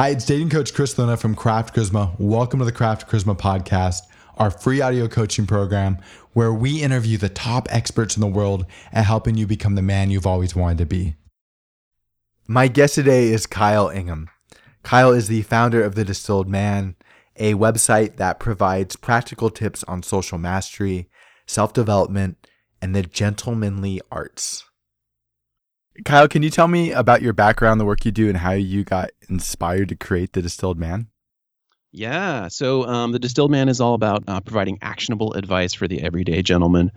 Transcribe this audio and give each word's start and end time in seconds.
Hi, 0.00 0.08
it's 0.08 0.24
dating 0.24 0.48
coach 0.48 0.72
Chris 0.72 0.96
Luna 0.96 1.18
from 1.18 1.34
Craft 1.34 1.76
Charisma. 1.76 2.18
Welcome 2.18 2.58
to 2.60 2.64
the 2.64 2.72
Craft 2.72 3.06
Charisma 3.06 3.36
podcast, 3.36 4.00
our 4.38 4.50
free 4.50 4.80
audio 4.80 5.08
coaching 5.08 5.46
program 5.46 5.98
where 6.32 6.54
we 6.54 6.82
interview 6.82 7.18
the 7.18 7.28
top 7.28 7.68
experts 7.70 8.16
in 8.16 8.22
the 8.22 8.26
world 8.26 8.64
at 8.94 9.04
helping 9.04 9.36
you 9.36 9.46
become 9.46 9.74
the 9.74 9.82
man 9.82 10.10
you've 10.10 10.26
always 10.26 10.56
wanted 10.56 10.78
to 10.78 10.86
be. 10.86 11.16
My 12.48 12.66
guest 12.66 12.94
today 12.94 13.28
is 13.28 13.44
Kyle 13.44 13.90
Ingham. 13.90 14.30
Kyle 14.82 15.12
is 15.12 15.28
the 15.28 15.42
founder 15.42 15.84
of 15.84 15.96
The 15.96 16.04
Distilled 16.06 16.48
Man, 16.48 16.96
a 17.36 17.52
website 17.52 18.16
that 18.16 18.40
provides 18.40 18.96
practical 18.96 19.50
tips 19.50 19.84
on 19.84 20.02
social 20.02 20.38
mastery, 20.38 21.10
self 21.46 21.74
development, 21.74 22.46
and 22.80 22.96
the 22.96 23.02
gentlemanly 23.02 24.00
arts. 24.10 24.64
Kyle, 26.04 26.28
can 26.28 26.42
you 26.42 26.50
tell 26.50 26.68
me 26.68 26.92
about 26.92 27.22
your 27.22 27.32
background, 27.32 27.80
the 27.80 27.84
work 27.84 28.04
you 28.04 28.12
do, 28.12 28.28
and 28.28 28.36
how 28.36 28.52
you 28.52 28.84
got 28.84 29.10
inspired 29.28 29.88
to 29.90 29.96
create 29.96 30.32
the 30.32 30.42
Distilled 30.42 30.78
Man? 30.78 31.08
Yeah. 31.92 32.48
So 32.48 32.84
um, 32.84 33.12
the 33.12 33.18
Distilled 33.18 33.50
Man 33.50 33.68
is 33.68 33.80
all 33.80 33.94
about 33.94 34.24
uh, 34.28 34.40
providing 34.40 34.78
actionable 34.80 35.34
advice 35.34 35.74
for 35.74 35.88
the 35.88 36.02
everyday 36.02 36.42
gentleman. 36.42 36.92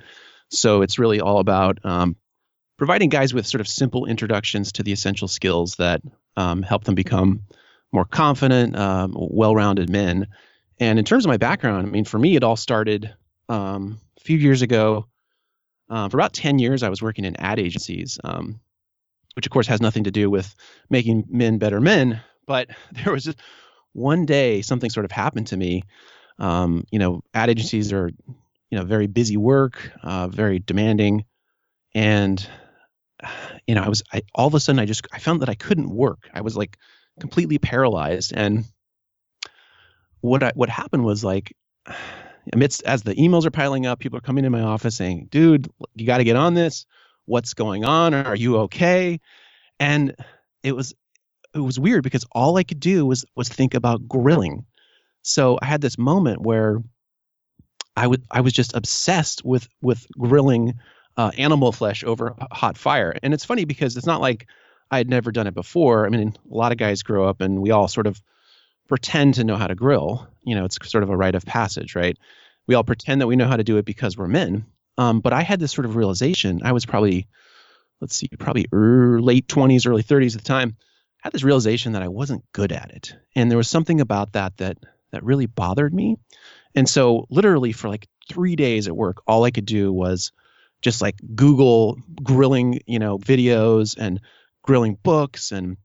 So 0.49 0.81
it's 0.81 0.99
really 0.99 1.19
all 1.19 1.39
about 1.39 1.83
um, 1.83 2.15
providing 2.77 3.09
guys 3.09 3.33
with 3.33 3.47
sort 3.47 3.61
of 3.61 3.67
simple 3.67 4.05
introductions 4.05 4.71
to 4.73 4.83
the 4.83 4.91
essential 4.91 5.27
skills 5.27 5.75
that 5.75 6.01
um, 6.37 6.61
help 6.61 6.83
them 6.83 6.95
become 6.95 7.41
more 7.91 8.05
confident, 8.05 8.75
um, 8.75 9.13
well-rounded 9.15 9.89
men. 9.89 10.27
And 10.79 10.99
in 10.99 11.05
terms 11.05 11.25
of 11.25 11.29
my 11.29 11.37
background, 11.37 11.87
I 11.87 11.89
mean, 11.89 12.05
for 12.05 12.19
me, 12.19 12.35
it 12.35 12.43
all 12.43 12.55
started 12.55 13.13
um, 13.49 13.99
a 14.17 14.21
few 14.21 14.37
years 14.37 14.61
ago. 14.61 15.07
Uh, 15.89 16.09
for 16.09 16.17
about 16.17 16.33
10 16.33 16.59
years, 16.59 16.81
I 16.81 16.89
was 16.89 17.01
working 17.01 17.25
in 17.25 17.35
ad 17.39 17.59
agencies. 17.59 18.19
Um, 18.23 18.59
which 19.35 19.45
of 19.45 19.51
course 19.51 19.67
has 19.67 19.81
nothing 19.81 20.03
to 20.05 20.11
do 20.11 20.29
with 20.29 20.55
making 20.89 21.25
men 21.29 21.57
better 21.57 21.81
men. 21.81 22.21
But 22.45 22.69
there 22.91 23.13
was 23.13 23.23
just 23.23 23.39
one 23.93 24.25
day 24.25 24.61
something 24.61 24.89
sort 24.89 25.05
of 25.05 25.11
happened 25.11 25.47
to 25.47 25.57
me. 25.57 25.83
Um, 26.39 26.85
you 26.91 26.99
know, 26.99 27.21
ad 27.33 27.49
agencies 27.49 27.93
are, 27.93 28.09
you 28.69 28.77
know, 28.77 28.83
very 28.83 29.07
busy 29.07 29.37
work, 29.37 29.91
uh, 30.01 30.27
very 30.27 30.59
demanding, 30.59 31.25
and 31.93 32.45
you 33.67 33.75
know, 33.75 33.83
I 33.83 33.89
was 33.89 34.03
I, 34.11 34.23
all 34.35 34.47
of 34.47 34.55
a 34.55 34.59
sudden 34.59 34.79
I 34.79 34.85
just 34.85 35.07
I 35.13 35.19
found 35.19 35.41
that 35.41 35.49
I 35.49 35.55
couldn't 35.55 35.89
work. 35.89 36.29
I 36.33 36.41
was 36.41 36.57
like 36.57 36.77
completely 37.19 37.59
paralyzed, 37.59 38.33
and 38.35 38.65
what 40.21 40.41
I 40.43 40.51
what 40.55 40.69
happened 40.69 41.05
was 41.05 41.23
like 41.23 41.55
amidst 42.53 42.83
as 42.83 43.03
the 43.03 43.15
emails 43.15 43.45
are 43.45 43.51
piling 43.51 43.85
up, 43.85 43.99
people 43.99 44.17
are 44.17 44.21
coming 44.21 44.43
in 44.43 44.51
my 44.51 44.61
office 44.61 44.95
saying, 44.95 45.27
"Dude, 45.29 45.69
you 45.95 46.07
got 46.07 46.17
to 46.17 46.23
get 46.23 46.35
on 46.35 46.55
this 46.55 46.87
what's 47.25 47.53
going 47.53 47.85
on 47.85 48.13
are 48.13 48.35
you 48.35 48.57
okay? 48.59 49.19
And 49.79 50.15
it 50.63 50.75
was 50.75 50.93
it 51.53 51.59
was 51.59 51.79
weird 51.79 52.03
because 52.03 52.25
all 52.31 52.57
i 52.57 52.63
could 52.63 52.79
do 52.79 53.05
was 53.05 53.25
was 53.35 53.49
think 53.49 53.73
about 53.73 54.07
grilling. 54.07 54.65
So 55.21 55.57
i 55.61 55.65
had 55.65 55.81
this 55.81 55.97
moment 55.97 56.41
where 56.41 56.81
i 57.95 58.07
would 58.07 58.23
i 58.31 58.41
was 58.41 58.53
just 58.53 58.75
obsessed 58.75 59.43
with 59.45 59.67
with 59.81 60.05
grilling 60.17 60.75
uh, 61.15 61.29
animal 61.37 61.71
flesh 61.71 62.03
over 62.03 62.33
a 62.39 62.55
hot 62.55 62.75
fire. 62.75 63.13
And 63.21 63.35
it's 63.35 63.45
funny 63.45 63.65
because 63.65 63.97
it's 63.97 64.07
not 64.07 64.21
like 64.21 64.47
i 64.89 64.97
had 64.97 65.09
never 65.09 65.31
done 65.31 65.47
it 65.47 65.53
before. 65.53 66.05
I 66.05 66.09
mean 66.09 66.33
a 66.51 66.55
lot 66.55 66.71
of 66.71 66.77
guys 66.77 67.03
grow 67.03 67.27
up 67.27 67.41
and 67.41 67.61
we 67.61 67.71
all 67.71 67.87
sort 67.87 68.07
of 68.07 68.21
pretend 68.87 69.35
to 69.35 69.43
know 69.43 69.55
how 69.55 69.67
to 69.67 69.75
grill. 69.75 70.27
You 70.43 70.55
know 70.55 70.65
it's 70.65 70.77
sort 70.89 71.03
of 71.03 71.09
a 71.09 71.17
rite 71.17 71.35
of 71.35 71.45
passage 71.45 71.95
right? 71.95 72.17
We 72.65 72.75
all 72.75 72.83
pretend 72.83 73.21
that 73.21 73.27
we 73.27 73.35
know 73.35 73.47
how 73.47 73.57
to 73.57 73.63
do 73.63 73.77
it 73.77 73.85
because 73.85 74.17
we're 74.17 74.27
men 74.27 74.65
um, 74.97 75.19
but 75.19 75.33
I 75.33 75.41
had 75.41 75.59
this 75.59 75.71
sort 75.71 75.85
of 75.85 75.95
realization. 75.95 76.61
I 76.63 76.71
was 76.71 76.85
probably, 76.85 77.27
let's 78.01 78.15
see, 78.15 78.29
probably 78.39 78.67
early, 78.71 79.21
late 79.21 79.47
20s, 79.47 79.87
early 79.87 80.03
30s 80.03 80.35
at 80.35 80.41
the 80.41 80.47
time. 80.47 80.75
I 81.23 81.27
had 81.27 81.33
this 81.33 81.43
realization 81.43 81.93
that 81.93 82.03
I 82.03 82.09
wasn't 82.09 82.43
good 82.51 82.71
at 82.71 82.91
it, 82.91 83.15
and 83.35 83.49
there 83.49 83.57
was 83.57 83.69
something 83.69 84.01
about 84.01 84.33
that 84.33 84.57
that 84.57 84.77
that 85.11 85.23
really 85.23 85.45
bothered 85.45 85.93
me. 85.93 86.17
And 86.75 86.89
so, 86.89 87.27
literally, 87.29 87.71
for 87.71 87.87
like 87.87 88.07
three 88.29 88.55
days 88.55 88.87
at 88.87 88.95
work, 88.95 89.21
all 89.27 89.43
I 89.43 89.51
could 89.51 89.65
do 89.65 89.93
was 89.93 90.31
just 90.81 91.01
like 91.01 91.15
Google 91.33 91.97
grilling, 92.21 92.81
you 92.85 92.99
know, 92.99 93.17
videos 93.17 93.95
and 93.97 94.19
grilling 94.63 94.97
books, 95.01 95.51
and 95.51 95.77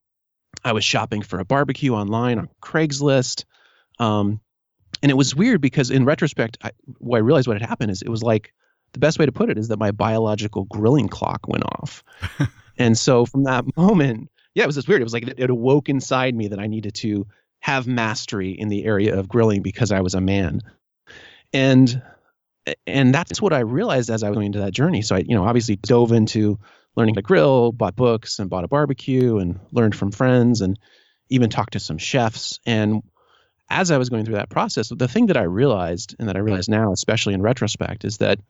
I 0.65 0.73
was 0.73 0.85
shopping 0.85 1.23
for 1.23 1.39
a 1.39 1.45
barbecue 1.45 1.95
online 1.95 2.39
on 2.39 2.49
Craigslist. 2.61 3.45
Um, 4.01 4.41
and 5.03 5.11
it 5.11 5.17
was 5.17 5.35
weird 5.35 5.61
because 5.61 5.91
in 5.91 6.05
retrospect, 6.05 6.59
I, 6.63 6.73
what 6.99 7.19
I 7.19 7.21
realized 7.21 7.47
what 7.47 7.61
had 7.61 7.69
happened 7.69 7.93
is 7.93 8.03
it 8.03 8.09
was 8.09 8.23
like 8.23 8.53
the 8.99 9.07
best 9.07 9.19
way 9.21 9.27
to 9.27 9.33
put 9.33 9.49
it 9.49 9.59
is 9.59 9.69
that 9.69 9.79
my 9.79 9.93
biological 9.93 10.65
grilling 10.65 11.09
clock 11.09 11.47
went 11.47 11.65
off. 11.65 12.03
and 12.79 12.99
so 12.99 13.25
from 13.25 13.45
that 13.45 13.65
moment, 13.77 14.29
yeah, 14.55 14.65
it 14.65 14.67
was 14.67 14.75
just 14.75 14.89
weird. 14.89 15.01
It 15.01 15.05
was 15.05 15.13
like 15.13 15.29
it, 15.29 15.39
it 15.39 15.51
awoke 15.51 15.89
inside 15.89 16.35
me 16.35 16.49
that 16.49 16.59
I 16.59 16.67
needed 16.67 16.95
to 16.97 17.29
have 17.61 17.87
mastery 17.87 18.51
in 18.51 18.69
the 18.69 18.85
area 18.85 19.17
of 19.17 19.29
grilling 19.29 19.63
because 19.63 19.93
I 19.93 20.01
was 20.01 20.15
a 20.15 20.21
man. 20.21 20.63
And 21.53 22.03
and 22.89 23.15
that's 23.15 23.41
what 23.41 23.53
I 23.53 23.61
realized 23.61 24.11
as 24.11 24.25
I 24.25 24.31
was 24.31 24.35
going 24.37 24.47
into 24.47 24.59
that 24.59 24.73
journey. 24.73 25.03
So 25.03 25.15
I, 25.15 25.21
you 25.21 25.37
know, 25.37 25.45
obviously 25.45 25.77
dove 25.77 26.11
into 26.11 26.59
learning 26.97 27.15
to 27.15 27.23
grill, 27.23 27.71
bought 27.71 27.95
books 27.95 28.41
and 28.41 28.51
bought 28.51 28.65
a 28.65 28.69
barbecue 28.69 29.39
and 29.39 29.61
learned 29.71 29.95
from 29.95 30.11
friends 30.11 30.61
and 30.61 30.77
even 31.31 31.51
talked 31.51 31.75
to 31.75 31.81
some 31.81 31.99
chefs. 31.99 32.59
And 32.67 33.05
as 33.71 33.93
I 33.93 33.97
was 33.99 34.09
going 34.09 34.25
through 34.25 34.35
that 34.35 34.51
process, 34.51 34.91
the 34.95 35.09
thing 35.09 35.27
that 35.27 35.37
I 35.37 35.45
realized 35.45 36.17
and 36.19 36.29
that 36.29 36.37
I 36.37 36.41
realize 36.41 36.69
now, 36.69 36.93
especially 36.93 37.35
in 37.35 37.43
retrospect, 37.43 38.05
is 38.05 38.19
that 38.19 38.41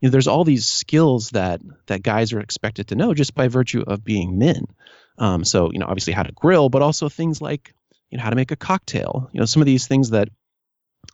you 0.00 0.08
know, 0.08 0.10
there's 0.10 0.28
all 0.28 0.44
these 0.44 0.66
skills 0.66 1.30
that 1.30 1.60
that 1.86 2.02
guys 2.02 2.32
are 2.32 2.40
expected 2.40 2.88
to 2.88 2.94
know 2.94 3.14
just 3.14 3.34
by 3.34 3.48
virtue 3.48 3.82
of 3.86 4.04
being 4.04 4.38
men. 4.38 4.66
Um, 5.18 5.44
so 5.44 5.70
you 5.72 5.78
know, 5.78 5.86
obviously 5.86 6.12
how 6.12 6.22
to 6.22 6.32
grill, 6.32 6.68
but 6.68 6.82
also 6.82 7.08
things 7.08 7.42
like 7.42 7.74
you 8.10 8.18
know 8.18 8.24
how 8.24 8.30
to 8.30 8.36
make 8.36 8.52
a 8.52 8.56
cocktail. 8.56 9.28
You 9.32 9.40
know, 9.40 9.46
some 9.46 9.62
of 9.62 9.66
these 9.66 9.86
things 9.86 10.10
that 10.10 10.28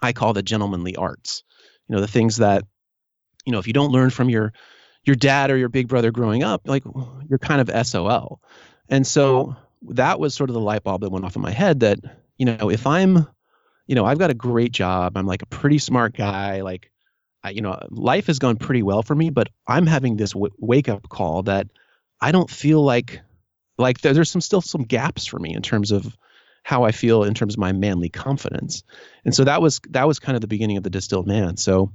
I 0.02 0.12
call 0.12 0.32
the 0.32 0.42
gentlemanly 0.42 0.96
arts. 0.96 1.42
You 1.88 1.94
know, 1.94 2.00
the 2.00 2.08
things 2.08 2.38
that 2.38 2.64
you 3.44 3.52
know 3.52 3.58
if 3.58 3.66
you 3.66 3.72
don't 3.72 3.92
learn 3.92 4.10
from 4.10 4.28
your 4.28 4.52
your 5.04 5.16
dad 5.16 5.50
or 5.50 5.56
your 5.56 5.68
big 5.68 5.88
brother 5.88 6.10
growing 6.10 6.42
up, 6.42 6.62
like 6.66 6.84
you're 7.28 7.38
kind 7.38 7.60
of 7.60 7.86
SOL. 7.86 8.40
And 8.88 9.06
so 9.06 9.56
that 9.88 10.18
was 10.18 10.34
sort 10.34 10.50
of 10.50 10.54
the 10.54 10.60
light 10.60 10.82
bulb 10.82 11.02
that 11.02 11.10
went 11.10 11.24
off 11.24 11.36
in 11.36 11.42
my 11.42 11.50
head 11.50 11.80
that 11.80 11.98
you 12.38 12.46
know 12.46 12.70
if 12.70 12.86
I'm 12.86 13.26
you 13.86 13.94
know 13.94 14.04
I've 14.04 14.18
got 14.18 14.30
a 14.30 14.34
great 14.34 14.72
job, 14.72 15.16
I'm 15.16 15.26
like 15.26 15.42
a 15.42 15.46
pretty 15.46 15.78
smart 15.78 16.14
guy, 16.14 16.60
like 16.60 16.90
you 17.50 17.60
know, 17.60 17.78
life 17.90 18.26
has 18.28 18.38
gone 18.38 18.56
pretty 18.56 18.82
well 18.82 19.02
for 19.02 19.14
me, 19.14 19.30
but 19.30 19.48
I'm 19.66 19.86
having 19.86 20.16
this 20.16 20.32
w- 20.32 20.54
wake 20.58 20.88
up 20.88 21.08
call 21.08 21.42
that 21.44 21.68
I 22.20 22.32
don't 22.32 22.50
feel 22.50 22.82
like 22.82 23.20
like 23.76 24.00
there, 24.00 24.14
there's 24.14 24.30
some 24.30 24.40
still 24.40 24.60
some 24.60 24.82
gaps 24.82 25.26
for 25.26 25.38
me 25.38 25.54
in 25.54 25.62
terms 25.62 25.90
of 25.90 26.16
how 26.62 26.84
I 26.84 26.92
feel 26.92 27.24
in 27.24 27.34
terms 27.34 27.54
of 27.54 27.58
my 27.58 27.72
manly 27.72 28.08
confidence. 28.08 28.82
And 29.24 29.34
so 29.34 29.44
that 29.44 29.60
was 29.60 29.80
that 29.90 30.06
was 30.06 30.18
kind 30.18 30.36
of 30.36 30.40
the 30.40 30.46
beginning 30.46 30.76
of 30.76 30.82
the 30.82 30.90
distilled 30.90 31.26
man. 31.26 31.56
So 31.56 31.92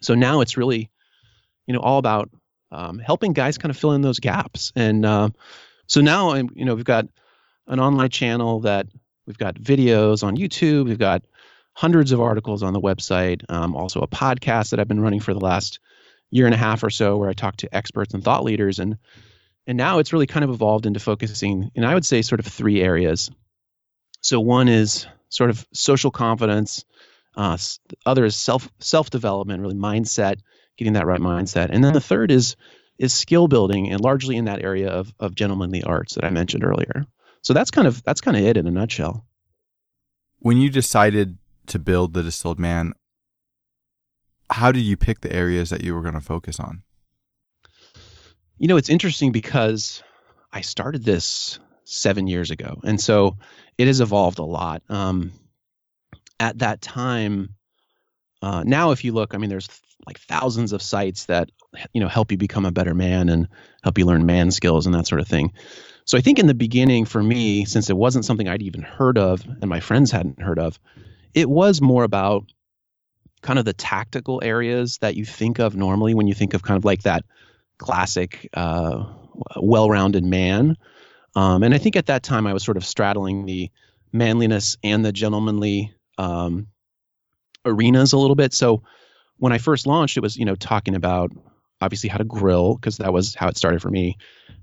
so 0.00 0.14
now 0.14 0.40
it's 0.40 0.56
really 0.56 0.90
you 1.66 1.74
know 1.74 1.80
all 1.80 1.98
about 1.98 2.30
um, 2.70 2.98
helping 2.98 3.32
guys 3.32 3.58
kind 3.58 3.70
of 3.70 3.76
fill 3.76 3.92
in 3.92 4.02
those 4.02 4.20
gaps. 4.20 4.72
And 4.76 5.04
uh, 5.06 5.30
so 5.86 6.00
now 6.00 6.30
I'm 6.30 6.50
you 6.54 6.64
know 6.64 6.74
we've 6.74 6.84
got 6.84 7.06
an 7.66 7.80
online 7.80 8.10
channel 8.10 8.60
that 8.60 8.86
we've 9.26 9.38
got 9.38 9.54
videos 9.54 10.22
on 10.24 10.36
YouTube, 10.36 10.86
we've 10.86 10.98
got 10.98 11.22
hundreds 11.74 12.12
of 12.12 12.20
articles 12.20 12.62
on 12.62 12.72
the 12.72 12.80
website, 12.80 13.42
um, 13.48 13.74
also 13.74 14.00
a 14.00 14.08
podcast 14.08 14.70
that 14.70 14.80
I've 14.80 14.88
been 14.88 15.00
running 15.00 15.20
for 15.20 15.34
the 15.34 15.40
last 15.40 15.80
year 16.30 16.46
and 16.46 16.54
a 16.54 16.58
half 16.58 16.82
or 16.82 16.90
so, 16.90 17.16
where 17.16 17.28
I 17.28 17.34
talk 17.34 17.56
to 17.58 17.74
experts 17.74 18.14
and 18.14 18.22
thought 18.22 18.44
leaders, 18.44 18.78
and 18.78 18.98
and 19.66 19.78
now 19.78 19.98
it's 19.98 20.12
really 20.12 20.26
kind 20.26 20.44
of 20.44 20.50
evolved 20.50 20.86
into 20.86 21.00
focusing, 21.00 21.70
and 21.74 21.86
I 21.86 21.94
would 21.94 22.04
say 22.04 22.22
sort 22.22 22.40
of 22.40 22.46
three 22.46 22.82
areas. 22.82 23.30
So 24.20 24.40
one 24.40 24.68
is 24.68 25.06
sort 25.28 25.50
of 25.50 25.66
social 25.72 26.10
confidence, 26.10 26.84
uh, 27.36 27.56
other 28.04 28.24
is 28.24 28.36
self 28.36 28.68
self 28.80 29.10
development, 29.10 29.62
really 29.62 29.74
mindset, 29.74 30.40
getting 30.76 30.94
that 30.94 31.06
right 31.06 31.20
mindset, 31.20 31.68
and 31.70 31.82
then 31.82 31.92
the 31.92 32.00
third 32.00 32.30
is 32.30 32.56
is 32.98 33.14
skill 33.14 33.48
building, 33.48 33.90
and 33.90 34.00
largely 34.00 34.36
in 34.36 34.44
that 34.46 34.62
area 34.62 34.88
of 34.88 35.12
of 35.18 35.34
gentlemanly 35.34 35.82
arts 35.82 36.14
that 36.14 36.24
I 36.24 36.30
mentioned 36.30 36.64
earlier. 36.64 37.06
So 37.42 37.54
that's 37.54 37.70
kind 37.70 37.88
of 37.88 38.02
that's 38.04 38.20
kind 38.20 38.36
of 38.36 38.44
it 38.44 38.56
in 38.56 38.66
a 38.66 38.70
nutshell. 38.70 39.26
When 40.38 40.56
you 40.56 40.70
decided 40.70 41.38
to 41.66 41.78
build 41.78 42.14
the 42.14 42.22
distilled 42.22 42.58
man, 42.58 42.92
how 44.50 44.72
did 44.72 44.82
you 44.82 44.96
pick 44.96 45.20
the 45.20 45.32
areas 45.32 45.70
that 45.70 45.82
you 45.82 45.94
were 45.94 46.02
going 46.02 46.14
to 46.14 46.20
focus 46.20 46.60
on? 46.60 46.82
You 48.58 48.68
know, 48.68 48.76
it's 48.76 48.90
interesting 48.90 49.32
because 49.32 50.02
I 50.52 50.60
started 50.60 51.04
this 51.04 51.58
seven 51.84 52.26
years 52.26 52.50
ago, 52.50 52.80
and 52.84 53.00
so 53.00 53.38
it 53.78 53.86
has 53.86 54.00
evolved 54.00 54.38
a 54.38 54.44
lot. 54.44 54.82
Um, 54.88 55.32
at 56.38 56.58
that 56.58 56.80
time, 56.80 57.54
uh, 58.40 58.62
now 58.64 58.90
if 58.90 59.04
you 59.04 59.12
look, 59.12 59.34
I 59.34 59.38
mean, 59.38 59.50
there's 59.50 59.68
like 60.06 60.18
thousands 60.18 60.72
of 60.72 60.82
sites 60.82 61.26
that 61.26 61.50
you 61.92 62.00
know 62.00 62.08
help 62.08 62.30
you 62.30 62.38
become 62.38 62.66
a 62.66 62.72
better 62.72 62.94
man 62.94 63.28
and 63.28 63.48
help 63.82 63.98
you 63.98 64.04
learn 64.04 64.26
man 64.26 64.50
skills 64.50 64.86
and 64.86 64.94
that 64.94 65.06
sort 65.06 65.20
of 65.20 65.28
thing. 65.28 65.52
So 66.04 66.18
I 66.18 66.20
think 66.20 66.38
in 66.38 66.46
the 66.46 66.54
beginning, 66.54 67.04
for 67.04 67.22
me, 67.22 67.64
since 67.64 67.88
it 67.88 67.96
wasn't 67.96 68.24
something 68.24 68.48
I'd 68.48 68.62
even 68.62 68.82
heard 68.82 69.18
of 69.18 69.44
and 69.46 69.68
my 69.68 69.80
friends 69.80 70.10
hadn't 70.10 70.42
heard 70.42 70.58
of, 70.58 70.78
it 71.34 71.48
was 71.48 71.80
more 71.80 72.04
about 72.04 72.44
kind 73.42 73.58
of 73.58 73.64
the 73.64 73.72
tactical 73.72 74.40
areas 74.42 74.98
that 74.98 75.16
you 75.16 75.24
think 75.24 75.58
of 75.58 75.74
normally 75.74 76.14
when 76.14 76.28
you 76.28 76.34
think 76.34 76.54
of 76.54 76.62
kind 76.62 76.76
of 76.76 76.84
like 76.84 77.02
that 77.02 77.24
classic 77.78 78.48
uh, 78.54 79.04
well-rounded 79.56 80.24
man. 80.24 80.76
Um, 81.34 81.62
and 81.62 81.74
I 81.74 81.78
think 81.78 81.96
at 81.96 82.06
that 82.06 82.22
time 82.22 82.46
I 82.46 82.52
was 82.52 82.62
sort 82.62 82.76
of 82.76 82.84
straddling 82.84 83.46
the 83.46 83.70
manliness 84.12 84.76
and 84.84 85.04
the 85.04 85.12
gentlemanly 85.12 85.94
um, 86.18 86.68
arenas 87.64 88.12
a 88.12 88.18
little 88.18 88.36
bit. 88.36 88.52
So 88.52 88.82
when 89.38 89.52
I 89.52 89.58
first 89.58 89.86
launched, 89.86 90.16
it 90.16 90.20
was 90.20 90.36
you 90.36 90.44
know 90.44 90.54
talking 90.54 90.94
about 90.94 91.32
obviously 91.80 92.08
how 92.08 92.18
to 92.18 92.24
grill 92.24 92.76
because 92.76 92.98
that 92.98 93.12
was 93.12 93.34
how 93.34 93.48
it 93.48 93.56
started 93.56 93.82
for 93.82 93.90
me, 93.90 94.16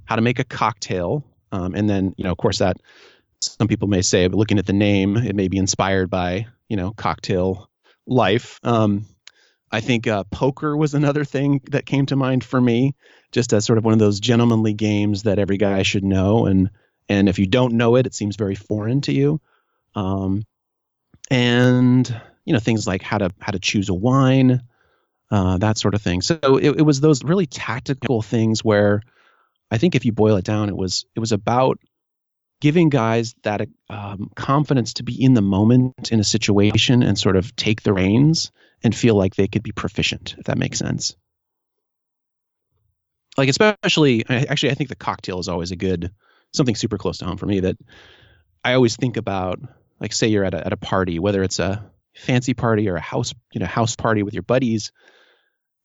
how 0.06 0.16
to 0.16 0.22
make 0.22 0.40
a 0.40 0.44
cocktail, 0.44 1.26
um, 1.52 1.76
and 1.76 1.90
then 1.90 2.14
you 2.18 2.24
know 2.24 2.32
of 2.32 2.38
course 2.38 2.60
that 2.60 2.78
some 3.42 3.68
people 3.68 3.88
may 3.88 4.02
say, 4.02 4.28
but 4.28 4.38
looking 4.38 4.60
at 4.60 4.66
the 4.66 4.74
name, 4.74 5.18
it 5.18 5.36
may 5.36 5.48
be 5.48 5.58
inspired 5.58 6.10
by 6.10 6.48
you 6.68 6.78
know 6.78 6.92
cocktail 6.92 7.70
life. 8.06 8.60
Um, 8.64 9.06
I 9.72 9.82
think 9.82 10.08
uh, 10.08 10.24
poker 10.26 10.76
was 10.76 10.94
another 10.94 11.24
thing 11.24 11.62
that 11.72 11.86
came 11.86 12.06
to 12.08 12.16
mind 12.16 12.44
for 12.44 12.60
me, 12.60 12.96
just 13.32 13.54
as 13.54 13.66
sort 13.66 13.78
of 13.78 13.86
one 13.86 13.94
of 13.94 14.00
those 14.00 14.20
gentlemanly 14.20 14.74
games 14.74 15.24
that 15.24 15.40
every 15.40 15.58
guy 15.58 15.84
should 15.84 16.04
know, 16.04 16.46
and 16.46 16.70
and 17.08 17.30
if 17.30 17.40
you 17.40 17.46
don't 17.46 17.74
know 17.74 17.96
it, 17.96 18.06
it 18.06 18.16
seems 18.16 18.36
very 18.36 18.56
foreign 18.56 19.02
to 19.02 19.14
you. 19.14 19.42
Um, 19.96 20.46
and 21.32 22.22
you 22.46 22.54
know 22.54 22.60
things 22.60 22.88
like 22.88 23.02
how 23.02 23.20
to 23.20 23.32
how 23.40 23.52
to 23.52 23.60
choose 23.60 23.90
a 23.90 23.94
wine, 23.94 24.64
uh, 25.32 25.58
that 25.60 25.78
sort 25.78 25.96
of 25.96 26.02
thing. 26.02 26.22
So 26.22 26.40
it, 26.58 26.80
it 26.80 26.86
was 26.86 27.00
those 27.00 27.24
really 27.24 27.46
tactical 27.46 28.22
things 28.22 28.64
where 28.64 29.02
I 29.72 29.78
think 29.78 29.96
if 29.96 30.06
you 30.06 30.12
boil 30.12 30.38
it 30.38 30.46
down, 30.46 30.70
it 30.70 30.76
was 30.78 31.06
it 31.16 31.20
was 31.20 31.32
about 31.32 31.80
giving 32.62 32.90
guys 32.90 33.36
that 33.44 33.68
um, 33.90 34.32
confidence 34.36 34.94
to 34.96 35.04
be 35.04 35.22
in 35.22 35.34
the 35.34 35.42
moment 35.42 36.12
in 36.12 36.20
a 36.20 36.24
situation 36.24 37.04
and 37.04 37.18
sort 37.18 37.36
of 37.36 37.56
take 37.56 37.82
the 37.84 37.94
reins 37.94 38.52
and 38.84 38.96
feel 38.96 39.16
like 39.16 39.36
they 39.36 39.48
could 39.48 39.64
be 39.64 39.72
proficient, 39.72 40.36
if 40.38 40.46
that 40.46 40.58
makes 40.58 40.80
sense. 40.80 41.16
Like 43.38 43.50
especially, 43.50 44.26
actually, 44.28 44.72
I 44.72 44.74
think 44.74 44.90
the 44.90 44.96
cocktail 44.96 45.40
is 45.40 45.48
always 45.48 45.72
a 45.72 45.78
good 45.78 46.12
something 46.54 46.76
super 46.76 46.98
close 46.98 47.20
to 47.20 47.26
home 47.26 47.38
for 47.38 47.46
me 47.46 47.62
that 47.62 47.78
I 48.64 48.74
always 48.74 48.96
think 48.96 49.18
about. 49.18 49.60
Like, 50.02 50.14
say 50.14 50.28
you're 50.28 50.46
at 50.46 50.54
a 50.54 50.66
at 50.66 50.72
a 50.72 50.78
party, 50.78 51.20
whether 51.20 51.44
it's 51.44 51.60
a 51.60 51.92
fancy 52.16 52.54
party 52.54 52.90
or 52.90 52.96
a 52.96 53.02
house 53.02 53.34
you 53.54 53.60
know 53.60 53.66
house 53.66 53.96
party 53.96 54.24
with 54.24 54.34
your 54.34 54.44
buddies 54.44 54.92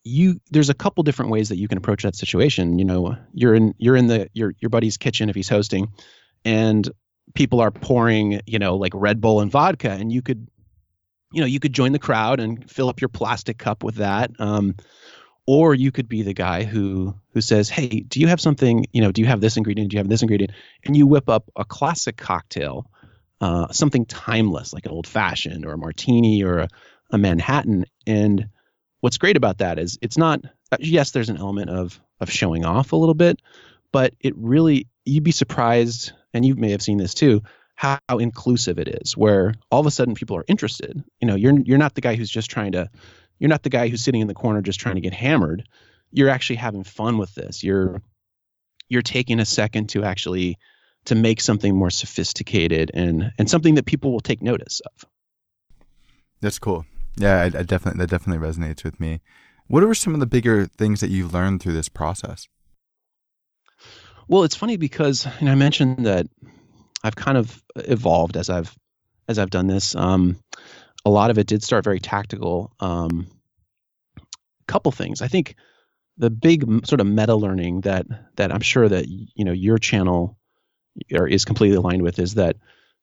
you 0.03 0.41
there's 0.51 0.69
a 0.69 0.75
couple 0.75 1.03
different 1.03 1.31
ways 1.31 1.49
that 1.49 1.59
you 1.59 1.69
can 1.69 1.79
approach 1.79 2.03
that 2.03 2.17
situation 2.17 2.79
you 2.79 2.85
know 2.85 3.17
you're 3.33 3.55
in 3.55 3.75
you're 3.79 3.97
in 3.97 4.07
the 4.07 4.29
your 4.33 4.53
your 4.61 4.69
buddy's 4.69 4.97
kitchen 4.97 5.29
if 5.29 5.37
he's 5.37 5.49
hosting 5.49 5.89
and 6.45 6.91
people 7.35 7.61
are 7.61 7.71
pouring 7.71 8.41
you 8.47 8.59
know 8.59 8.77
like 8.77 8.93
red 8.95 9.21
bull 9.21 9.41
and 9.41 9.51
vodka 9.51 9.91
and 9.91 10.13
you 10.13 10.23
could 10.23 10.47
you 11.33 11.41
know 11.41 11.47
you 11.47 11.61
could 11.61 11.73
join 11.73 11.93
the 11.93 11.99
crowd 11.99 12.41
and 12.41 12.71
fill 12.71 12.89
up 12.89 13.01
your 13.01 13.09
plastic 13.09 13.59
cup 13.59 13.83
with 13.83 13.97
that 13.97 14.31
um, 14.39 14.75
or 15.47 15.75
you 15.75 15.91
could 15.91 16.09
be 16.09 16.23
the 16.23 16.35
guy 16.35 16.63
who 16.63 17.15
who 17.33 17.41
says 17.41 17.69
hey 17.69 17.89
do 17.89 18.21
you 18.21 18.29
have 18.29 18.41
something 18.41 18.87
you 18.93 19.03
know 19.03 19.11
do 19.11 19.21
you 19.21 19.27
have 19.27 19.41
this 19.41 19.57
ingredient 19.57 19.91
do 19.91 19.97
you 19.97 20.01
have 20.01 20.09
this 20.09 20.23
ingredient? 20.23 20.53
And 20.85 20.97
you 20.97 21.07
whip 21.07 21.29
up 21.29 21.51
a 21.57 21.65
classic 21.65 22.17
cocktail 22.17 22.89
uh, 23.41 23.71
something 23.73 24.07
timeless 24.07 24.73
like 24.73 24.87
an 24.87 24.93
old 24.93 25.07
fashioned 25.07 25.67
or 25.67 25.73
a 25.73 25.79
martini 25.79 26.43
or 26.43 26.61
a, 26.61 26.69
a 27.11 27.19
manhattan. 27.19 27.85
And 28.07 28.49
what's 29.01 29.19
great 29.19 29.37
about 29.37 29.59
that 29.59 29.79
is 29.79 29.99
it's 30.01 30.17
not 30.17 30.41
uh, 30.73 30.79
yes 30.81 31.11
there's 31.11 31.29
an 31.29 31.37
element 31.37 31.69
of 31.69 32.01
of 32.21 32.31
showing 32.31 32.65
off 32.65 32.93
a 32.93 32.97
little 32.97 33.15
bit 33.15 33.41
but 33.93 34.15
it 34.21 34.35
really 34.37 34.89
you'd 35.05 35.25
be 35.25 35.31
surprised 35.31 36.13
and 36.35 36.45
you 36.45 36.55
may 36.55 36.73
have 36.73 36.83
seen 36.83 36.99
this 36.99 37.15
too 37.15 37.43
how, 37.77 37.99
inclusive 38.19 38.79
it 38.79 38.89
is 38.89 39.17
where 39.17 39.55
all 39.71 39.81
of 39.81 39.87
a 39.87 39.91
sudden 39.91 40.15
people 40.15 40.37
are 40.37 40.45
interested. 40.47 41.03
You 41.21 41.29
know 41.29 41.35
you're 41.35 41.59
you're 41.61 41.79
not 41.79 41.95
the 41.95 42.01
guy 42.01 42.15
who's 42.15 42.31
just 42.31 42.51
trying 42.51 42.73
to 42.73 42.91
you're 43.39 43.49
not 43.49 43.63
the 43.63 43.71
guy 43.71 43.89
who's 43.89 44.03
sitting 44.03 44.21
in 44.21 44.29
the 44.29 44.35
corner 44.35 44.63
just 44.63 44.81
trying 44.81 44.95
to 44.95 45.01
get 45.01 45.13
hammered. 45.13 45.67
You're 46.13 46.29
actually 46.29 46.57
having 46.57 46.85
fun 46.85 47.19
with 47.19 47.35
this. 47.35 47.63
You're 47.65 48.03
you're 48.89 49.03
taking 49.03 49.41
a 49.41 49.45
second 49.45 49.89
to 49.91 50.05
actually 50.05 50.59
to 51.07 51.15
make 51.15 51.41
something 51.41 51.75
more 51.75 51.91
sophisticated 51.91 52.91
and 52.95 53.33
and 53.39 53.51
something 53.51 53.75
that 53.75 53.87
people 53.87 54.13
will 54.13 54.21
take 54.21 54.43
notice 54.43 54.81
of. 54.81 55.09
That's 56.41 56.59
cool. 56.59 56.87
Yeah, 57.17 57.41
I, 57.41 57.45
I 57.47 57.63
definitely 57.63 57.99
that 57.99 58.11
definitely 58.11 58.47
resonates 58.47 58.85
with 58.85 59.01
me. 59.01 59.21
What 59.67 59.83
are 59.83 59.95
some 59.95 60.15
of 60.15 60.21
the 60.21 60.27
bigger 60.27 60.67
things 60.67 61.01
that 61.01 61.11
you've 61.11 61.33
learned 61.33 61.63
through 61.63 61.73
this 61.73 61.89
process? 61.89 62.49
Well, 64.29 64.45
it's 64.45 64.55
funny 64.55 64.77
because 64.77 65.27
know, 65.41 65.53
I 65.53 65.55
mentioned 65.55 66.07
that 66.07 66.27
I've 67.03 67.17
kind 67.17 67.37
of 67.37 67.63
evolved 67.77 68.37
as 68.37 68.49
I've 68.51 68.75
as 69.29 69.39
I've 69.39 69.51
done 69.51 69.67
this. 69.67 69.95
Um, 69.95 70.39
a 71.05 71.11
lot 71.11 71.31
of 71.31 71.39
it 71.39 71.47
did 71.47 71.63
start 71.63 71.85
very 71.85 72.01
tactical. 72.01 72.73
Um, 72.81 73.27
couple 74.67 74.93
things. 74.93 75.21
I 75.21 75.29
think 75.29 75.57
the 76.17 76.31
big 76.31 76.87
sort 76.87 77.01
of 77.01 77.07
meta 77.07 77.35
learning 77.35 77.83
that 77.83 78.07
that 78.37 78.53
I'm 78.53 78.61
sure 78.61 78.89
that 78.89 79.07
you 79.09 79.45
know 79.45 79.53
your 79.53 79.79
channel 79.79 80.39
is 81.09 81.45
completely 81.45 81.77
aligned 81.77 82.03
with 82.03 82.19
is 82.19 82.35
that 82.35 82.57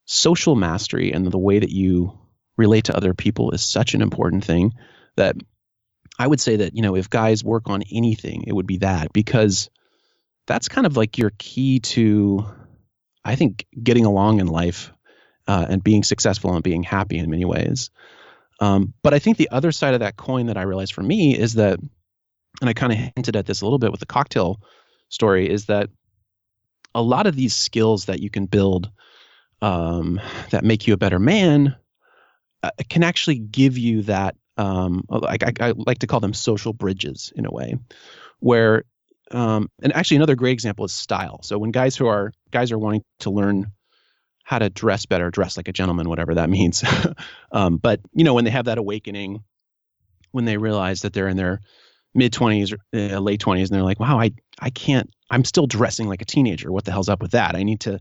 social 0.06 0.56
mastery 0.56 1.12
and 1.12 1.30
the 1.30 1.38
way 1.38 1.58
that 1.58 1.70
you 1.70 2.18
relate 2.56 2.84
to 2.84 2.96
other 2.96 3.14
people 3.14 3.52
is 3.52 3.62
such 3.62 3.94
an 3.94 4.02
important 4.02 4.44
thing 4.44 4.72
that 5.16 5.36
I 6.18 6.26
would 6.26 6.40
say 6.40 6.56
that, 6.56 6.74
you 6.74 6.82
know, 6.82 6.96
if 6.96 7.08
guys 7.08 7.44
work 7.44 7.68
on 7.68 7.82
anything, 7.90 8.44
it 8.46 8.52
would 8.52 8.66
be 8.66 8.78
that 8.78 9.12
because 9.12 9.70
that's 10.46 10.68
kind 10.68 10.86
of 10.86 10.96
like 10.96 11.18
your 11.18 11.32
key 11.38 11.80
to, 11.80 12.46
I 13.24 13.36
think, 13.36 13.66
getting 13.82 14.04
along 14.04 14.40
in 14.40 14.46
life 14.46 14.92
uh, 15.46 15.66
and 15.68 15.82
being 15.82 16.02
successful 16.02 16.54
and 16.54 16.62
being 16.62 16.82
happy 16.82 17.18
in 17.18 17.30
many 17.30 17.44
ways. 17.44 17.90
Um, 18.60 18.94
but 19.02 19.14
I 19.14 19.18
think 19.18 19.36
the 19.36 19.50
other 19.50 19.72
side 19.72 19.94
of 19.94 20.00
that 20.00 20.16
coin 20.16 20.46
that 20.46 20.56
I 20.56 20.62
realized 20.62 20.94
for 20.94 21.02
me 21.02 21.36
is 21.36 21.54
that, 21.54 21.78
and 22.60 22.70
I 22.70 22.72
kind 22.72 22.92
of 22.92 22.98
hinted 23.16 23.36
at 23.36 23.46
this 23.46 23.60
a 23.60 23.64
little 23.64 23.78
bit 23.78 23.90
with 23.90 24.00
the 24.00 24.06
cocktail 24.06 24.60
story, 25.08 25.48
is 25.50 25.66
that 25.66 25.90
a 26.94 27.02
lot 27.02 27.26
of 27.26 27.34
these 27.34 27.54
skills 27.54 28.06
that 28.06 28.20
you 28.20 28.30
can 28.30 28.46
build 28.46 28.90
um, 29.60 30.20
that 30.50 30.64
make 30.64 30.86
you 30.86 30.94
a 30.94 30.98
better 30.98 31.18
man 31.18 31.76
uh, 32.62 32.70
can 32.88 33.02
actually 33.02 33.38
give 33.38 33.78
you 33.78 34.02
that. 34.02 34.36
Um, 34.58 35.04
like 35.08 35.42
I, 35.42 35.68
I, 35.68 35.72
like 35.74 36.00
to 36.00 36.06
call 36.06 36.20
them 36.20 36.34
social 36.34 36.72
bridges 36.72 37.32
in 37.34 37.46
a 37.46 37.50
way, 37.50 37.76
where 38.38 38.84
um, 39.32 39.68
and 39.82 39.92
actually 39.94 40.18
another 40.18 40.34
great 40.34 40.52
example 40.52 40.84
is 40.84 40.92
style. 40.92 41.42
So 41.42 41.58
when 41.58 41.70
guys 41.70 41.96
who 41.96 42.06
are 42.06 42.32
guys 42.50 42.72
are 42.72 42.78
wanting 42.78 43.02
to 43.20 43.30
learn 43.30 43.72
how 44.44 44.58
to 44.58 44.70
dress 44.70 45.06
better, 45.06 45.30
dress 45.30 45.56
like 45.56 45.68
a 45.68 45.72
gentleman, 45.72 46.08
whatever 46.08 46.34
that 46.34 46.50
means. 46.58 46.84
um, 47.52 47.76
but 47.78 48.00
you 48.12 48.24
know 48.24 48.34
when 48.34 48.44
they 48.44 48.50
have 48.50 48.66
that 48.66 48.78
awakening, 48.78 49.42
when 50.32 50.44
they 50.44 50.56
realize 50.56 51.02
that 51.02 51.12
they're 51.12 51.28
in 51.28 51.36
their 51.36 51.60
mid 52.14 52.32
20s 52.32 52.74
or 52.74 52.78
uh, 52.94 53.18
late 53.18 53.40
20s 53.40 53.60
and 53.60 53.70
they're 53.70 53.82
like 53.82 53.98
wow 53.98 54.20
i 54.20 54.30
i 54.60 54.68
can't 54.68 55.08
i'm 55.30 55.46
still 55.46 55.66
dressing 55.66 56.08
like 56.08 56.20
a 56.20 56.26
teenager 56.26 56.70
what 56.70 56.84
the 56.84 56.92
hell's 56.92 57.08
up 57.08 57.22
with 57.22 57.30
that 57.30 57.56
i 57.56 57.62
need 57.62 57.80
to 57.80 57.98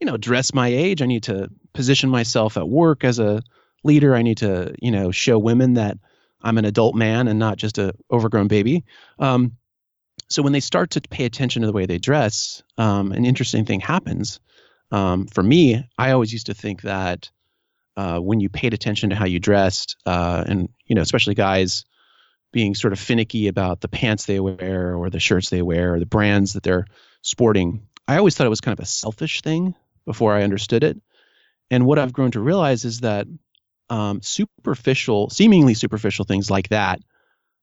you 0.00 0.06
know 0.08 0.16
dress 0.16 0.52
my 0.52 0.66
age 0.66 1.00
i 1.00 1.06
need 1.06 1.22
to 1.22 1.48
position 1.72 2.10
myself 2.10 2.56
at 2.56 2.68
work 2.68 3.04
as 3.04 3.20
a 3.20 3.40
leader. 3.86 4.14
I 4.14 4.22
need 4.22 4.38
to, 4.38 4.74
you 4.82 4.90
know, 4.90 5.10
show 5.10 5.38
women 5.38 5.74
that 5.74 5.96
I'm 6.42 6.58
an 6.58 6.66
adult 6.66 6.94
man 6.94 7.28
and 7.28 7.38
not 7.38 7.56
just 7.56 7.78
a 7.78 7.94
overgrown 8.10 8.48
baby. 8.48 8.84
Um, 9.18 9.52
so 10.28 10.42
when 10.42 10.52
they 10.52 10.60
start 10.60 10.90
to 10.90 11.00
pay 11.00 11.24
attention 11.24 11.62
to 11.62 11.66
the 11.66 11.72
way 11.72 11.86
they 11.86 11.98
dress, 11.98 12.62
um, 12.78 13.12
an 13.12 13.24
interesting 13.24 13.64
thing 13.64 13.80
happens. 13.80 14.40
Um, 14.90 15.26
for 15.26 15.42
me, 15.42 15.88
I 15.96 16.12
always 16.12 16.32
used 16.32 16.46
to 16.46 16.54
think 16.54 16.82
that 16.82 17.30
uh, 17.96 18.18
when 18.18 18.40
you 18.40 18.48
paid 18.48 18.74
attention 18.74 19.10
to 19.10 19.16
how 19.16 19.24
you 19.24 19.38
dressed, 19.38 19.96
uh, 20.04 20.44
and 20.46 20.68
you 20.86 20.94
know, 20.94 21.02
especially 21.02 21.34
guys 21.34 21.84
being 22.52 22.74
sort 22.74 22.92
of 22.92 22.98
finicky 22.98 23.48
about 23.48 23.80
the 23.80 23.88
pants 23.88 24.26
they 24.26 24.40
wear 24.40 24.96
or 24.96 25.10
the 25.10 25.20
shirts 25.20 25.50
they 25.50 25.62
wear 25.62 25.94
or 25.94 25.98
the 25.98 26.06
brands 26.06 26.52
that 26.54 26.62
they're 26.62 26.86
sporting, 27.22 27.86
I 28.06 28.18
always 28.18 28.36
thought 28.36 28.46
it 28.46 28.50
was 28.50 28.60
kind 28.60 28.78
of 28.78 28.82
a 28.82 28.88
selfish 28.88 29.42
thing 29.42 29.74
before 30.04 30.34
I 30.34 30.42
understood 30.42 30.84
it. 30.84 31.00
And 31.70 31.86
what 31.86 31.98
I've 31.98 32.12
grown 32.12 32.30
to 32.32 32.40
realize 32.40 32.84
is 32.84 33.00
that 33.00 33.26
um, 33.90 34.22
superficial, 34.22 35.30
seemingly 35.30 35.74
superficial 35.74 36.24
things 36.24 36.50
like 36.50 36.68
that, 36.68 37.00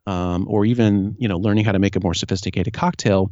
um, 0.05 0.47
or 0.47 0.65
even 0.65 1.15
you 1.19 1.27
know 1.27 1.37
learning 1.37 1.65
how 1.65 1.71
to 1.71 1.79
make 1.79 1.95
a 1.95 1.99
more 1.99 2.13
sophisticated 2.13 2.73
cocktail, 2.73 3.31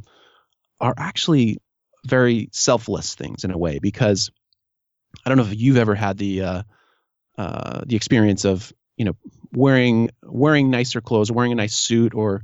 are 0.80 0.94
actually 0.98 1.58
very 2.06 2.50
selfless 2.52 3.16
things 3.16 3.44
in 3.44 3.52
a 3.52 3.58
way 3.58 3.80
because 3.80 4.32
I 5.26 5.30
don't 5.30 5.38
know 5.38 5.46
if 5.46 5.60
you've 5.60 5.78
ever 5.78 5.96
had 5.96 6.18
the 6.18 6.42
uh, 6.42 6.64
uh, 7.38 7.82
the 7.86 7.96
experience 7.96 8.46
of 8.46 8.72
you 8.98 9.06
know 9.06 9.16
wearing 9.52 10.10
wearing 10.24 10.70
nicer 10.70 11.02
clothes, 11.02 11.32
wearing 11.32 11.52
a 11.52 11.56
nice 11.56 11.76
suit, 11.76 12.14
or 12.14 12.42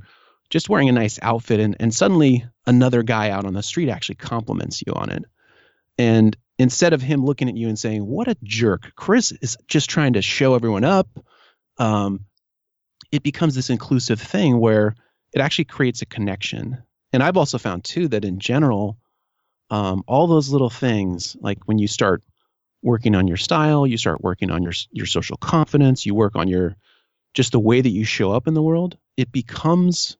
just 0.50 0.68
wearing 0.68 0.88
a 0.88 0.92
nice 0.92 1.18
outfit, 1.22 1.60
and 1.60 1.76
and 1.80 1.94
suddenly 1.94 2.44
another 2.66 3.02
guy 3.02 3.30
out 3.30 3.44
on 3.44 3.54
the 3.54 3.62
street 3.62 3.88
actually 3.88 4.16
compliments 4.16 4.82
you 4.86 4.92
on 4.94 5.10
it, 5.10 5.24
and 5.98 6.36
instead 6.58 6.92
of 6.92 7.02
him 7.02 7.24
looking 7.24 7.48
at 7.48 7.56
you 7.56 7.68
and 7.68 7.78
saying, 7.78 8.06
"What 8.06 8.28
a 8.28 8.36
jerk," 8.42 8.92
Chris 8.94 9.32
is 9.32 9.56
just 9.66 9.90
trying 9.90 10.14
to 10.14 10.22
show 10.22 10.54
everyone 10.54 10.84
up. 10.84 11.08
Um, 11.78 12.26
it 13.10 13.22
becomes 13.22 13.54
this 13.54 13.70
inclusive 13.70 14.20
thing 14.20 14.58
where 14.58 14.94
it 15.32 15.40
actually 15.40 15.64
creates 15.66 16.02
a 16.02 16.06
connection. 16.06 16.82
And 17.12 17.22
I've 17.22 17.36
also 17.36 17.58
found 17.58 17.84
too 17.84 18.08
that 18.08 18.24
in 18.24 18.38
general, 18.38 18.98
um, 19.70 20.02
all 20.06 20.26
those 20.26 20.50
little 20.50 20.70
things, 20.70 21.36
like 21.40 21.58
when 21.66 21.78
you 21.78 21.88
start 21.88 22.22
working 22.82 23.14
on 23.14 23.26
your 23.26 23.36
style, 23.36 23.86
you 23.86 23.98
start 23.98 24.22
working 24.22 24.50
on 24.50 24.62
your 24.62 24.72
your 24.90 25.06
social 25.06 25.36
confidence, 25.36 26.06
you 26.06 26.14
work 26.14 26.36
on 26.36 26.48
your 26.48 26.76
just 27.34 27.52
the 27.52 27.60
way 27.60 27.80
that 27.80 27.88
you 27.90 28.04
show 28.04 28.32
up 28.32 28.48
in 28.48 28.54
the 28.54 28.62
world, 28.62 28.96
it 29.16 29.30
becomes 29.32 30.16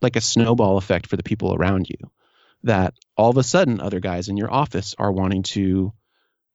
like 0.00 0.16
a 0.16 0.20
snowball 0.20 0.76
effect 0.76 1.06
for 1.06 1.16
the 1.16 1.22
people 1.22 1.54
around 1.54 1.88
you 1.88 2.10
that 2.64 2.94
all 3.16 3.30
of 3.30 3.36
a 3.36 3.42
sudden 3.42 3.80
other 3.80 4.00
guys 4.00 4.28
in 4.28 4.36
your 4.36 4.52
office 4.52 4.94
are 4.98 5.12
wanting 5.12 5.42
to 5.42 5.92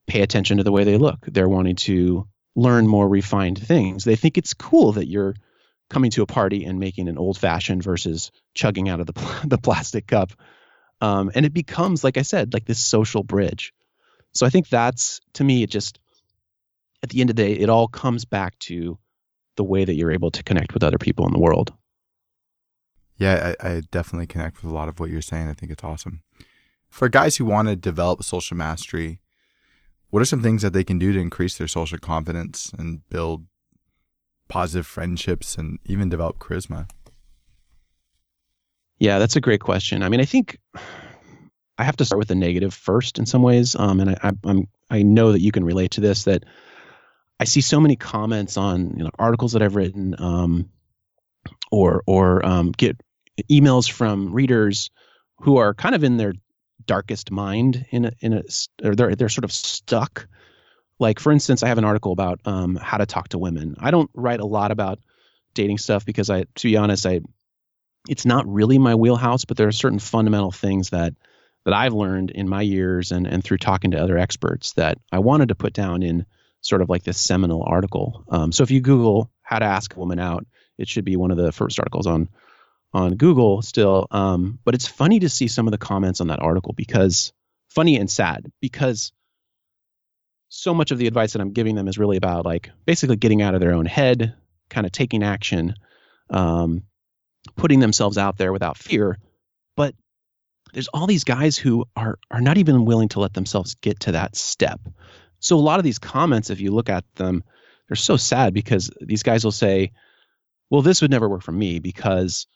pay 0.06 0.22
attention 0.22 0.58
to 0.58 0.64
the 0.64 0.72
way 0.72 0.84
they 0.84 0.98
look. 0.98 1.20
They're 1.26 1.50
wanting 1.50 1.76
to 1.78 2.28
learn 2.56 2.88
more 2.88 3.08
refined 3.08 3.60
things. 3.60 4.04
They 4.04 4.16
think 4.16 4.38
it's 4.38 4.54
cool 4.54 4.94
that 4.94 5.08
you're 5.08 5.36
coming 5.89 6.12
to 6.12 6.22
a 6.22 6.27
party 6.27 6.65
and 6.65 6.79
making 6.79 7.08
an 7.08 7.17
old 7.17 7.38
fashioned 7.38 7.84
versus 7.84 8.32
chugging 8.53 8.89
out 8.89 9.00
of 9.00 9.08
the 9.08 9.41
the 9.48 9.58
plastic 9.58 10.08
cup. 10.08 10.32
Um, 11.00 11.32
and 11.36 11.46
it 11.46 11.53
becomes, 11.53 12.03
like 12.03 12.17
I 12.17 12.24
said, 12.24 12.53
like 12.53 12.65
this 12.65 12.84
social 12.84 13.24
bridge. 13.24 13.74
So 14.34 14.46
I 14.46 14.50
think 14.50 14.67
that's 14.67 15.22
to 15.34 15.44
me, 15.44 15.63
it 15.63 15.70
just 15.70 16.00
at 17.03 17.10
the 17.10 17.22
end 17.22 17.29
of 17.29 17.36
the 17.36 17.44
day, 17.44 17.53
it 17.53 17.70
all 17.70 17.88
comes 17.88 18.25
back 18.25 18.58
to 18.60 18.98
the 19.56 19.63
way 19.63 19.86
that 19.86 19.96
you're 19.96 20.12
able 20.12 20.32
to 20.32 20.44
connect 20.44 20.74
with 20.74 20.84
other 20.84 20.98
people 20.98 21.25
in 21.27 21.34
the 21.34 21.39
world. 21.39 21.74
Yeah, 23.17 23.53
I, 23.60 23.67
I 23.67 23.82
definitely 23.91 24.27
connect 24.27 24.62
with 24.62 24.72
a 24.72 24.75
lot 24.75 24.89
of 24.89 25.00
what 25.00 25.10
you're 25.10 25.22
saying. 25.22 25.50
I 25.50 25.53
think 25.53 25.72
it's 25.72 25.84
awesome. 25.84 26.22
For 26.89 27.10
guys 27.10 27.38
who 27.38 27.46
want 27.46 27.67
to 27.67 27.75
develop 27.75 28.24
social 28.24 28.56
mastery, 28.56 29.20
what 30.10 30.22
are 30.22 30.25
some 30.25 30.41
things 30.41 30.62
that 30.62 30.74
they 30.74 30.84
can 30.84 31.00
do 31.00 31.12
to 31.13 31.20
increase 31.20 31.58
their 31.58 31.67
social 31.67 31.98
confidence 31.98 32.72
and 32.77 33.08
build 33.10 33.46
positive 34.48 34.86
friendships 34.86 35.58
and 35.58 35.80
even 35.86 36.10
develop 36.10 36.39
charisma? 36.39 36.89
Yeah, 39.00 39.20
that's 39.20 39.36
a 39.36 39.42
great 39.42 39.62
question. 39.62 40.04
I 40.04 40.10
mean, 40.10 40.20
I 40.20 40.25
think 40.25 40.58
I 41.77 41.84
have 41.84 41.98
to 41.98 42.06
start 42.06 42.20
with 42.20 42.27
the 42.27 42.36
negative 42.36 42.74
first 42.74 43.20
in 43.20 43.25
some 43.25 43.44
ways, 43.44 43.75
um, 43.75 44.00
and 44.00 44.10
I, 44.12 44.18
I, 44.24 44.32
I'm 44.44 44.68
I 44.89 45.04
know 45.04 45.34
that 45.34 45.42
you 45.42 45.51
can 45.51 45.63
relate 45.63 45.92
to 45.92 46.01
this. 46.01 46.24
That 46.24 46.46
I 47.39 47.44
see 47.44 47.62
so 47.62 47.80
many 47.80 47.96
comments 47.96 48.58
on 48.58 48.96
you 48.98 49.04
know, 49.04 49.12
articles 49.20 49.54
that 49.54 49.62
I've 49.62 49.75
written, 49.75 50.16
um, 50.18 50.70
or 51.72 52.01
or 52.08 52.44
um, 52.46 52.72
get 52.72 53.00
emails 53.51 53.89
from 53.89 54.34
readers 54.34 54.89
who 55.42 55.58
are 55.58 55.75
kind 55.75 55.94
of 55.94 56.04
in 56.04 56.18
their 56.18 56.34
darkest 56.88 57.32
mind 57.32 57.86
in 57.92 58.06
a, 58.06 58.12
in 58.22 58.34
a 58.34 58.44
or 58.84 58.96
they're 58.96 59.16
they're 59.16 59.30
sort 59.30 59.46
of 59.46 59.51
stuck. 59.51 60.27
Like 61.00 61.20
for 61.20 61.32
instance, 61.32 61.63
I 61.63 61.68
have 61.68 61.77
an 61.77 61.86
article 61.86 62.12
about 62.12 62.39
um, 62.46 62.75
how 62.75 62.98
to 62.98 63.06
talk 63.06 63.30
to 63.30 63.38
women. 63.38 63.75
I 63.80 63.92
don't 63.92 64.10
write 64.13 64.39
a 64.39 64.46
lot 64.46 64.72
about 64.72 65.00
dating 65.54 65.77
stuff 65.77 66.06
because 66.06 66.30
I, 66.30 66.44
to 66.44 66.68
be 66.68 66.77
honest, 66.77 67.06
I 67.06 67.22
it's 68.08 68.25
not 68.25 68.48
really 68.48 68.77
my 68.77 68.96
wheelhouse. 68.96 69.46
But 69.46 69.58
there 69.58 69.68
are 69.68 69.74
certain 69.74 70.00
fundamental 70.00 70.51
things 70.51 70.89
that 70.92 71.13
that 71.66 71.74
I've 71.74 71.94
learned 71.94 72.32
in 72.32 72.48
my 72.48 72.62
years 72.62 73.12
and 73.12 73.27
and 73.27 73.44
through 73.44 73.58
talking 73.58 73.92
to 73.92 74.01
other 74.01 74.18
experts 74.18 74.74
that 74.74 74.98
I 75.12 75.20
wanted 75.20 75.50
to 75.50 75.56
put 75.56 75.74
down 75.74 76.04
in 76.04 76.25
sort 76.62 76.82
of 76.82 76.89
like 76.89 77.04
this 77.04 77.20
seminal 77.20 77.63
article. 77.63 78.24
Um, 78.30 78.51
so 78.51 78.63
if 78.63 78.72
you 78.72 78.82
Google 78.82 79.32
how 79.42 79.60
to 79.60 79.66
ask 79.66 79.96
a 79.96 80.00
woman 80.00 80.20
out, 80.20 80.46
it 80.77 80.88
should 80.88 81.06
be 81.06 81.16
one 81.16 81.32
of 81.32 81.38
the 81.38 81.51
first 81.51 81.80
articles 81.80 82.08
on 82.08 82.30
on 82.94 83.16
Google 83.16 83.62
still. 83.62 84.08
Um, 84.12 84.60
but 84.63 84.74
it's 84.74 84.88
funny 84.88 85.20
to 85.20 85.30
see 85.30 85.48
some 85.48 85.68
of 85.68 85.72
the 85.72 85.77
comments 85.77 86.22
on 86.22 86.27
that 86.27 86.39
article 86.39 86.74
because 86.74 87.34
funny 87.70 87.98
and 87.98 88.10
sad 88.10 88.51
because 88.62 89.12
so 90.50 90.74
much 90.74 90.92
of 90.92 90.98
the 90.98 91.08
advice 91.08 91.34
that 91.34 91.42
I'm 91.42 91.54
giving 91.54 91.75
them 91.75 91.88
is 91.88 91.98
really 91.98 92.18
about 92.18 92.46
like 92.46 92.72
basically 92.86 93.18
getting 93.18 93.42
out 93.42 93.54
of 93.54 93.62
their 93.62 93.74
own 93.74 93.86
head, 93.86 94.36
kind 94.70 94.86
of 94.86 94.92
taking 94.92 95.24
action, 95.24 95.75
um, 96.30 96.84
putting 97.56 97.80
themselves 97.80 98.18
out 98.18 98.38
there 98.38 98.54
without 98.54 98.77
fear. 98.77 99.18
But 99.75 99.94
there's 100.74 100.88
all 100.89 101.08
these 101.08 101.24
guys 101.24 101.58
who 101.58 101.86
are 101.96 102.20
are 102.32 102.42
not 102.42 102.58
even 102.58 102.86
willing 102.86 103.10
to 103.10 103.20
let 103.20 103.34
themselves 103.34 103.75
get 103.75 104.01
to 104.01 104.13
that 104.13 104.36
step. 104.36 104.80
So 105.39 105.58
a 105.58 105.60
lot 105.60 105.80
of 105.80 105.84
these 105.84 106.00
comments, 106.00 106.50
if 106.50 106.60
you 106.60 106.72
look 106.72 106.89
at 106.89 107.04
them, 107.16 107.44
they're 107.88 107.96
so 107.96 108.18
sad 108.18 108.54
because 108.54 108.89
these 109.01 109.24
guys 109.24 109.44
will 109.44 109.51
say, 109.51 109.92
"Well, 110.70 110.82
this 110.82 111.01
would 111.01 111.12
never 111.12 111.30
work 111.30 111.44
for 111.44 111.51
me 111.51 111.80
because 111.80 112.48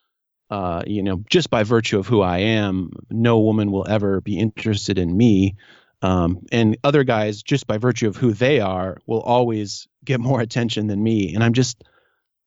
uh, 0.51 0.83
you 0.85 1.01
know, 1.01 1.23
just 1.29 1.49
by 1.49 1.63
virtue 1.63 1.97
of 1.97 2.07
who 2.07 2.21
I 2.21 2.39
am, 2.39 2.91
no 3.09 3.39
woman 3.39 3.71
will 3.71 3.87
ever 3.87 4.19
be 4.19 4.37
interested 4.37 4.99
in 4.99 5.15
me. 5.15 5.55
Um, 6.01 6.45
and 6.51 6.77
other 6.83 7.03
guys, 7.03 7.43
just 7.43 7.67
by 7.67 7.77
virtue 7.77 8.07
of 8.07 8.15
who 8.15 8.33
they 8.33 8.59
are, 8.59 8.97
will 9.05 9.21
always 9.21 9.87
get 10.03 10.19
more 10.19 10.41
attention 10.47 10.87
than 10.87 11.01
me. 11.01 11.35
And 11.35 11.43
I'm 11.43 11.53
just, 11.53 11.83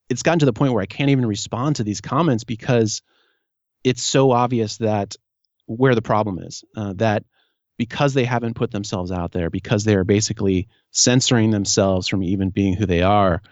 it's 0.09 0.23
gotten 0.23 0.41
to 0.41 0.47
the 0.47 0.53
point 0.53 0.73
where 0.73 0.83
I 0.83 0.87
can't 0.87 1.11
even 1.11 1.27
respond 1.27 1.77
to 1.77 1.85
these 1.85 2.01
comments 2.01 2.45
because 2.45 3.03
it's 3.83 4.03
so 4.03 4.33
obvious 4.33 4.79
that 4.79 5.17
where 5.67 5.95
the 5.95 6.03
problem 6.03 6.39
is. 6.41 6.65
Uh, 6.77 6.95
that 6.97 7.25
because 7.77 8.15
they 8.15 8.25
haven't 8.25 8.55
put 8.55 8.71
themselves 8.71 9.11
out 9.11 9.33
there, 9.33 9.51
because 9.51 9.85
they 9.85 9.95
are 9.95 10.05
basically 10.05 10.69
censoring 10.93 11.51
themselves 11.51 12.07
from 12.07 12.23
even 12.23 12.51
being 12.51 12.75
who 12.75 12.87
they 12.87 13.03
are, 13.03 13.43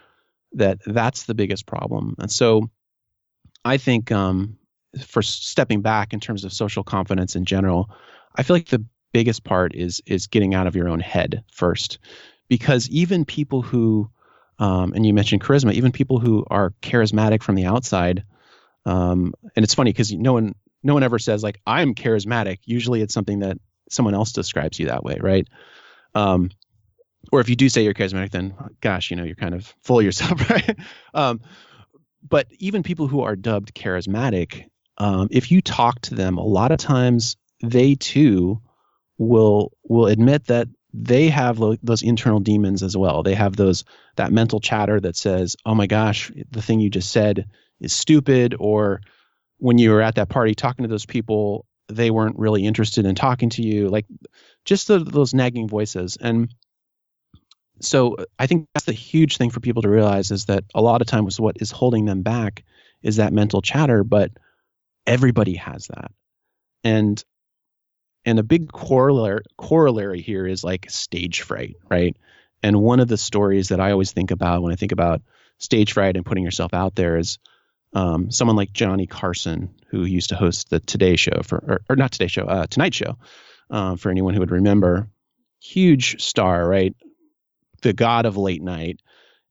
that 0.53 0.79
that's 0.85 1.23
the 1.23 1.33
biggest 1.33 1.65
problem. 1.65 2.15
And 2.19 2.31
so 2.31 2.69
I 3.65 3.77
think 3.77 4.11
um, 4.11 4.57
for 5.05 5.21
stepping 5.21 5.81
back 5.81 6.13
in 6.13 6.19
terms 6.19 6.45
of 6.45 6.53
social 6.53 6.83
confidence 6.83 7.35
in 7.35 7.45
general, 7.45 7.89
I 8.35 8.43
feel 8.43 8.55
like 8.55 8.69
the 8.69 8.85
biggest 9.13 9.43
part 9.43 9.73
is 9.75 10.01
is 10.05 10.27
getting 10.27 10.53
out 10.53 10.67
of 10.67 10.75
your 10.75 10.89
own 10.89 10.99
head 10.99 11.43
first, 11.51 11.99
because 12.49 12.89
even 12.89 13.23
people 13.23 13.61
who, 13.61 14.09
um, 14.59 14.93
and 14.93 15.05
you 15.05 15.13
mentioned 15.13 15.41
charisma, 15.41 15.73
even 15.73 15.91
people 15.91 16.19
who 16.19 16.45
are 16.49 16.73
charismatic 16.81 17.41
from 17.41 17.55
the 17.55 17.65
outside, 17.65 18.25
um, 18.85 19.33
and 19.55 19.63
it's 19.63 19.73
funny 19.73 19.91
because 19.91 20.11
no 20.11 20.33
one 20.33 20.55
no 20.83 20.93
one 20.93 21.03
ever 21.03 21.19
says 21.19 21.43
like 21.43 21.59
I'm 21.65 21.95
charismatic. 21.95 22.59
Usually 22.65 23.01
it's 23.01 23.13
something 23.13 23.39
that 23.39 23.57
someone 23.89 24.13
else 24.13 24.33
describes 24.33 24.79
you 24.79 24.87
that 24.87 25.03
way, 25.03 25.17
right? 25.21 25.47
Um, 26.15 26.49
or 27.31 27.39
if 27.39 27.49
you 27.49 27.55
do 27.55 27.69
say 27.69 27.83
you're 27.83 27.93
charismatic, 27.93 28.31
then 28.31 28.53
gosh, 28.81 29.09
you 29.09 29.15
know 29.17 29.23
you're 29.23 29.35
kind 29.35 29.55
of 29.55 29.73
full 29.81 29.99
of 29.99 30.05
yourself, 30.05 30.49
right? 30.49 30.77
um, 31.13 31.41
but 32.27 32.47
even 32.59 32.83
people 32.83 33.07
who 33.07 33.21
are 33.21 33.35
dubbed 33.35 33.73
charismatic, 33.73 34.65
um, 34.97 35.27
if 35.31 35.51
you 35.51 35.61
talk 35.61 36.01
to 36.01 36.15
them, 36.15 36.37
a 36.37 36.43
lot 36.43 36.71
of 36.71 36.77
times 36.77 37.35
they 37.61 37.95
too 37.95 38.61
will 39.17 39.71
will 39.83 40.07
admit 40.07 40.45
that 40.47 40.67
they 40.93 41.29
have 41.29 41.59
lo- 41.59 41.77
those 41.81 42.03
internal 42.03 42.39
demons 42.39 42.83
as 42.83 42.95
well. 42.95 43.23
They 43.23 43.35
have 43.35 43.55
those 43.55 43.83
that 44.15 44.31
mental 44.31 44.59
chatter 44.59 44.99
that 44.99 45.15
says, 45.15 45.55
"Oh 45.65 45.75
my 45.75 45.87
gosh, 45.87 46.31
the 46.51 46.61
thing 46.61 46.79
you 46.79 46.89
just 46.89 47.11
said 47.11 47.47
is 47.79 47.93
stupid," 47.93 48.55
or 48.59 49.01
when 49.57 49.77
you 49.77 49.91
were 49.91 50.01
at 50.01 50.15
that 50.15 50.29
party 50.29 50.53
talking 50.53 50.83
to 50.83 50.89
those 50.89 51.05
people, 51.05 51.65
they 51.87 52.11
weren't 52.11 52.37
really 52.37 52.65
interested 52.65 53.05
in 53.05 53.15
talking 53.15 53.49
to 53.51 53.61
you. 53.61 53.89
Like 53.89 54.05
just 54.65 54.87
the, 54.87 54.99
those 54.99 55.33
nagging 55.33 55.67
voices. 55.67 56.17
And 56.19 56.53
so 57.79 58.17
I 58.39 58.47
think 58.47 58.67
that's 58.73 58.85
the 58.85 58.93
huge 58.93 59.37
thing 59.37 59.49
for 59.49 59.59
people 59.59 59.81
to 59.81 59.89
realize 59.89 60.31
is 60.31 60.45
that 60.45 60.63
a 60.73 60.81
lot 60.81 61.01
of 61.01 61.07
times 61.07 61.39
what 61.39 61.57
is 61.61 61.71
holding 61.71 62.05
them 62.05 62.21
back 62.21 62.63
is 63.01 63.17
that 63.17 63.33
mental 63.33 63.61
chatter, 63.61 64.03
but 64.03 64.31
everybody 65.05 65.55
has 65.55 65.87
that. 65.87 66.11
And 66.83 67.23
and 68.25 68.39
a 68.39 68.43
big 68.43 68.71
corollary 68.71 69.43
corollary 69.57 70.21
here 70.21 70.47
is 70.47 70.63
like 70.63 70.89
stage 70.89 71.41
fright, 71.41 71.75
right? 71.89 72.15
And 72.61 72.81
one 72.81 72.99
of 72.99 73.07
the 73.07 73.17
stories 73.17 73.69
that 73.69 73.79
I 73.79 73.91
always 73.91 74.11
think 74.11 74.31
about 74.31 74.61
when 74.61 74.71
I 74.71 74.77
think 74.77 74.91
about 74.91 75.21
stage 75.57 75.93
fright 75.93 76.15
and 76.15 76.25
putting 76.25 76.43
yourself 76.43 76.73
out 76.73 76.95
there 76.95 77.17
is 77.17 77.39
um, 77.93 78.31
someone 78.31 78.55
like 78.55 78.73
Johnny 78.73 79.05
Carson, 79.05 79.75
who 79.89 80.05
used 80.05 80.29
to 80.29 80.35
host 80.35 80.69
the 80.69 80.79
Today 80.79 81.15
Show 81.15 81.41
for, 81.43 81.57
or, 81.57 81.81
or 81.89 81.95
not 81.95 82.11
Today 82.11 82.27
Show, 82.27 82.45
uh, 82.45 82.65
Tonight 82.67 82.93
Show, 82.93 83.17
uh, 83.69 83.97
for 83.97 84.09
anyone 84.09 84.33
who 84.33 84.39
would 84.39 84.51
remember. 84.51 85.09
Huge 85.59 86.21
star, 86.21 86.67
right? 86.67 86.95
the 87.83 87.93
god 87.93 88.25
of 88.25 88.35
late 88.35 88.63
night. 88.63 89.01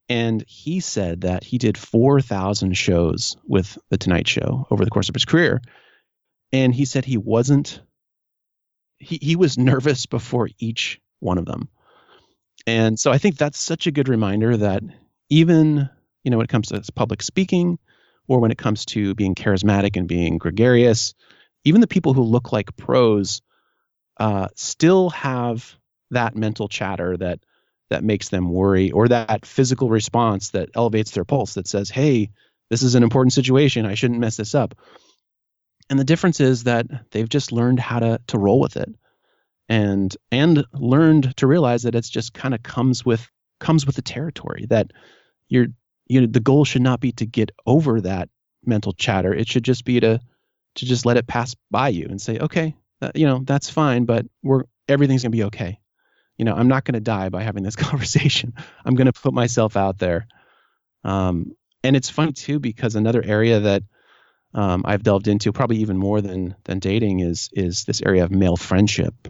And 0.09 0.43
he 0.47 0.81
said 0.81 1.21
that 1.21 1.45
he 1.45 1.57
did 1.57 1.77
4,000 1.77 2.73
shows 2.73 3.37
with 3.47 3.77
The 3.89 3.97
Tonight 3.97 4.27
Show 4.27 4.67
over 4.69 4.83
the 4.83 4.91
course 4.91 5.07
of 5.07 5.15
his 5.15 5.23
career. 5.23 5.61
And 6.51 6.75
he 6.75 6.83
said 6.83 7.05
he 7.05 7.17
wasn't, 7.17 7.81
he, 9.03 9.19
he 9.21 9.35
was 9.35 9.57
nervous 9.57 10.05
before 10.05 10.49
each 10.59 10.99
one 11.19 11.37
of 11.37 11.45
them. 11.45 11.69
And 12.65 12.99
so 12.99 13.11
I 13.11 13.17
think 13.17 13.37
that's 13.37 13.59
such 13.59 13.87
a 13.87 13.91
good 13.91 14.09
reminder 14.09 14.57
that 14.57 14.83
even, 15.29 15.89
you 16.23 16.31
know, 16.31 16.37
when 16.37 16.45
it 16.45 16.49
comes 16.49 16.69
to 16.69 16.81
public 16.93 17.21
speaking 17.21 17.77
or 18.27 18.39
when 18.39 18.51
it 18.51 18.57
comes 18.57 18.85
to 18.85 19.13
being 19.15 19.35
charismatic 19.35 19.97
and 19.97 20.07
being 20.07 20.37
gregarious, 20.37 21.13
even 21.65 21.81
the 21.81 21.87
people 21.87 22.13
who 22.13 22.23
look 22.23 22.51
like 22.51 22.75
pros 22.75 23.41
uh, 24.17 24.47
still 24.55 25.09
have 25.09 25.75
that 26.11 26.35
mental 26.35 26.67
chatter 26.67 27.17
that 27.17 27.39
that 27.89 28.03
makes 28.03 28.29
them 28.29 28.49
worry 28.49 28.91
or 28.91 29.07
that 29.07 29.45
physical 29.45 29.89
response 29.89 30.51
that 30.51 30.69
elevates 30.73 31.11
their 31.11 31.25
pulse 31.25 31.55
that 31.55 31.67
says, 31.67 31.89
hey, 31.89 32.31
this 32.69 32.81
is 32.81 32.95
an 32.95 33.03
important 33.03 33.33
situation. 33.33 33.85
I 33.85 33.93
shouldn't 33.93 34.19
mess 34.19 34.37
this 34.37 34.55
up. 34.55 34.73
And 35.93 35.99
the 35.99 36.05
difference 36.05 36.39
is 36.39 36.63
that 36.63 36.87
they've 37.11 37.29
just 37.29 37.51
learned 37.51 37.79
how 37.79 37.99
to 37.99 38.19
to 38.25 38.39
roll 38.39 38.59
with 38.59 38.77
it 38.77 38.89
and 39.69 40.17
and 40.31 40.65
learned 40.73 41.37
to 41.37 41.45
realize 41.45 41.83
that 41.83 41.93
it's 41.93 42.09
just 42.09 42.33
kind 42.33 42.55
of 42.55 42.63
comes 42.63 43.05
with 43.05 43.29
comes 43.59 43.85
with 43.85 43.95
the 43.95 44.01
territory 44.01 44.65
that 44.71 44.89
you're 45.49 45.67
you 46.07 46.19
know 46.19 46.25
the 46.25 46.39
goal 46.39 46.65
should 46.65 46.81
not 46.81 46.99
be 46.99 47.11
to 47.11 47.27
get 47.27 47.51
over 47.67 48.01
that 48.01 48.29
mental 48.65 48.93
chatter 48.93 49.35
it 49.35 49.47
should 49.47 49.63
just 49.63 49.85
be 49.85 49.99
to 49.99 50.19
to 50.73 50.85
just 50.87 51.05
let 51.05 51.15
it 51.15 51.27
pass 51.27 51.55
by 51.69 51.89
you 51.89 52.07
and 52.09 52.19
say 52.19 52.39
okay 52.39 52.75
that, 52.99 53.15
you 53.15 53.27
know 53.27 53.43
that's 53.43 53.69
fine 53.69 54.05
but 54.05 54.25
we're 54.41 54.63
everything's 54.89 55.21
going 55.21 55.31
to 55.31 55.37
be 55.37 55.43
okay 55.43 55.79
you 56.39 56.45
know, 56.45 56.55
I'm 56.55 56.67
not 56.67 56.83
going 56.83 56.95
to 56.95 56.99
die 56.99 57.29
by 57.29 57.43
having 57.43 57.61
this 57.61 57.75
conversation. 57.89 58.55
I'm 58.83 58.95
going 58.95 59.05
to 59.05 59.13
put 59.13 59.35
myself 59.35 59.77
out 59.77 59.99
there. 59.99 60.25
Um, 61.03 61.55
and 61.83 61.95
it's 61.95 62.09
funny 62.09 62.31
too 62.31 62.59
because 62.59 62.95
another 62.95 63.21
area 63.23 63.59
that 63.59 63.83
um, 64.53 64.83
I've 64.85 65.03
delved 65.03 65.27
into, 65.27 65.51
probably 65.51 65.77
even 65.77 65.97
more 65.97 66.21
than 66.21 66.55
than 66.63 66.79
dating, 66.79 67.21
is 67.21 67.49
is 67.53 67.85
this 67.85 68.01
area 68.01 68.23
of 68.23 68.31
male 68.31 68.57
friendship. 68.57 69.27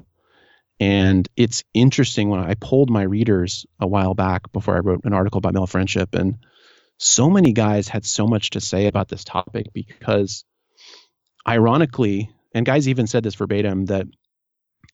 And 0.80 1.28
it's 1.38 1.64
interesting 1.74 2.30
when 2.30 2.40
I 2.40 2.56
polled 2.56 2.90
my 2.90 3.04
readers 3.04 3.66
a 3.80 3.88
while 3.88 4.16
back 4.16 4.52
before 4.52 4.76
I 4.76 4.80
wrote 4.80 5.06
an 5.06 5.14
article 5.14 5.38
about 5.38 5.54
male 5.54 5.68
friendship, 5.68 6.14
and 6.16 6.38
so 6.98 7.30
many 7.30 7.54
guys 7.54 7.88
had 7.88 8.06
so 8.06 8.28
much 8.28 8.52
to 8.52 8.62
say 8.62 8.88
about 8.88 9.08
this 9.08 9.24
topic 9.24 9.68
because, 9.74 10.46
ironically, 11.48 12.32
and 12.54 12.66
guys 12.66 12.88
even 12.88 13.08
said 13.08 13.24
this 13.24 13.36
verbatim 13.36 13.86
that 13.86 14.08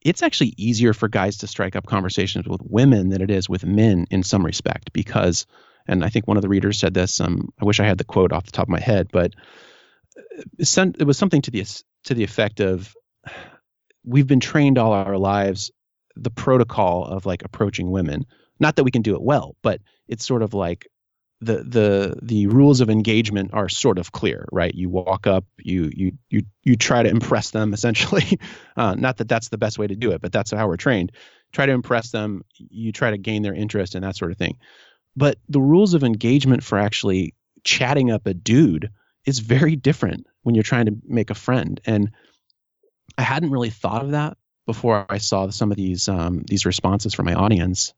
it's 0.01 0.23
actually 0.23 0.53
easier 0.57 0.93
for 0.93 1.07
guys 1.07 1.37
to 1.37 1.47
strike 1.47 1.75
up 1.75 1.85
conversations 1.85 2.47
with 2.47 2.61
women 2.63 3.09
than 3.09 3.21
it 3.21 3.31
is 3.31 3.49
with 3.49 3.65
men 3.65 4.05
in 4.09 4.23
some 4.23 4.45
respect 4.45 4.93
because 4.93 5.45
and 5.87 6.05
I 6.05 6.09
think 6.09 6.27
one 6.27 6.37
of 6.37 6.43
the 6.43 6.49
readers 6.49 6.77
said 6.79 6.93
this 6.93 7.19
um, 7.19 7.49
I 7.61 7.65
wish 7.65 7.79
I 7.79 7.85
had 7.85 7.97
the 7.97 8.03
quote 8.03 8.31
off 8.31 8.45
the 8.45 8.51
top 8.51 8.65
of 8.65 8.69
my 8.69 8.79
head 8.79 9.09
but 9.11 9.33
it 10.57 11.05
was 11.05 11.17
something 11.17 11.41
to 11.41 11.51
the 11.51 11.65
to 12.03 12.13
the 12.13 12.23
effect 12.23 12.59
of 12.59 12.95
we've 14.03 14.27
been 14.27 14.39
trained 14.39 14.77
all 14.77 14.93
our 14.93 15.17
lives 15.17 15.71
the 16.15 16.31
protocol 16.31 17.05
of 17.05 17.25
like 17.25 17.43
approaching 17.43 17.91
women 17.91 18.25
not 18.59 18.75
that 18.75 18.83
we 18.83 18.91
can 18.91 19.01
do 19.01 19.15
it 19.15 19.21
well 19.21 19.55
but 19.61 19.81
it's 20.07 20.25
sort 20.25 20.41
of 20.41 20.53
like 20.53 20.87
the 21.41 21.63
the 21.63 22.15
the 22.21 22.47
rules 22.47 22.81
of 22.81 22.89
engagement 22.89 23.51
are 23.53 23.69
sort 23.69 23.97
of 23.97 24.11
clear, 24.11 24.45
right? 24.51 24.73
You 24.73 24.89
walk 24.89 25.25
up, 25.25 25.45
you 25.57 25.89
you 25.93 26.11
you 26.29 26.41
you 26.63 26.75
try 26.75 27.01
to 27.01 27.09
impress 27.09 27.51
them 27.51 27.73
essentially. 27.73 28.39
Uh, 28.77 28.95
not 28.95 29.17
that 29.17 29.27
that's 29.27 29.49
the 29.49 29.57
best 29.57 29.77
way 29.77 29.87
to 29.87 29.95
do 29.95 30.11
it, 30.11 30.21
but 30.21 30.31
that's 30.31 30.51
how 30.51 30.65
we're 30.65 30.77
trained. 30.77 31.11
Try 31.51 31.65
to 31.65 31.73
impress 31.73 32.11
them. 32.11 32.45
You 32.55 32.93
try 32.93 33.11
to 33.11 33.17
gain 33.17 33.41
their 33.41 33.53
interest 33.53 33.93
and 33.93 34.05
that 34.05 34.15
sort 34.15 34.31
of 34.31 34.37
thing. 34.37 34.57
But 35.17 35.37
the 35.49 35.59
rules 35.59 35.95
of 35.95 36.05
engagement 36.05 36.63
for 36.63 36.77
actually 36.77 37.33
chatting 37.65 38.09
up 38.09 38.25
a 38.25 38.33
dude 38.33 38.89
is 39.29 39.39
very 39.39 39.75
different 39.75 40.27
when 40.41 40.55
you're 40.55 40.63
trying 40.63 40.87
to 40.87 40.95
make 41.05 41.29
a 41.29 41.35
friend. 41.35 41.79
And 41.85 42.11
I 43.17 43.21
hadn't 43.21 43.51
really 43.51 43.69
thought 43.69 44.03
of 44.03 44.11
that 44.11 44.37
before 44.65 45.05
I 45.09 45.19
saw 45.19 45.49
some 45.49 45.71
of 45.71 45.77
these 45.77 46.07
um, 46.07 46.43
these 46.47 46.65
responses 46.65 47.13
from 47.13 47.25
my 47.25 47.35
audience. 47.35 47.93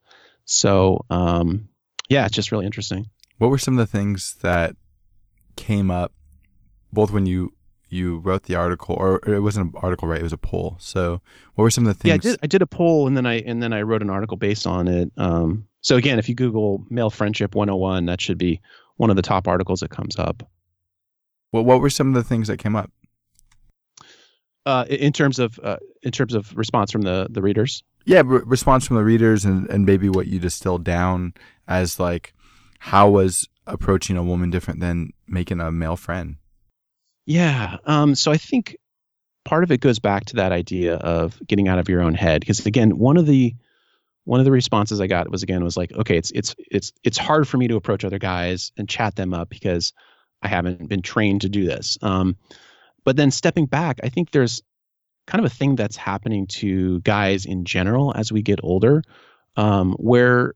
So 0.46 1.06
um, 1.10 1.70
yeah, 2.10 2.26
it's 2.26 2.36
just 2.36 2.52
really 2.52 2.66
interesting. 2.66 3.10
What 3.38 3.50
were 3.50 3.58
some 3.58 3.80
of 3.80 3.90
the 3.90 3.98
things 3.98 4.36
that 4.42 4.76
came 5.56 5.90
up 5.90 6.12
both 6.94 7.12
when 7.12 7.26
you 7.26 7.54
you 7.90 8.20
wrote 8.20 8.44
the 8.44 8.56
article 8.56 8.96
or 8.96 9.20
it 9.28 9.42
wasn't 9.42 9.66
an 9.66 9.80
article 9.82 10.08
right 10.08 10.22
it 10.22 10.24
was 10.24 10.32
a 10.32 10.38
poll 10.38 10.78
so 10.80 11.22
what 11.56 11.64
were 11.64 11.70
some 11.70 11.86
of 11.86 11.90
the 11.90 11.94
things 11.94 12.08
yeah 12.08 12.14
i 12.14 12.18
did 12.18 12.40
i 12.44 12.48
did 12.48 12.62
a 12.62 12.68
poll 12.68 13.06
and 13.06 13.18
then 13.18 13.26
i 13.26 13.40
and 13.42 13.62
then 13.62 13.74
i 13.74 13.82
wrote 13.82 14.02
an 14.02 14.10
article 14.10 14.38
based 14.38 14.66
on 14.66 14.88
it 14.88 15.12
um, 15.18 15.68
so 15.82 15.98
again 15.98 16.18
if 16.18 16.30
you 16.30 16.36
google 16.36 16.86
male 16.90 17.10
friendship 17.10 17.54
101 17.54 18.06
that 18.06 18.22
should 18.22 18.38
be 18.38 18.62
one 18.96 19.10
of 19.10 19.18
the 19.18 19.22
top 19.22 19.46
articles 19.48 19.82
that 19.82 19.90
comes 19.90 20.18
up 20.18 20.42
well 21.52 21.64
what 21.64 21.82
were 21.82 21.90
some 21.90 22.10
of 22.10 22.14
the 22.14 22.24
things 22.24 22.48
that 22.48 22.58
came 22.58 22.76
up 22.76 22.92
uh, 24.66 24.86
in 24.90 25.12
terms 25.12 25.40
of 25.40 25.60
uh, 25.64 25.78
in 26.04 26.12
terms 26.12 26.36
of 26.36 26.56
response 26.56 26.92
from 26.92 27.02
the 27.02 27.28
the 27.30 27.42
readers 27.42 27.84
yeah 28.06 28.22
re- 28.24 28.42
response 28.46 28.86
from 28.86 28.96
the 28.96 29.04
readers 29.04 29.44
and 29.44 29.70
and 29.70 29.86
maybe 29.86 30.08
what 30.10 30.28
you 30.28 30.40
distilled 30.40 30.84
down 30.84 31.34
as 31.68 32.00
like 32.00 32.34
how 32.80 33.10
was 33.10 33.48
approaching 33.68 34.18
a 34.18 34.24
woman 34.24 34.50
different 34.50 34.80
than 34.80 35.14
making 35.28 35.60
a 35.60 35.72
male 35.72 35.96
friend? 35.96 36.38
Yeah. 37.26 37.78
Um, 37.86 38.16
so 38.16 38.32
I 38.32 38.38
think 38.38 38.78
part 39.46 39.64
of 39.64 39.72
it 39.72 39.80
goes 39.80 40.00
back 40.00 40.26
to 40.26 40.38
that 40.38 40.52
idea 40.52 40.96
of 40.96 41.40
getting 41.46 41.68
out 41.68 41.80
of 41.80 41.90
your 41.90 42.02
own 42.02 42.16
head. 42.16 42.42
Because 42.42 42.66
again, 42.66 42.98
one 42.98 43.18
of 43.18 43.26
the 43.26 43.56
one 44.24 44.40
of 44.40 44.46
the 44.46 44.52
responses 44.52 45.02
I 45.02 45.08
got 45.08 45.30
was 45.30 45.44
again 45.44 45.64
was 45.64 45.78
like, 45.78 45.92
okay, 45.92 46.18
it's 46.18 46.32
it's 46.32 46.56
it's 46.58 46.92
it's 47.04 47.18
hard 47.18 47.48
for 47.48 47.58
me 47.58 47.68
to 47.68 47.76
approach 47.76 48.04
other 48.04 48.20
guys 48.20 48.72
and 48.78 48.90
chat 48.90 49.16
them 49.16 49.34
up 49.34 49.50
because 49.50 49.94
I 50.42 50.48
haven't 50.48 50.88
been 50.88 51.02
trained 51.02 51.42
to 51.42 51.50
do 51.50 51.66
this. 51.66 51.98
Um, 52.02 52.36
but 53.04 53.16
then 53.16 53.32
stepping 53.32 53.66
back, 53.66 54.00
I 54.04 54.10
think 54.10 54.32
there's 54.32 54.62
kind 55.28 55.44
of 55.44 55.52
a 55.52 55.56
thing 55.56 55.76
that's 55.76 55.98
happening 55.98 56.48
to 56.48 57.00
guys 57.02 57.46
in 57.46 57.66
general 57.66 58.14
as 58.16 58.32
we 58.32 58.42
get 58.42 58.60
older, 58.64 59.04
um, 59.56 59.94
where 59.94 60.54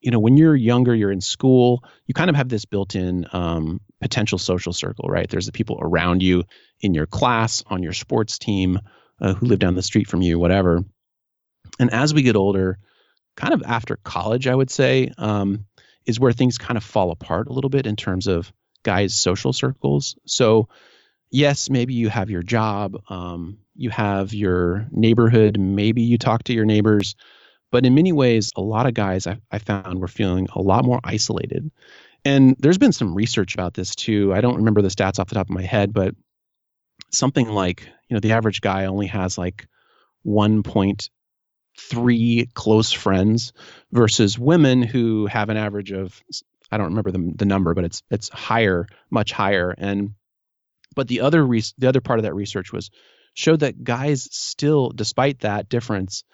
you 0.00 0.10
know, 0.10 0.18
when 0.18 0.36
you're 0.36 0.56
younger, 0.56 0.94
you're 0.94 1.12
in 1.12 1.20
school, 1.20 1.84
you 2.06 2.14
kind 2.14 2.30
of 2.30 2.36
have 2.36 2.48
this 2.48 2.64
built 2.64 2.94
in 2.94 3.26
um, 3.32 3.80
potential 4.00 4.38
social 4.38 4.72
circle, 4.72 5.08
right? 5.08 5.28
There's 5.28 5.46
the 5.46 5.52
people 5.52 5.78
around 5.80 6.22
you 6.22 6.44
in 6.80 6.94
your 6.94 7.06
class, 7.06 7.62
on 7.66 7.82
your 7.82 7.92
sports 7.92 8.38
team, 8.38 8.78
uh, 9.20 9.34
who 9.34 9.46
live 9.46 9.58
down 9.58 9.74
the 9.74 9.82
street 9.82 10.08
from 10.08 10.22
you, 10.22 10.38
whatever. 10.38 10.82
And 11.78 11.92
as 11.92 12.14
we 12.14 12.22
get 12.22 12.36
older, 12.36 12.78
kind 13.36 13.52
of 13.52 13.62
after 13.66 13.96
college, 13.96 14.46
I 14.46 14.54
would 14.54 14.70
say, 14.70 15.12
um, 15.18 15.66
is 16.06 16.18
where 16.18 16.32
things 16.32 16.56
kind 16.56 16.78
of 16.78 16.84
fall 16.84 17.10
apart 17.10 17.48
a 17.48 17.52
little 17.52 17.70
bit 17.70 17.86
in 17.86 17.96
terms 17.96 18.26
of 18.26 18.50
guys' 18.82 19.14
social 19.14 19.52
circles. 19.52 20.16
So, 20.26 20.68
yes, 21.30 21.70
maybe 21.70 21.94
you 21.94 22.08
have 22.08 22.30
your 22.30 22.42
job, 22.42 22.96
um, 23.08 23.58
you 23.74 23.90
have 23.90 24.34
your 24.34 24.88
neighborhood, 24.90 25.58
maybe 25.58 26.02
you 26.02 26.18
talk 26.18 26.44
to 26.44 26.52
your 26.52 26.64
neighbors 26.64 27.14
but 27.70 27.86
in 27.86 27.94
many 27.94 28.12
ways, 28.12 28.52
a 28.56 28.60
lot 28.60 28.86
of 28.86 28.92
guys 28.94 29.26
I, 29.26 29.38
I 29.50 29.58
found 29.58 29.98
were 30.00 30.08
feeling 30.08 30.48
a 30.54 30.60
lot 30.60 30.84
more 30.84 31.00
isolated. 31.04 31.70
And 32.24 32.54
there's 32.58 32.76
been 32.78 32.92
some 32.92 33.14
research 33.14 33.54
about 33.54 33.74
this 33.74 33.94
too. 33.94 34.32
I 34.34 34.40
don't 34.40 34.56
remember 34.56 34.82
the 34.82 34.88
stats 34.88 35.20
off 35.20 35.28
the 35.28 35.36
top 35.36 35.48
of 35.48 35.54
my 35.54 35.62
head, 35.62 35.92
but 35.92 36.16
something 37.10 37.48
like, 37.48 37.88
you 38.08 38.14
know, 38.14 38.20
the 38.20 38.32
average 38.32 38.60
guy 38.60 38.86
only 38.86 39.06
has 39.06 39.38
like 39.38 39.68
1.3 40.26 42.54
close 42.54 42.90
friends 42.92 43.52
versus 43.92 44.36
women 44.38 44.82
who 44.82 45.26
have 45.26 45.48
an 45.48 45.56
average 45.56 45.92
of 45.92 46.20
I 46.70 46.76
don't 46.76 46.88
remember 46.88 47.10
the, 47.10 47.32
the 47.36 47.44
number, 47.44 47.74
but 47.74 47.84
it's 47.84 48.02
it's 48.10 48.28
higher, 48.28 48.86
much 49.10 49.32
higher. 49.32 49.74
And 49.76 50.14
but 50.94 51.08
the 51.08 51.20
other 51.20 51.44
re- 51.44 51.62
the 51.78 51.88
other 51.88 52.00
part 52.00 52.18
of 52.18 52.24
that 52.24 52.34
research 52.34 52.72
was 52.72 52.90
showed 53.34 53.60
that 53.60 53.82
guys 53.82 54.28
still, 54.30 54.90
despite 54.90 55.40
that 55.40 55.68
difference, 55.68 56.24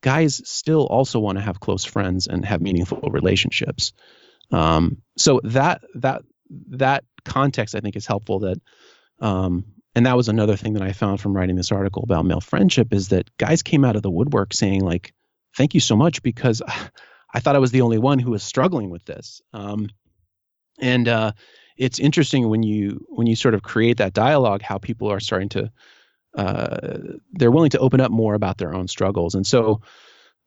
guys 0.00 0.40
still 0.48 0.86
also 0.86 1.18
want 1.20 1.38
to 1.38 1.44
have 1.44 1.60
close 1.60 1.84
friends 1.84 2.26
and 2.26 2.44
have 2.44 2.60
meaningful 2.60 3.00
relationships. 3.10 3.92
Um, 4.50 4.98
so 5.16 5.40
that 5.44 5.82
that 5.96 6.22
that 6.70 7.04
context 7.24 7.74
I 7.74 7.80
think 7.80 7.96
is 7.96 8.06
helpful. 8.06 8.40
That 8.40 8.60
um, 9.20 9.64
and 9.94 10.06
that 10.06 10.16
was 10.16 10.28
another 10.28 10.56
thing 10.56 10.74
that 10.74 10.82
I 10.82 10.92
found 10.92 11.20
from 11.20 11.34
writing 11.34 11.56
this 11.56 11.72
article 11.72 12.02
about 12.02 12.26
male 12.26 12.40
friendship 12.40 12.92
is 12.92 13.08
that 13.08 13.36
guys 13.38 13.62
came 13.62 13.84
out 13.84 13.96
of 13.96 14.02
the 14.02 14.10
woodwork 14.10 14.52
saying 14.52 14.82
like, 14.82 15.14
"Thank 15.56 15.74
you 15.74 15.80
so 15.80 15.96
much," 15.96 16.22
because 16.22 16.62
I 17.36 17.40
thought 17.40 17.54
I 17.54 17.58
was 17.58 17.70
the 17.70 17.82
only 17.82 17.98
one 17.98 18.18
who 18.18 18.30
was 18.30 18.42
struggling 18.42 18.88
with 18.88 19.04
this. 19.04 19.42
Um, 19.52 19.90
and 20.80 21.06
uh, 21.06 21.32
it's 21.76 21.98
interesting 21.98 22.48
when 22.48 22.62
you 22.62 23.04
when 23.10 23.26
you 23.26 23.36
sort 23.36 23.52
of 23.52 23.62
create 23.62 23.98
that 23.98 24.14
dialogue, 24.14 24.62
how 24.62 24.78
people 24.78 25.12
are 25.12 25.20
starting 25.20 25.50
to 25.50 25.70
uh, 26.34 26.98
they're 27.32 27.50
willing 27.50 27.70
to 27.70 27.78
open 27.78 28.00
up 28.00 28.10
more 28.10 28.34
about 28.34 28.56
their 28.56 28.74
own 28.74 28.88
struggles. 28.88 29.34
And 29.34 29.46
so 29.46 29.82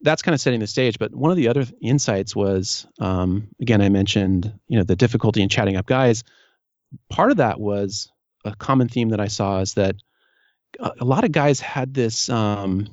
that's 0.02 0.24
kind 0.24 0.34
of 0.34 0.42
setting 0.42 0.62
the 0.62 0.68
stage. 0.68 0.98
But 0.98 1.14
one 1.14 1.30
of 1.30 1.38
the 1.38 1.48
other 1.48 1.64
insights 1.80 2.36
was, 2.36 2.88
um, 3.00 3.50
again, 3.62 3.82
I 3.84 3.90
mentioned, 3.90 4.52
you 4.68 4.78
know, 4.78 4.84
the 4.84 4.96
difficulty 4.96 5.44
in 5.44 5.50
chatting 5.50 5.76
up 5.76 5.86
guys. 5.86 6.24
Part 7.10 7.30
of 7.30 7.38
that 7.38 7.60
was 7.60 8.12
a 8.46 8.56
common 8.56 8.90
theme 8.90 9.10
that 9.10 9.20
I 9.20 9.28
saw 9.28 9.60
is 9.60 9.76
that 9.76 9.96
a, 10.80 11.06
lot 11.06 11.24
of 11.24 11.32
guys 11.32 11.60
had 11.60 11.94
this, 11.94 12.30
um, 12.30 12.88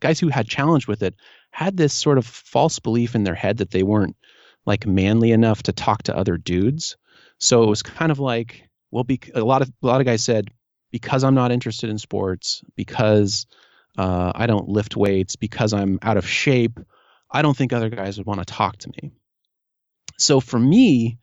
guys 0.00 0.20
who 0.20 0.28
had 0.28 0.48
challenge 0.48 0.86
with 0.86 1.02
it 1.02 1.14
had 1.50 1.76
this 1.76 1.94
sort 1.94 2.18
of 2.18 2.26
false 2.26 2.78
belief 2.78 3.14
in 3.14 3.24
their 3.24 3.34
head 3.34 3.58
that 3.58 3.70
they 3.70 3.82
weren't 3.82 4.16
like 4.64 4.86
manly 4.86 5.32
enough 5.32 5.62
to 5.64 5.72
talk 5.72 6.04
to 6.04 6.16
other 6.16 6.36
dudes. 6.36 6.96
So 7.38 7.62
it 7.62 7.68
was 7.68 7.82
kind 7.82 8.10
of 8.10 8.18
like, 8.18 8.68
well, 8.90 9.04
be, 9.04 9.20
a 9.34 9.40
lot 9.40 9.62
of 9.62 9.72
a 9.82 9.86
lot 9.86 10.00
of 10.00 10.06
guys 10.06 10.22
said, 10.22 10.48
because 10.90 11.24
I'm 11.24 11.34
not 11.34 11.52
interested 11.52 11.90
in 11.90 11.98
sports, 11.98 12.62
because 12.74 13.46
uh, 13.98 14.32
I 14.34 14.46
don't 14.46 14.68
lift 14.68 14.96
weights, 14.96 15.36
because 15.36 15.72
I'm 15.72 15.98
out 16.02 16.16
of 16.16 16.28
shape, 16.28 16.78
I 17.30 17.42
don't 17.42 17.56
think 17.56 17.72
other 17.72 17.90
guys 17.90 18.18
would 18.18 18.26
want 18.26 18.40
to 18.40 18.46
talk 18.46 18.78
to 18.78 18.90
me. 18.90 19.12
So 20.18 20.40
for 20.40 20.58
me, 20.58 21.18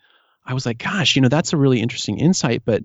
I 0.46 0.54
was 0.54 0.66
like, 0.66 0.78
gosh, 0.78 1.16
you 1.16 1.22
know, 1.22 1.30
that's 1.30 1.54
a 1.54 1.58
really 1.58 1.82
interesting 1.82 2.20
insight, 2.20 2.64
but 2.66 2.84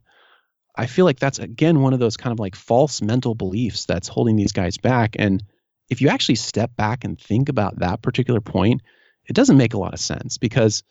I 0.74 0.86
feel 0.86 1.04
like 1.04 1.18
that's 1.18 1.38
again 1.38 1.80
one 1.80 1.92
of 1.92 1.98
those 1.98 2.16
kind 2.16 2.32
of 2.32 2.38
like 2.38 2.54
false 2.54 3.02
mental 3.02 3.34
beliefs 3.34 3.84
that's 3.86 4.08
holding 4.08 4.36
these 4.36 4.52
guys 4.52 4.78
back. 4.78 5.16
And 5.18 5.42
if 5.88 6.00
you 6.00 6.08
actually 6.08 6.34
step 6.36 6.74
back 6.76 7.04
and 7.04 7.18
think 7.18 7.48
about 7.48 7.78
that 7.78 8.02
particular 8.02 8.40
point, 8.40 8.82
it 9.26 9.34
doesn't 9.34 9.56
make 9.56 9.74
a 9.74 9.78
lot 9.78 9.94
of 9.94 10.00
sense 10.00 10.38
because 10.38 10.82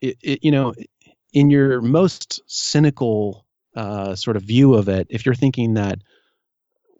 it, 0.00 0.16
it 0.22 0.38
you 0.42 0.50
know, 0.50 0.74
in 1.32 1.50
your 1.50 1.80
most 1.80 2.40
cynical 2.46 3.44
uh, 3.74 4.14
sort 4.14 4.36
of 4.36 4.42
view 4.42 4.74
of 4.74 4.88
it, 4.88 5.06
if 5.10 5.26
you're 5.26 5.34
thinking 5.34 5.74
that 5.74 5.98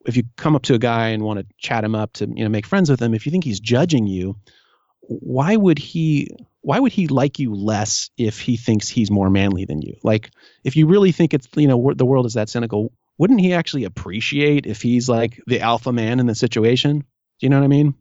if 0.07 0.17
you 0.17 0.23
come 0.37 0.55
up 0.55 0.63
to 0.63 0.75
a 0.75 0.79
guy 0.79 1.09
and 1.09 1.23
want 1.23 1.41
to 1.41 1.47
chat 1.59 1.83
him 1.85 1.95
up 1.95 2.13
to 2.15 2.27
you 2.27 2.45
know 2.45 2.49
make 2.49 2.67
friends 2.67 2.91
with 2.91 3.01
him, 3.01 3.15
if 3.15 3.27
you 3.27 3.33
think 3.33 3.45
he's 3.45 3.61
judging 3.61 4.07
you, 4.07 4.37
why 5.01 5.57
would 5.57 5.79
he 5.79 6.29
why 6.61 6.79
would 6.79 6.93
he 6.93 7.07
like 7.09 7.39
you 7.39 7.55
less 7.55 8.11
if 8.17 8.41
he 8.41 8.57
thinks 8.57 8.89
he's 8.89 9.11
more 9.11 9.31
manly 9.31 9.65
than 9.65 9.83
you? 9.83 9.97
Like 10.03 10.31
if 10.65 10.77
you 10.77 10.87
really 10.87 11.13
think 11.13 11.35
it's 11.35 11.49
you 11.57 11.69
know 11.69 11.93
the 11.95 12.07
world 12.07 12.27
is 12.27 12.35
that 12.35 12.49
cynical, 12.49 12.93
wouldn't 13.19 13.41
he 13.41 13.55
actually 13.55 13.85
appreciate 13.85 14.67
if 14.67 14.83
he's 14.83 15.09
like 15.09 15.41
the 15.47 15.61
alpha 15.61 15.93
man 15.93 16.21
in 16.21 16.27
the 16.27 16.35
situation? 16.35 16.99
Do 17.01 17.07
you 17.41 17.49
know 17.49 17.59
what 17.59 17.65
I 17.65 17.69
mean? 17.69 17.95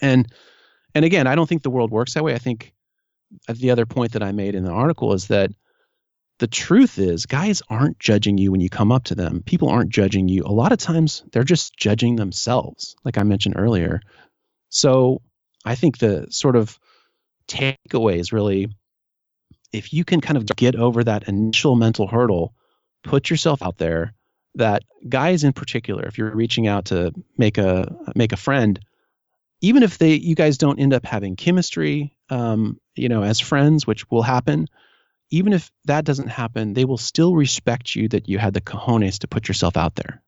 And 0.00 0.32
and 0.94 1.04
again, 1.04 1.26
I 1.26 1.34
don't 1.34 1.48
think 1.48 1.62
the 1.62 1.70
world 1.70 1.90
works 1.90 2.14
that 2.14 2.24
way. 2.24 2.34
I 2.34 2.38
think 2.38 2.72
uh, 3.48 3.54
the 3.56 3.70
other 3.70 3.86
point 3.86 4.12
that 4.12 4.22
I 4.22 4.32
made 4.32 4.54
in 4.54 4.64
the 4.64 4.70
article 4.70 5.12
is 5.12 5.28
that 5.28 5.50
the 6.38 6.46
truth 6.46 6.98
is, 6.98 7.26
guys 7.26 7.62
aren't 7.68 7.98
judging 7.98 8.38
you 8.38 8.52
when 8.52 8.60
you 8.60 8.70
come 8.70 8.92
up 8.92 9.04
to 9.04 9.14
them. 9.14 9.42
People 9.44 9.68
aren't 9.68 9.90
judging 9.90 10.28
you. 10.28 10.44
A 10.44 10.52
lot 10.52 10.72
of 10.72 10.78
times, 10.78 11.24
they're 11.32 11.42
just 11.42 11.76
judging 11.76 12.16
themselves, 12.16 12.96
like 13.04 13.18
I 13.18 13.24
mentioned 13.24 13.56
earlier. 13.58 14.00
So 14.70 15.20
I 15.64 15.74
think 15.74 15.98
the 15.98 16.26
sort 16.30 16.54
of 16.56 16.78
takeaway 17.48 18.18
is 18.18 18.32
really 18.32 18.68
if 19.72 19.92
you 19.92 20.04
can 20.04 20.20
kind 20.20 20.36
of 20.36 20.46
get 20.46 20.76
over 20.76 21.04
that 21.04 21.28
initial 21.28 21.76
mental 21.76 22.06
hurdle, 22.06 22.54
put 23.02 23.30
yourself 23.30 23.62
out 23.62 23.78
there, 23.78 24.14
that 24.54 24.82
guys 25.08 25.44
in 25.44 25.52
particular, 25.52 26.04
if 26.04 26.18
you're 26.18 26.34
reaching 26.34 26.66
out 26.66 26.86
to 26.86 27.12
make 27.36 27.58
a 27.58 27.94
make 28.14 28.32
a 28.32 28.36
friend, 28.36 28.80
even 29.60 29.82
if 29.82 29.98
they 29.98 30.14
you 30.14 30.34
guys 30.34 30.58
don't 30.58 30.78
end 30.78 30.92
up 30.92 31.04
having 31.04 31.36
chemistry, 31.36 32.16
um, 32.30 32.78
you 32.94 33.08
know, 33.08 33.22
as 33.22 33.40
friends, 33.40 33.86
which 33.86 34.10
will 34.10 34.22
happen, 34.22 34.66
even 35.30 35.52
if 35.52 35.70
that 35.84 36.04
doesn't 36.04 36.28
happen, 36.28 36.74
they 36.74 36.84
will 36.84 36.98
still 36.98 37.34
respect 37.34 37.94
you 37.94 38.08
that 38.08 38.28
you 38.28 38.38
had 38.38 38.54
the 38.54 38.60
cojones 38.60 39.18
to 39.20 39.28
put 39.28 39.48
yourself 39.48 39.76
out 39.76 39.94
there. 39.94 40.22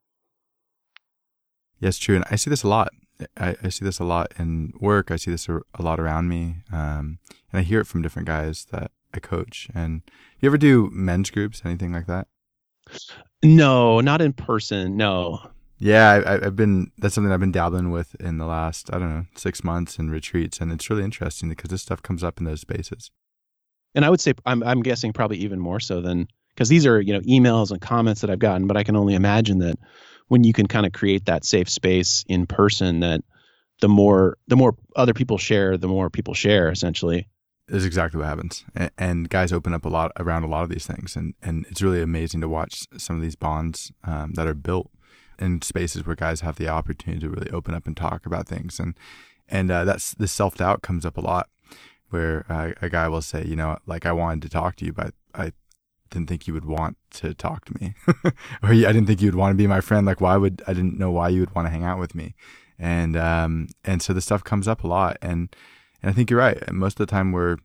Yes, 1.78 1.98
true, 1.98 2.16
and 2.16 2.24
I 2.30 2.36
see 2.36 2.50
this 2.50 2.62
a 2.62 2.68
lot. 2.68 2.92
I, 3.36 3.56
I 3.62 3.68
see 3.68 3.84
this 3.84 3.98
a 3.98 4.04
lot 4.04 4.32
in 4.38 4.72
work. 4.80 5.10
I 5.10 5.16
see 5.16 5.30
this 5.30 5.48
a, 5.48 5.60
a 5.74 5.82
lot 5.82 6.00
around 6.00 6.28
me, 6.28 6.56
um, 6.72 7.18
and 7.52 7.60
I 7.60 7.62
hear 7.62 7.80
it 7.80 7.86
from 7.86 8.02
different 8.02 8.28
guys 8.28 8.66
that 8.70 8.90
I 9.14 9.20
coach. 9.20 9.68
And 9.74 10.02
you 10.40 10.48
ever 10.48 10.58
do 10.58 10.90
men's 10.92 11.30
groups, 11.30 11.62
anything 11.64 11.92
like 11.92 12.06
that? 12.06 12.28
No, 13.42 14.00
not 14.00 14.20
in 14.20 14.32
person. 14.32 14.96
No. 14.96 15.40
Yeah, 15.78 16.22
I, 16.26 16.44
have 16.44 16.56
been. 16.56 16.92
That's 16.98 17.14
something 17.14 17.32
I've 17.32 17.40
been 17.40 17.52
dabbling 17.52 17.90
with 17.90 18.14
in 18.16 18.36
the 18.36 18.44
last 18.44 18.92
I 18.92 18.98
don't 18.98 19.08
know 19.08 19.24
six 19.34 19.64
months 19.64 19.98
in 19.98 20.10
retreats, 20.10 20.60
and 20.60 20.70
it's 20.70 20.90
really 20.90 21.04
interesting 21.04 21.48
because 21.48 21.70
this 21.70 21.80
stuff 21.82 22.02
comes 22.02 22.22
up 22.22 22.38
in 22.38 22.44
those 22.44 22.60
spaces. 22.60 23.10
And 23.94 24.04
I 24.04 24.10
would 24.10 24.20
say 24.20 24.34
I'm 24.44 24.62
I'm 24.62 24.82
guessing 24.82 25.14
probably 25.14 25.38
even 25.38 25.58
more 25.58 25.80
so 25.80 26.02
than 26.02 26.28
because 26.54 26.68
these 26.68 26.84
are 26.84 27.00
you 27.00 27.14
know 27.14 27.20
emails 27.20 27.70
and 27.70 27.80
comments 27.80 28.20
that 28.20 28.28
I've 28.28 28.38
gotten, 28.38 28.66
but 28.66 28.76
I 28.76 28.84
can 28.84 28.94
only 28.94 29.14
imagine 29.14 29.60
that 29.60 29.78
when 30.28 30.44
you 30.44 30.52
can 30.52 30.66
kind 30.66 30.84
of 30.84 30.92
create 30.92 31.24
that 31.24 31.46
safe 31.46 31.70
space 31.70 32.26
in 32.28 32.46
person, 32.46 33.00
that 33.00 33.22
the 33.80 33.88
more 33.88 34.36
the 34.48 34.56
more 34.56 34.76
other 34.94 35.14
people 35.14 35.38
share, 35.38 35.78
the 35.78 35.88
more 35.88 36.10
people 36.10 36.34
share 36.34 36.70
essentially 36.70 37.26
is 37.70 37.84
exactly 37.84 38.18
what 38.18 38.28
happens. 38.28 38.64
And, 38.74 38.90
and, 38.98 39.28
guys 39.28 39.52
open 39.52 39.72
up 39.72 39.84
a 39.84 39.88
lot 39.88 40.12
around 40.18 40.42
a 40.42 40.48
lot 40.48 40.64
of 40.64 40.70
these 40.70 40.86
things, 40.86 41.16
and 41.16 41.34
and 41.42 41.66
it's 41.70 41.82
really 41.82 42.02
amazing 42.02 42.40
to 42.40 42.48
watch 42.48 42.86
some 42.96 43.16
of 43.16 43.22
these 43.22 43.36
bonds 43.36 43.92
um, 44.04 44.32
that 44.34 44.46
are 44.46 44.54
built 44.54 44.90
in 45.38 45.62
spaces 45.62 46.06
where 46.06 46.16
guys 46.16 46.42
have 46.42 46.56
the 46.56 46.68
opportunity 46.68 47.20
to 47.20 47.30
really 47.30 47.50
open 47.50 47.74
up 47.74 47.86
and 47.86 47.96
talk 47.96 48.26
about 48.26 48.48
things, 48.48 48.78
and 48.78 48.94
and 49.48 49.70
uh, 49.70 49.84
that's 49.84 50.14
the 50.14 50.28
self 50.28 50.56
doubt 50.56 50.82
comes 50.82 51.06
up 51.06 51.16
a 51.16 51.20
lot, 51.20 51.48
where 52.10 52.44
uh, 52.48 52.72
a 52.82 52.88
guy 52.88 53.08
will 53.08 53.22
say, 53.22 53.44
you 53.44 53.56
know, 53.56 53.78
like 53.86 54.04
I 54.04 54.12
wanted 54.12 54.42
to 54.42 54.48
talk 54.48 54.76
to 54.76 54.84
you, 54.84 54.92
but 54.92 55.14
I 55.34 55.52
didn't 56.10 56.28
think 56.28 56.46
you 56.46 56.54
would 56.54 56.64
want 56.64 56.96
to 57.12 57.34
talk 57.34 57.64
to 57.66 57.74
me, 57.80 57.94
or 58.62 58.70
I 58.70 58.74
didn't 58.74 59.06
think 59.06 59.22
you 59.22 59.28
would 59.28 59.36
want 59.36 59.52
to 59.52 59.56
be 59.56 59.66
my 59.66 59.80
friend. 59.80 60.06
Like 60.06 60.20
why 60.20 60.36
would 60.36 60.62
I 60.66 60.74
didn't 60.74 60.98
know 60.98 61.10
why 61.10 61.28
you 61.28 61.40
would 61.40 61.54
want 61.54 61.66
to 61.66 61.70
hang 61.70 61.84
out 61.84 61.98
with 61.98 62.14
me, 62.14 62.34
and 62.78 63.16
um 63.16 63.68
and 63.84 64.02
so 64.02 64.12
the 64.12 64.20
stuff 64.20 64.44
comes 64.44 64.66
up 64.66 64.84
a 64.84 64.88
lot, 64.88 65.16
and 65.22 65.54
and 66.02 66.10
I 66.10 66.12
think 66.12 66.30
you're 66.30 66.38
right. 66.38 66.72
Most 66.72 67.00
of 67.00 67.06
the 67.06 67.10
time, 67.10 67.32
we're 67.32 67.56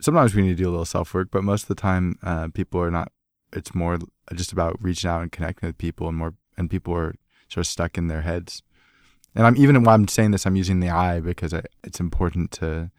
sometimes 0.00 0.34
we 0.34 0.42
need 0.42 0.56
to 0.56 0.62
do 0.62 0.68
a 0.68 0.70
little 0.70 0.84
self 0.84 1.14
work, 1.14 1.28
but 1.30 1.44
most 1.44 1.62
of 1.62 1.68
the 1.68 1.74
time, 1.74 2.18
uh, 2.22 2.48
people 2.52 2.80
are 2.80 2.90
not. 2.90 3.10
It's 3.52 3.74
more 3.74 3.98
just 4.34 4.52
about 4.52 4.82
reaching 4.82 5.08
out 5.08 5.22
and 5.22 5.32
connecting 5.32 5.68
with 5.68 5.78
people, 5.78 6.08
and 6.08 6.16
more 6.16 6.34
and 6.56 6.70
people 6.70 6.94
are 6.94 7.14
sort 7.48 7.66
of 7.66 7.66
stuck 7.66 7.96
in 7.98 8.08
their 8.08 8.22
heads. 8.22 8.62
And 9.34 9.46
I'm 9.46 9.56
even 9.56 9.82
while 9.82 9.94
I'm 9.94 10.08
saying 10.08 10.30
this, 10.30 10.46
I'm 10.46 10.56
using 10.56 10.80
the 10.80 10.90
I 10.90 11.20
because 11.20 11.52
I, 11.52 11.62
it's 11.82 12.00
important 12.00 12.52
to, 12.52 12.90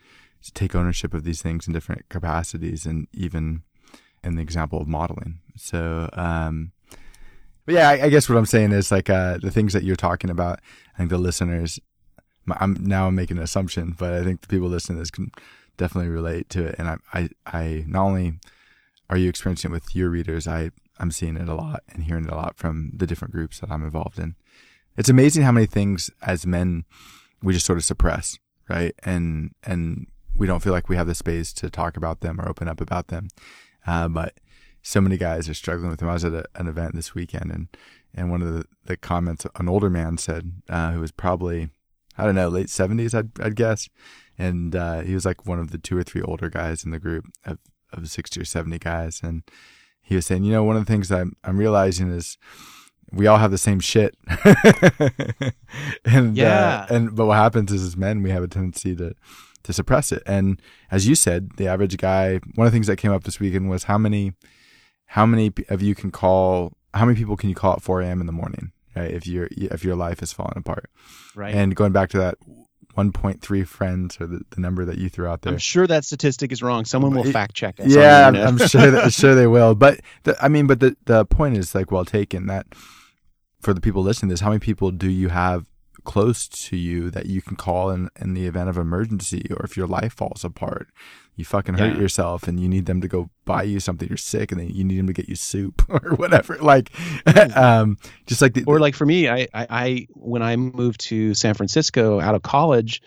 to 0.44 0.54
take 0.54 0.76
ownership 0.76 1.14
of 1.14 1.24
these 1.24 1.42
things 1.42 1.68
in 1.68 1.74
different 1.74 2.08
capacities, 2.10 2.86
and 2.86 3.08
even 3.14 3.64
in 4.24 4.36
the 4.36 4.42
example 4.42 4.82
of 4.82 4.88
modeling. 4.88 5.40
So, 5.56 6.10
um, 6.14 6.72
but 7.66 7.76
yeah, 7.76 7.90
I, 7.90 8.06
I, 8.06 8.10
guess 8.10 8.28
what 8.28 8.38
I'm 8.38 8.46
saying 8.46 8.72
is 8.72 8.92
like 8.92 9.10
uh, 9.10 9.38
the 9.38 9.52
things 9.52 9.74
that 9.74 9.84
you're 9.84 9.96
talking 9.96 10.30
about. 10.30 10.60
I 10.94 10.98
think 10.98 11.10
the 11.10 11.18
listeners 11.18 11.80
I'm 12.49 12.77
now 12.79 13.08
I'm 13.08 13.15
making 13.15 13.38
an 13.38 13.43
assumption, 13.43 13.95
but 13.97 14.13
I 14.13 14.23
think 14.23 14.41
the 14.41 14.47
people 14.47 14.67
listening 14.67 14.97
to 14.97 15.01
this 15.01 15.12
can 15.12 15.31
definitely 15.77 16.10
relate 16.10 16.49
to 16.51 16.65
it. 16.67 16.75
And 16.77 16.88
I, 16.88 16.97
I, 17.13 17.29
I 17.45 17.86
not 17.88 18.05
only 18.05 18.39
are 19.10 19.17
you 19.17 19.29
experiencing 19.29 19.71
it 19.71 19.73
with 19.73 19.95
your 19.95 20.10
readers, 20.10 20.47
I, 20.47 20.71
I'm 20.99 21.12
seeing 21.12 21.38
it 21.38 21.49
a 21.49 21.55
lot 21.55 21.84
and 21.89 22.03
hearing 22.03 22.25
it 22.25 22.31
a 22.31 22.36
lot 22.36 22.58
from 22.58 22.91
the 22.95 23.08
different 23.08 23.34
groups 23.34 23.60
that 23.60 23.71
I'm 23.71 23.84
involved 23.84 24.19
in. 24.19 24.36
It's 24.97 25.10
amazing 25.10 25.43
how 25.43 25.51
many 25.51 25.65
things 25.65 26.10
as 26.21 26.45
men 26.45 26.86
we 27.41 27.53
just 27.53 27.65
sort 27.65 27.77
of 27.77 27.84
suppress, 27.84 28.39
right? 28.69 28.95
And 29.03 29.51
and 29.63 30.08
we 30.38 30.47
don't 30.47 30.62
feel 30.62 30.73
like 30.73 30.89
we 30.89 30.95
have 30.95 31.08
the 31.08 31.15
space 31.15 31.53
to 31.53 31.69
talk 31.69 31.97
about 31.97 32.21
them 32.21 32.39
or 32.39 32.49
open 32.49 32.67
up 32.67 32.81
about 32.81 33.08
them. 33.08 33.27
Uh, 33.86 34.08
but 34.08 34.34
so 34.81 35.01
many 35.01 35.17
guys 35.17 35.49
are 35.49 35.53
struggling 35.53 35.89
with 35.89 35.99
them. 35.99 36.10
I 36.10 36.13
was 36.13 36.25
at 36.25 36.34
a, 36.34 36.45
an 36.55 36.67
event 36.67 36.95
this 36.95 37.13
weekend, 37.13 37.51
and 37.51 37.67
and 38.13 38.31
one 38.31 38.41
of 38.41 38.53
the, 38.53 38.65
the 38.86 38.97
comments 38.97 39.45
an 39.55 39.67
older 39.67 39.89
man 39.89 40.17
said, 40.17 40.53
uh, 40.69 40.91
who 40.91 41.01
was 41.01 41.12
probably 41.12 41.69
I 42.17 42.25
don't 42.25 42.36
know, 42.36 42.47
late 42.47 42.67
70s, 42.67 43.13
I'd, 43.13 43.30
I'd 43.41 43.56
guess. 43.56 43.89
And 44.38 44.75
uh, 44.75 45.01
he 45.01 45.13
was 45.13 45.25
like 45.25 45.45
one 45.45 45.60
of 45.60 45.71
the 45.71 45.78
two 45.78 45.97
or 45.97 46.04
three 46.04 46.21
older 46.21 46.49
guys 46.49 46.84
in 46.84 46.91
the 46.91 46.99
group 46.99 47.25
of, 47.45 47.58
of 47.93 48.10
60 48.10 48.39
or 48.39 48.45
70 48.45 48.78
guys. 48.80 49.21
And 49.23 49.43
he 50.01 50.15
was 50.15 50.25
saying, 50.25 50.43
you 50.43 50.51
know, 50.51 50.63
one 50.63 50.75
of 50.75 50.86
the 50.86 50.91
things 50.91 51.12
I'm, 51.12 51.36
I'm 51.43 51.58
realizing 51.58 52.12
is 52.12 52.38
we 53.12 53.28
all 53.28 53.38
have 53.38 53.51
the 53.51 53.58
same 53.58 53.80
shit. 53.80 54.15
and, 56.06 56.38
uh, 56.38 56.41
yeah. 56.41 56.86
Uh, 56.89 56.93
and, 56.93 57.15
but 57.15 57.25
what 57.25 57.38
happens 57.38 57.71
is 57.71 57.84
as 57.84 57.97
men, 57.97 58.21
we 58.21 58.30
have 58.32 58.43
a 58.43 58.47
tendency 58.47 58.95
to, 58.95 59.15
to 59.63 59.73
suppress 59.73 60.12
it. 60.12 60.23
And 60.25 60.62
as 60.91 61.08
you 61.08 61.15
said, 61.15 61.51
the 61.58 61.67
average 61.67 61.97
guy, 61.97 62.39
one 62.56 62.67
of 62.67 62.71
the 62.71 62.75
things 62.75 62.88
that 62.88 62.97
came 62.97 63.12
up 63.12 63.23
this 63.23 63.39
weekend 63.39 63.69
was 63.69 63.86
how 63.86 63.97
many, 63.97 64.34
how 65.08 65.25
many 65.25 65.51
of 65.69 65.82
you 65.82 65.95
can 65.95 66.12
call, 66.12 66.73
how 66.93 67.06
many 67.06 67.17
people 67.17 67.38
can 67.38 67.49
you 67.49 67.56
call 67.56 67.73
at 67.73 67.82
4 67.82 68.01
a.m. 68.01 68.21
in 68.21 68.28
the 68.28 68.34
morning? 68.34 68.71
Right? 68.95 69.12
If 69.12 69.27
your 69.27 69.47
if 69.51 69.84
your 69.84 69.95
life 69.95 70.21
is 70.21 70.34
falling 70.34 70.58
apart, 70.58 70.89
right? 71.36 71.53
And 71.53 71.75
going 71.75 71.91
back 71.91 72.10
to 72.12 72.17
that 72.19 72.38
1.3 72.97 73.67
friends 73.67 74.17
or 74.21 74.27
the, 74.27 74.41
the 74.51 74.62
number 74.62 74.86
that 74.86 74.97
you 74.97 75.10
threw 75.10 75.27
out 75.27 75.41
there. 75.41 75.53
I'm 75.53 75.60
sure 75.60 75.86
that 75.86 76.05
statistic 76.05 76.51
is 76.51 76.63
wrong. 76.63 76.86
Someone 76.86 77.13
will 77.13 77.25
fact 77.25 77.53
check 77.53 77.79
us. 77.79 77.88
Yeah, 77.88 78.27
I'm, 78.27 78.36
I'm, 78.36 78.58
sure 78.58 78.89
that 78.89 79.12
sure 79.13 79.36
they 79.36 79.47
will. 79.47 79.75
But 79.75 79.99
the, 80.23 80.38
I 80.41 80.47
mean, 80.47 80.67
but 80.67 80.79
the 80.79 80.95
the 81.05 81.25
point 81.25 81.58
is 81.58 81.75
like 81.75 81.91
well 81.91 82.05
taken 82.05 82.47
that 82.47 82.67
for 83.62 83.73
the 83.73 83.81
people 83.81 84.01
listening 84.01 84.29
to 84.29 84.34
this, 84.34 84.41
how 84.41 84.49
many 84.49 84.60
people 84.60 84.91
do 84.91 85.10
you 85.10 85.29
have 85.29 85.65
close 86.06 86.48
to 86.48 86.78
you 86.78 87.10
that 87.12 87.26
you 87.26 87.41
can 87.41 87.58
call 87.58 87.89
in 87.89 88.10
in 88.20 88.34
the 88.34 88.46
event 88.46 88.70
of 88.70 88.78
emergency 88.78 89.48
or 89.52 89.65
if 89.65 89.76
your 89.76 89.88
life 89.88 90.13
falls 90.13 90.46
apart? 90.46 90.89
you 91.36 91.44
fucking 91.44 91.76
hurt 91.76 91.96
yeah. 91.96 92.02
yourself 92.02 92.48
and 92.48 92.60
you 92.60 92.70
need 92.70 92.86
them 92.86 93.02
to 93.02 93.08
go 93.08 93.30
buy 93.44 93.63
you 93.63 93.80
something 93.80 94.08
you're 94.08 94.18
sick 94.18 94.52
and 94.52 94.62
then 94.62 94.70
you 94.70 94.84
need 94.84 94.98
them 94.98 95.08
to 95.08 95.13
get 95.13 95.28
you 95.30 95.36
soup 95.36 95.84
or 95.89 96.15
whatever 96.15 96.58
like 96.58 96.91
um 97.56 97.98
just 98.26 98.41
like 98.41 98.54
the, 98.54 98.63
or 98.65 98.80
like 98.80 98.96
for 98.96 99.06
me 99.06 99.28
I, 99.30 99.48
I, 99.54 99.68
I 99.70 100.08
when 100.12 100.41
i 100.41 100.56
moved 100.56 101.02
to 101.02 101.34
san 101.34 101.54
francisco 101.54 102.20
out 102.20 102.36
of 102.36 102.41
college 102.41 103.02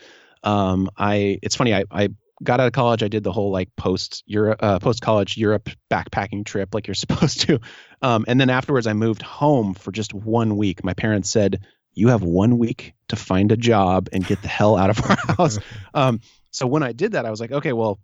um 0.44 0.90
i 0.96 1.38
it's 1.42 1.56
funny 1.56 1.74
i 1.74 1.84
i 1.90 2.08
got 2.42 2.60
out 2.60 2.66
of 2.68 2.72
college 2.72 3.02
i 3.02 3.08
did 3.08 3.24
the 3.24 3.32
whole 3.32 3.50
like 3.50 3.74
post 3.76 4.22
europe 4.26 4.62
uh, 4.62 4.78
post 4.78 5.00
college 5.00 5.36
europe 5.36 5.68
backpacking 5.90 6.44
trip 6.44 6.72
like 6.74 6.86
you're 6.86 6.94
supposed 7.06 7.40
to 7.40 7.58
um 8.02 8.24
and 8.28 8.40
then 8.40 8.50
afterwards 8.50 8.86
i 8.86 8.92
moved 8.92 9.22
home 9.22 9.74
for 9.74 9.90
just 9.90 10.14
one 10.14 10.56
week 10.56 10.84
my 10.84 10.94
parents 10.94 11.30
said 11.30 11.60
you 11.98 12.08
have 12.08 12.22
one 12.22 12.58
week 12.58 12.94
to 13.08 13.16
find 13.16 13.52
a 13.52 13.56
job 13.56 14.08
and 14.12 14.24
get 14.24 14.40
the 14.42 14.48
hell 14.48 14.76
out 14.76 14.90
of 14.90 15.02
our 15.02 15.16
house 15.36 15.58
um 15.94 16.20
so 16.50 16.66
when 16.66 16.82
I 16.82 16.92
did 16.92 17.12
that, 17.12 17.26
I 17.26 17.30
was 17.30 17.40
like, 17.40 17.52
okay, 17.52 17.72
well, 17.72 18.00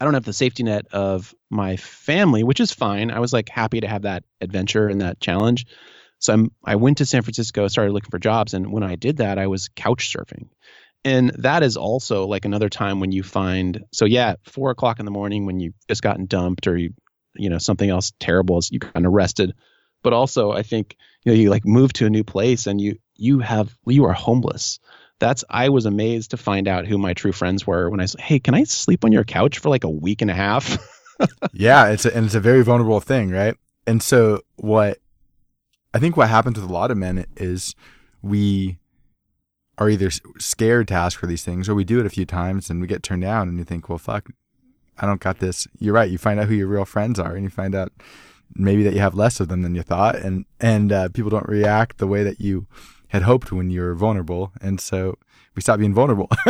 I 0.00 0.04
don't 0.04 0.14
have 0.14 0.24
the 0.24 0.32
safety 0.32 0.62
net 0.62 0.86
of 0.92 1.34
my 1.50 1.76
family, 1.76 2.42
which 2.42 2.60
is 2.60 2.72
fine. 2.72 3.10
I 3.10 3.20
was 3.20 3.32
like 3.32 3.48
happy 3.48 3.80
to 3.80 3.88
have 3.88 4.02
that 4.02 4.24
adventure 4.40 4.88
and 4.88 5.00
that 5.00 5.20
challenge. 5.20 5.66
So 6.18 6.32
I'm, 6.32 6.52
I 6.64 6.76
went 6.76 6.98
to 6.98 7.06
San 7.06 7.22
Francisco, 7.22 7.66
started 7.68 7.92
looking 7.92 8.10
for 8.10 8.18
jobs, 8.18 8.54
and 8.54 8.72
when 8.72 8.82
I 8.82 8.94
did 8.94 9.18
that, 9.18 9.38
I 9.38 9.48
was 9.48 9.68
couch 9.74 10.12
surfing, 10.14 10.48
and 11.04 11.30
that 11.38 11.64
is 11.64 11.76
also 11.76 12.26
like 12.26 12.44
another 12.44 12.68
time 12.68 13.00
when 13.00 13.10
you 13.10 13.24
find. 13.24 13.84
So 13.92 14.04
yeah, 14.04 14.36
four 14.44 14.70
o'clock 14.70 15.00
in 15.00 15.04
the 15.04 15.10
morning 15.10 15.46
when 15.46 15.58
you've 15.58 15.74
just 15.88 16.02
gotten 16.02 16.26
dumped 16.26 16.68
or 16.68 16.76
you, 16.76 16.94
you 17.34 17.50
know, 17.50 17.58
something 17.58 17.90
else 17.90 18.12
terrible 18.20 18.58
is 18.58 18.70
you 18.70 18.78
got 18.78 18.92
arrested, 19.04 19.54
but 20.04 20.12
also 20.12 20.52
I 20.52 20.62
think 20.62 20.96
you 21.24 21.32
know 21.32 21.38
you 21.38 21.50
like 21.50 21.64
move 21.64 21.92
to 21.92 22.06
a 22.06 22.10
new 22.10 22.24
place 22.24 22.66
and 22.66 22.80
you 22.80 22.96
you 23.16 23.38
have 23.40 23.76
you 23.86 24.04
are 24.04 24.12
homeless 24.12 24.78
that's 25.22 25.44
I 25.48 25.68
was 25.68 25.86
amazed 25.86 26.32
to 26.32 26.36
find 26.36 26.66
out 26.66 26.84
who 26.84 26.98
my 26.98 27.14
true 27.14 27.30
friends 27.30 27.64
were 27.64 27.88
when 27.88 28.00
I 28.00 28.06
said, 28.06 28.20
"Hey, 28.20 28.40
can 28.40 28.54
I 28.54 28.64
sleep 28.64 29.04
on 29.04 29.12
your 29.12 29.22
couch 29.22 29.60
for 29.60 29.68
like 29.68 29.84
a 29.84 29.88
week 29.88 30.20
and 30.20 30.30
a 30.30 30.34
half?" 30.34 30.76
yeah, 31.52 31.90
it's 31.90 32.04
a, 32.04 32.14
and 32.14 32.26
it's 32.26 32.34
a 32.34 32.40
very 32.40 32.64
vulnerable 32.64 33.00
thing, 33.00 33.30
right? 33.30 33.54
And 33.86 34.02
so 34.02 34.40
what 34.56 34.98
I 35.94 36.00
think 36.00 36.16
what 36.16 36.28
happens 36.28 36.58
with 36.58 36.68
a 36.68 36.72
lot 36.72 36.90
of 36.90 36.96
men 36.96 37.24
is 37.36 37.76
we 38.20 38.78
are 39.78 39.88
either 39.88 40.10
scared 40.40 40.88
to 40.88 40.94
ask 40.94 41.20
for 41.20 41.26
these 41.26 41.44
things 41.44 41.68
or 41.68 41.76
we 41.76 41.84
do 41.84 42.00
it 42.00 42.06
a 42.06 42.10
few 42.10 42.26
times 42.26 42.68
and 42.68 42.80
we 42.80 42.88
get 42.88 43.04
turned 43.04 43.22
down 43.22 43.48
and 43.48 43.58
you 43.58 43.64
think, 43.64 43.88
"Well, 43.88 43.98
fuck, 43.98 44.28
I 44.98 45.06
don't 45.06 45.20
got 45.20 45.38
this." 45.38 45.68
You're 45.78 45.94
right. 45.94 46.10
You 46.10 46.18
find 46.18 46.40
out 46.40 46.48
who 46.48 46.54
your 46.54 46.66
real 46.66 46.84
friends 46.84 47.20
are 47.20 47.36
and 47.36 47.44
you 47.44 47.50
find 47.50 47.76
out 47.76 47.92
maybe 48.54 48.82
that 48.82 48.94
you 48.94 49.00
have 49.00 49.14
less 49.14 49.40
of 49.40 49.48
them 49.48 49.62
than 49.62 49.74
you 49.74 49.82
thought 49.82 50.16
and 50.16 50.44
and 50.60 50.92
uh, 50.92 51.08
people 51.08 51.30
don't 51.30 51.48
react 51.48 51.98
the 51.98 52.06
way 52.06 52.22
that 52.22 52.40
you 52.40 52.66
had 53.12 53.22
hoped 53.22 53.52
when 53.52 53.68
you 53.68 53.82
were 53.82 53.94
vulnerable, 53.94 54.52
and 54.62 54.80
so 54.80 55.18
we 55.54 55.60
stop 55.60 55.78
being 55.78 55.92
vulnerable. 55.92 56.30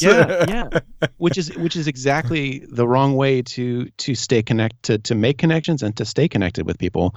yeah, 0.00 0.44
yeah. 0.48 0.68
Which 1.16 1.36
is 1.36 1.54
which 1.56 1.74
is 1.74 1.88
exactly 1.88 2.64
the 2.70 2.86
wrong 2.86 3.16
way 3.16 3.42
to 3.42 3.86
to 3.86 4.14
stay 4.14 4.40
connected 4.40 5.02
to 5.04 5.16
make 5.16 5.38
connections 5.38 5.82
and 5.82 5.96
to 5.96 6.04
stay 6.04 6.28
connected 6.28 6.64
with 6.64 6.78
people. 6.78 7.16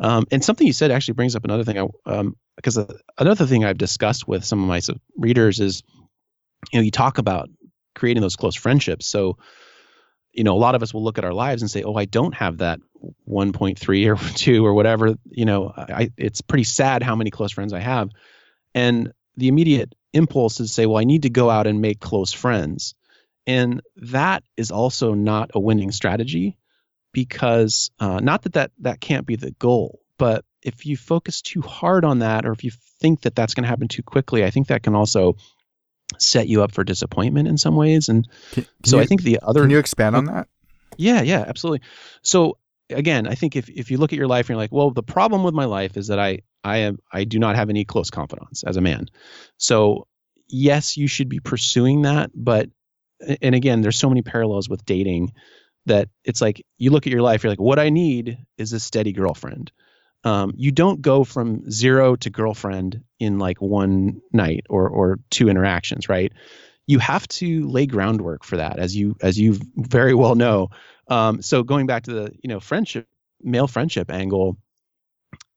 Um, 0.00 0.26
and 0.30 0.44
something 0.44 0.66
you 0.66 0.74
said 0.74 0.90
actually 0.90 1.14
brings 1.14 1.34
up 1.34 1.44
another 1.44 1.64
thing. 1.64 1.78
I, 1.78 1.88
um, 2.04 2.36
because 2.56 2.76
uh, 2.76 2.92
another 3.16 3.46
thing 3.46 3.64
I've 3.64 3.78
discussed 3.78 4.28
with 4.28 4.44
some 4.44 4.62
of 4.62 4.68
my 4.68 4.80
readers 5.16 5.60
is, 5.60 5.82
you 6.72 6.78
know, 6.78 6.84
you 6.84 6.90
talk 6.90 7.16
about 7.16 7.48
creating 7.94 8.20
those 8.20 8.36
close 8.36 8.54
friendships. 8.54 9.06
So, 9.06 9.38
you 10.34 10.44
know, 10.44 10.54
a 10.54 10.58
lot 10.58 10.74
of 10.74 10.82
us 10.82 10.92
will 10.92 11.04
look 11.04 11.18
at 11.18 11.24
our 11.24 11.32
lives 11.32 11.62
and 11.62 11.70
say, 11.70 11.82
"Oh, 11.82 11.94
I 11.94 12.04
don't 12.04 12.34
have 12.34 12.58
that 12.58 12.80
1.3 13.28 14.06
or 14.08 14.16
2 14.34 14.66
or 14.66 14.74
whatever." 14.74 15.14
You 15.30 15.44
know, 15.44 15.72
I, 15.76 16.10
it's 16.16 16.40
pretty 16.40 16.64
sad 16.64 17.02
how 17.02 17.16
many 17.16 17.30
close 17.30 17.52
friends 17.52 17.72
I 17.72 17.80
have, 17.80 18.10
and 18.74 19.12
the 19.36 19.48
immediate 19.48 19.94
impulse 20.12 20.60
is 20.60 20.70
to 20.70 20.74
say, 20.74 20.86
"Well, 20.86 20.98
I 20.98 21.04
need 21.04 21.22
to 21.22 21.30
go 21.30 21.48
out 21.48 21.66
and 21.66 21.80
make 21.80 22.00
close 22.00 22.32
friends," 22.32 22.94
and 23.46 23.80
that 23.96 24.42
is 24.56 24.70
also 24.70 25.14
not 25.14 25.52
a 25.54 25.60
winning 25.60 25.92
strategy 25.92 26.58
because 27.12 27.90
uh, 28.00 28.20
not 28.20 28.42
that 28.42 28.54
that 28.54 28.72
that 28.80 29.00
can't 29.00 29.26
be 29.26 29.36
the 29.36 29.52
goal, 29.52 30.00
but 30.18 30.44
if 30.62 30.86
you 30.86 30.96
focus 30.96 31.42
too 31.42 31.60
hard 31.60 32.04
on 32.04 32.20
that, 32.20 32.44
or 32.44 32.52
if 32.52 32.64
you 32.64 32.72
think 33.00 33.22
that 33.22 33.34
that's 33.34 33.54
going 33.54 33.64
to 33.64 33.68
happen 33.68 33.86
too 33.86 34.02
quickly, 34.02 34.44
I 34.44 34.50
think 34.50 34.68
that 34.68 34.82
can 34.82 34.94
also 34.94 35.36
set 36.18 36.48
you 36.48 36.62
up 36.62 36.72
for 36.72 36.84
disappointment 36.84 37.48
in 37.48 37.58
some 37.58 37.76
ways. 37.76 38.08
And 38.08 38.28
can, 38.52 38.64
can 38.64 38.72
so 38.84 38.96
you, 38.96 39.02
I 39.02 39.06
think 39.06 39.22
the 39.22 39.38
other. 39.42 39.62
Can 39.62 39.70
you 39.70 39.78
expand 39.78 40.16
on 40.16 40.24
that? 40.26 40.48
Yeah, 40.96 41.22
yeah, 41.22 41.44
absolutely. 41.46 41.86
So 42.22 42.58
again, 42.90 43.26
I 43.26 43.34
think 43.34 43.56
if 43.56 43.68
if 43.68 43.90
you 43.90 43.98
look 43.98 44.12
at 44.12 44.18
your 44.18 44.28
life 44.28 44.46
and 44.46 44.50
you're 44.50 44.62
like, 44.62 44.72
well, 44.72 44.90
the 44.90 45.02
problem 45.02 45.42
with 45.42 45.54
my 45.54 45.64
life 45.64 45.96
is 45.96 46.08
that 46.08 46.18
I 46.18 46.40
I 46.62 46.78
am 46.78 46.98
I 47.12 47.24
do 47.24 47.38
not 47.38 47.56
have 47.56 47.70
any 47.70 47.84
close 47.84 48.10
confidants 48.10 48.62
as 48.64 48.76
a 48.76 48.80
man. 48.80 49.08
So 49.58 50.06
yes, 50.48 50.96
you 50.96 51.06
should 51.06 51.28
be 51.28 51.40
pursuing 51.40 52.02
that, 52.02 52.30
but 52.34 52.68
and 53.40 53.54
again, 53.54 53.80
there's 53.80 53.98
so 53.98 54.08
many 54.08 54.22
parallels 54.22 54.68
with 54.68 54.84
dating 54.84 55.32
that 55.86 56.08
it's 56.24 56.40
like 56.40 56.64
you 56.78 56.90
look 56.90 57.06
at 57.06 57.12
your 57.12 57.22
life, 57.22 57.42
you're 57.42 57.50
like, 57.50 57.60
what 57.60 57.78
I 57.78 57.90
need 57.90 58.38
is 58.56 58.72
a 58.72 58.80
steady 58.80 59.12
girlfriend. 59.12 59.70
Um, 60.24 60.54
you 60.56 60.72
don't 60.72 61.02
go 61.02 61.24
from 61.24 61.70
zero 61.70 62.16
to 62.16 62.30
girlfriend 62.30 63.02
in 63.24 63.38
like 63.38 63.60
one 63.60 64.20
night 64.32 64.66
or 64.70 64.88
or 64.88 65.18
two 65.30 65.48
interactions, 65.48 66.08
right? 66.08 66.32
You 66.86 66.98
have 66.98 67.26
to 67.28 67.66
lay 67.68 67.86
groundwork 67.86 68.44
for 68.44 68.58
that, 68.58 68.78
as 68.78 68.94
you 68.94 69.16
as 69.22 69.38
you 69.38 69.58
very 69.76 70.14
well 70.14 70.34
know. 70.34 70.68
Um, 71.08 71.42
so 71.42 71.62
going 71.62 71.86
back 71.86 72.04
to 72.04 72.12
the 72.12 72.32
you 72.42 72.48
know 72.48 72.60
friendship, 72.60 73.08
male 73.42 73.66
friendship 73.66 74.10
angle, 74.10 74.56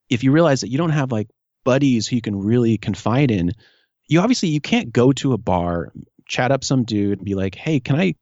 if 0.09 0.23
you 0.23 0.31
realize 0.31 0.61
that 0.61 0.69
you 0.69 0.77
don't 0.77 0.91
have 0.91 1.11
like 1.11 1.27
buddies 1.63 2.07
who 2.07 2.15
you 2.15 2.21
can 2.21 2.39
really 2.39 2.77
confide 2.77 3.29
in, 3.29 3.51
you 4.07 4.21
obviously 4.21 4.49
you 4.49 4.61
can't 4.61 4.91
go 4.91 5.11
to 5.11 5.33
a 5.33 5.37
bar, 5.37 5.91
chat 6.25 6.51
up 6.51 6.63
some 6.63 6.83
dude, 6.83 7.19
and 7.19 7.25
be 7.25 7.35
like, 7.35 7.55
hey, 7.55 7.79
can 7.79 7.95
I 7.95 8.15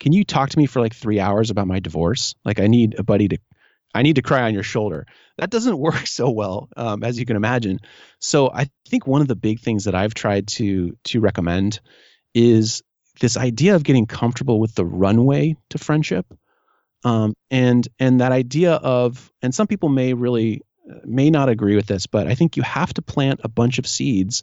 can 0.00 0.12
you 0.12 0.24
talk 0.24 0.50
to 0.50 0.58
me 0.58 0.66
for 0.66 0.80
like 0.80 0.94
three 0.94 1.20
hours 1.20 1.50
about 1.50 1.68
my 1.68 1.78
divorce? 1.78 2.34
Like 2.44 2.58
I 2.58 2.66
need 2.66 2.98
a 2.98 3.02
buddy 3.02 3.28
to, 3.28 3.38
I 3.94 4.02
need 4.02 4.16
to 4.16 4.22
cry 4.22 4.42
on 4.42 4.54
your 4.54 4.62
shoulder. 4.62 5.06
That 5.38 5.50
doesn't 5.50 5.78
work 5.88 6.06
so 6.06 6.30
well, 6.30 6.68
um, 6.76 7.02
as 7.02 7.18
you 7.18 7.26
can 7.26 7.36
imagine. 7.36 7.80
So 8.18 8.50
I 8.52 8.68
think 8.88 9.06
one 9.06 9.20
of 9.20 9.28
the 9.28 9.36
big 9.36 9.60
things 9.60 9.84
that 9.84 9.94
I've 9.94 10.14
tried 10.14 10.48
to 10.48 10.96
to 11.04 11.20
recommend 11.20 11.80
is 12.34 12.82
this 13.20 13.36
idea 13.36 13.74
of 13.74 13.84
getting 13.84 14.06
comfortable 14.06 14.60
with 14.60 14.74
the 14.74 14.84
runway 14.84 15.56
to 15.70 15.78
friendship, 15.78 16.26
um, 17.04 17.34
and 17.50 17.86
and 17.98 18.20
that 18.20 18.32
idea 18.32 18.74
of, 18.74 19.30
and 19.42 19.54
some 19.54 19.66
people 19.66 19.88
may 19.88 20.14
really 20.14 20.62
may 21.04 21.30
not 21.30 21.48
agree 21.48 21.76
with 21.76 21.86
this, 21.86 22.06
but 22.06 22.26
I 22.26 22.34
think 22.34 22.56
you 22.56 22.62
have 22.62 22.92
to 22.94 23.02
plant 23.02 23.40
a 23.44 23.48
bunch 23.48 23.78
of 23.78 23.86
seeds 23.86 24.42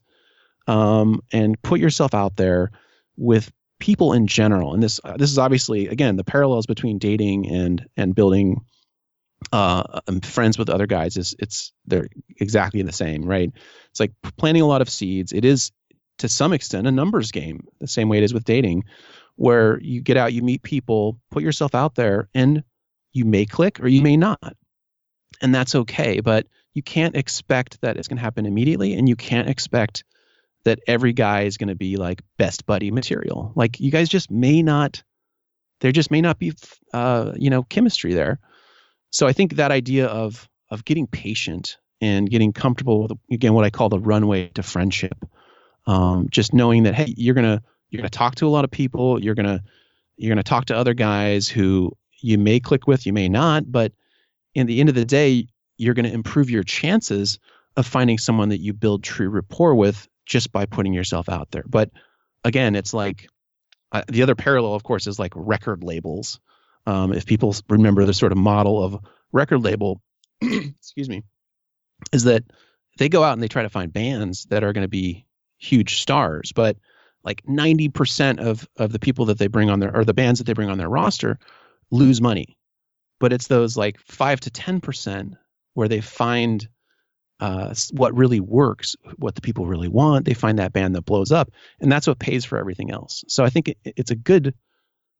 um, 0.67 1.21
and 1.31 1.62
put 1.62 1.79
yourself 1.79 2.13
out 2.13 2.36
there 2.36 2.71
with 3.17 3.51
people 3.79 4.13
in 4.13 4.27
general, 4.27 4.73
and 4.73 4.81
this 4.81 4.99
uh, 5.03 5.17
this 5.17 5.31
is 5.31 5.38
obviously 5.38 5.88
again 5.88 6.15
the 6.15 6.23
parallels 6.23 6.65
between 6.65 6.99
dating 6.99 7.49
and 7.49 7.86
and 7.95 8.15
building 8.15 8.62
uh, 9.52 10.02
um, 10.08 10.21
friends 10.21 10.58
with 10.58 10.69
other 10.69 10.88
guys 10.88 11.17
is 11.17 11.36
it's 11.39 11.71
they're 11.86 12.08
exactly 12.38 12.82
the 12.82 12.91
same, 12.91 13.23
right? 13.23 13.52
It's 13.91 14.00
like 14.00 14.13
planting 14.38 14.63
a 14.63 14.67
lot 14.67 14.82
of 14.82 14.89
seeds. 14.89 15.32
It 15.32 15.45
is 15.45 15.71
to 16.19 16.28
some 16.28 16.54
extent 16.54 16.88
a 16.88 16.91
numbers 16.91 17.32
game, 17.32 17.67
the 17.80 17.88
same 17.88 18.10
way 18.10 18.17
it 18.17 18.23
is 18.23 18.34
with 18.34 18.43
dating, 18.43 18.86
where 19.36 19.80
you 19.80 20.02
get 20.02 20.17
out, 20.17 20.34
you 20.34 20.41
meet 20.41 20.63
people, 20.63 21.19
put 21.32 21.43
yourself 21.43 21.76
out 21.76 21.95
there, 21.95 22.28
and 22.34 22.63
you 23.13 23.26
may 23.26 23.45
click 23.45 23.80
or 23.80 23.88
you 23.88 24.02
may 24.02 24.17
not, 24.17 24.56
and 25.41 25.54
that's 25.54 25.76
okay. 25.76 26.19
But 26.19 26.47
you 26.73 26.84
can't 26.84 27.15
expect 27.15 27.82
that 27.82 27.97
it's 27.97 28.08
going 28.08 28.17
to 28.17 28.23
happen 28.23 28.45
immediately, 28.45 28.93
and 28.93 29.08
you 29.08 29.15
can't 29.15 29.50
expect 29.50 30.04
that 30.63 30.80
every 30.88 31.13
guy 31.13 31.43
is 31.43 31.58
going 31.58 31.69
to 31.69 31.76
be 31.76 31.95
like 31.95 32.21
best 32.38 32.65
buddy 32.65 32.91
material. 32.91 33.54
Like 33.56 33.80
you 33.80 33.91
guys 33.91 34.10
just 34.10 34.30
may 34.30 34.62
not, 34.62 35.04
there 35.80 35.91
just 35.91 36.12
may 36.12 36.19
not 36.19 36.39
be, 36.39 36.54
uh, 36.93 37.32
you 37.38 37.50
know, 37.50 37.63
chemistry 37.63 38.13
there. 38.13 38.39
So 39.12 39.28
I 39.28 39.34
think 39.34 39.56
that 39.56 39.72
idea 39.72 40.08
of 40.08 40.48
of 40.70 40.84
getting 40.86 41.08
patient 41.08 41.78
and 42.02 42.30
getting 42.30 42.54
comfortable 42.54 43.04
with 43.04 43.12
again 43.32 43.54
what 43.54 43.65
I 43.65 43.70
call 43.70 43.89
the 43.89 44.00
runway 44.00 44.50
to 44.50 44.63
friendship, 44.63 45.17
um, 45.86 46.28
just 46.30 46.54
knowing 46.54 46.84
that 46.84 46.96
hey, 46.96 47.13
you're 47.17 47.36
gonna 47.36 47.62
you're 47.89 48.02
gonna 48.02 48.10
talk 48.10 48.36
to 48.36 48.48
a 48.48 48.50
lot 48.50 48.65
of 48.65 48.72
people, 48.72 49.22
you're 49.24 49.36
gonna 49.36 49.63
you're 50.17 50.30
gonna 50.30 50.43
talk 50.43 50.65
to 50.65 50.76
other 50.76 50.93
guys 50.93 51.48
who 51.48 51.91
you 52.22 52.38
may 52.38 52.60
click 52.60 52.88
with, 52.88 53.06
you 53.06 53.13
may 53.13 53.30
not, 53.30 53.72
but 53.72 53.93
in 54.56 54.65
the 54.67 54.80
end 54.80 54.89
of 54.89 54.96
the 54.96 55.06
day, 55.06 55.48
you're 55.78 55.93
to 55.93 56.12
improve 56.12 56.50
your 56.50 56.63
chances 56.63 57.39
of 57.76 57.86
finding 57.86 58.17
someone 58.17 58.50
that 58.50 58.60
you 58.60 58.74
build 58.74 59.04
true 59.04 59.30
rapport 59.30 59.76
with 59.76 60.08
just 60.26 60.52
by 60.52 60.65
putting 60.65 60.93
yourself 60.93 61.30
out 61.30 61.52
there. 61.52 61.63
But 61.67 61.91
again, 62.43 62.76
it's 62.76 62.93
like 62.93 63.28
uh, 63.91 64.02
the 64.08 64.24
other 64.24 64.36
parallel, 64.36 64.74
of 64.74 64.84
course, 64.84 65.08
is 65.08 65.20
like 65.20 65.34
record 65.36 65.84
labels. 65.84 66.39
Um, 66.88 67.13
if 67.13 67.26
people 67.26 67.54
remember 67.69 68.06
the 68.06 68.13
sort 68.13 68.32
of 68.32 68.38
model 68.38 68.84
of 68.84 69.00
record 69.32 69.62
label, 69.62 70.02
excuse 70.41 71.10
me, 71.10 71.23
is 72.13 72.23
that 72.23 72.43
they 72.97 73.10
go 73.10 73.23
out 73.23 73.34
and 73.34 73.43
they 73.43 73.47
try 73.47 73.63
to 73.63 73.69
find 73.69 73.91
bands 73.91 74.45
that 74.50 74.63
are 74.63 74.73
going 74.73 74.86
to 74.86 74.89
be 74.89 75.26
huge 75.58 76.02
stars, 76.02 76.52
but 76.56 76.78
like 77.23 77.43
90% 77.45 78.39
of 78.39 78.67
of 78.78 78.91
the 78.91 79.00
people 79.00 79.26
that 79.26 79.38
they 79.38 79.47
bring 79.47 79.69
on 79.69 79.80
their 79.80 79.95
or 79.95 80.06
the 80.06 80.13
bands 80.13 80.39
that 80.39 80.45
they 80.45 80.54
bring 80.54 80.69
on 80.69 80.78
their 80.78 80.89
roster 80.89 81.38
lose 81.91 82.21
money. 82.21 82.58
But 83.19 83.34
it's 83.34 83.47
those 83.47 83.76
like 83.76 84.00
5 84.00 84.41
to 84.41 84.50
10% 84.50 85.34
where 85.73 85.88
they 85.88 86.02
find 86.02 86.67
uh, 87.39 87.73
what 87.91 88.15
really 88.15 88.39
works, 88.39 88.95
what 89.17 89.36
the 89.36 89.41
people 89.41 89.67
really 89.67 89.88
want. 89.88 90.26
They 90.26 90.34
find 90.34 90.60
that 90.60 90.73
band 90.73 90.95
that 90.95 91.06
blows 91.06 91.32
up, 91.32 91.52
and 91.80 91.91
that's 91.91 92.08
what 92.08 92.19
pays 92.19 92.45
for 92.45 92.58
everything 92.58 92.91
else. 92.91 93.23
So 93.28 93.43
I 93.43 93.50
think 93.50 93.69
it, 93.69 93.78
it's 93.84 94.12
a 94.12 94.15
good, 94.15 94.56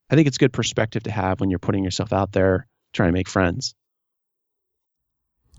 I 0.09 0.15
think 0.15 0.27
it's 0.27 0.37
good 0.37 0.53
perspective 0.53 1.03
to 1.03 1.11
have 1.11 1.39
when 1.39 1.49
you're 1.49 1.59
putting 1.59 1.83
yourself 1.83 2.13
out 2.13 2.31
there 2.31 2.67
trying 2.93 3.09
to 3.09 3.13
make 3.13 3.27
friends. 3.27 3.75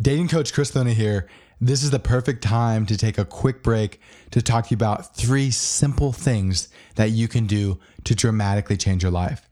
Dating 0.01 0.29
coach 0.29 0.53
Chris 0.53 0.75
Luna 0.75 0.93
here. 0.93 1.29
This 1.61 1.83
is 1.83 1.91
the 1.91 1.99
perfect 1.99 2.43
time 2.43 2.87
to 2.87 2.97
take 2.97 3.19
a 3.19 3.25
quick 3.25 3.65
break 3.65 4.01
to 4.31 4.41
talk 4.41 4.67
to 4.67 4.71
you 4.71 4.77
about 4.77 5.17
three 5.17 5.51
simple 5.51 6.13
things 6.13 6.69
that 6.95 7.11
you 7.11 7.27
can 7.27 7.47
do 7.47 7.81
to 8.05 8.15
dramatically 8.15 8.77
change 8.77 9.03
your 9.03 9.11
life. 9.11 9.51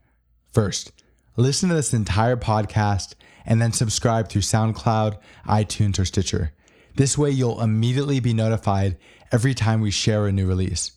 First, 0.52 0.92
listen 1.37 1.68
to 1.68 1.74
this 1.74 1.92
entire 1.92 2.37
podcast 2.37 3.14
and 3.44 3.61
then 3.61 3.72
subscribe 3.72 4.28
through 4.28 4.42
SoundCloud, 4.42 5.18
iTunes, 5.46 5.98
or 5.98 6.04
Stitcher. 6.04 6.52
This 6.94 7.18
way, 7.18 7.30
you'll 7.30 7.61
immediately 7.61 8.20
be 8.20 8.32
notified 8.32 8.96
every 9.32 9.52
time 9.52 9.80
we 9.80 9.90
share 9.90 10.26
a 10.26 10.32
new 10.32 10.46
release. 10.46 10.92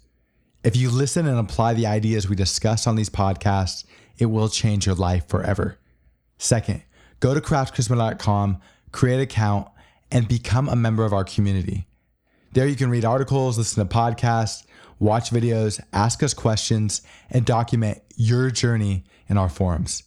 If 0.62 0.76
you 0.76 0.89
listen 0.89 1.26
and 1.26 1.39
apply 1.39 1.74
the 1.74 1.88
ideas 1.88 2.28
we 2.28 2.36
discuss 2.36 2.86
on 2.86 2.95
these 2.95 3.10
podcasts, 3.10 3.86
it 4.17 4.26
will 4.26 4.50
change 4.50 4.86
your 4.86 4.95
life 4.95 5.26
forever. 5.28 5.78
Second, 6.38 6.84
go 7.22 7.34
to 7.34 7.39
craftcharisma.com, 7.39 8.60
create 8.91 9.15
an 9.15 9.22
account, 9.22 9.69
and 10.12 10.28
become 10.28 10.67
a 10.67 10.76
member 10.76 11.06
of 11.06 11.13
our 11.13 11.24
community. 11.24 11.88
There 12.52 12.67
you 12.67 12.76
can 12.76 12.89
read 12.89 13.06
articles, 13.06 13.58
listen 13.58 13.88
to 13.88 13.93
podcasts, 13.93 14.65
watch 15.00 15.30
videos, 15.30 15.80
ask 15.93 16.24
us 16.24 16.34
questions, 16.34 17.04
and 17.30 17.45
document 17.45 18.02
your 18.17 18.52
journey 18.52 19.06
in 19.30 19.38
our 19.38 19.50
forums. 19.50 20.04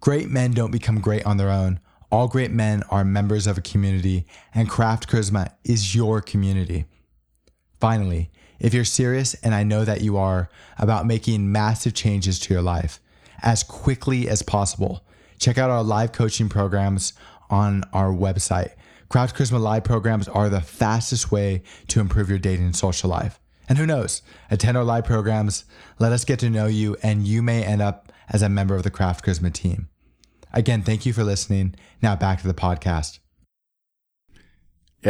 Great 0.00 0.28
men 0.28 0.50
don't 0.50 0.72
become 0.72 1.00
great 1.00 1.24
on 1.24 1.38
their 1.38 1.50
own. 1.50 1.80
All 2.12 2.28
great 2.28 2.50
men 2.50 2.82
are 2.90 3.04
members 3.04 3.46
of 3.46 3.56
a 3.56 3.62
community, 3.62 4.26
and 4.54 4.68
Craft 4.68 5.08
Charisma 5.08 5.52
is 5.64 5.94
your 5.94 6.20
community. 6.20 6.84
Finally, 7.80 8.30
if 8.58 8.74
you're 8.74 8.84
serious, 8.84 9.34
and 9.34 9.54
I 9.54 9.62
know 9.62 9.84
that 9.84 10.00
you 10.00 10.16
are, 10.16 10.48
about 10.78 11.06
making 11.06 11.50
massive 11.52 11.94
changes 11.94 12.38
to 12.40 12.54
your 12.54 12.62
life 12.62 13.00
as 13.42 13.62
quickly 13.62 14.28
as 14.28 14.42
possible, 14.42 15.04
check 15.38 15.58
out 15.58 15.70
our 15.70 15.82
live 15.82 16.12
coaching 16.12 16.48
programs 16.48 17.12
on 17.50 17.84
our 17.92 18.10
website. 18.10 18.72
Craft 19.08 19.36
Charisma 19.36 19.60
live 19.60 19.84
programs 19.84 20.28
are 20.28 20.48
the 20.48 20.60
fastest 20.60 21.30
way 21.30 21.62
to 21.88 22.00
improve 22.00 22.28
your 22.28 22.38
dating 22.38 22.64
and 22.64 22.74
social 22.74 23.10
life. 23.10 23.38
And 23.68 23.78
who 23.78 23.86
knows, 23.86 24.22
attend 24.50 24.76
our 24.76 24.84
live 24.84 25.04
programs, 25.04 25.64
let 25.98 26.12
us 26.12 26.24
get 26.24 26.38
to 26.40 26.50
know 26.50 26.66
you, 26.66 26.96
and 27.02 27.26
you 27.26 27.42
may 27.42 27.62
end 27.62 27.82
up 27.82 28.12
as 28.28 28.42
a 28.42 28.48
member 28.48 28.74
of 28.74 28.82
the 28.82 28.90
Craft 28.90 29.24
Charisma 29.24 29.52
team. 29.52 29.88
Again, 30.52 30.82
thank 30.82 31.04
you 31.04 31.12
for 31.12 31.24
listening. 31.24 31.74
Now 32.00 32.16
back 32.16 32.40
to 32.40 32.46
the 32.46 32.54
podcast. 32.54 33.18
Yeah, 34.32 34.40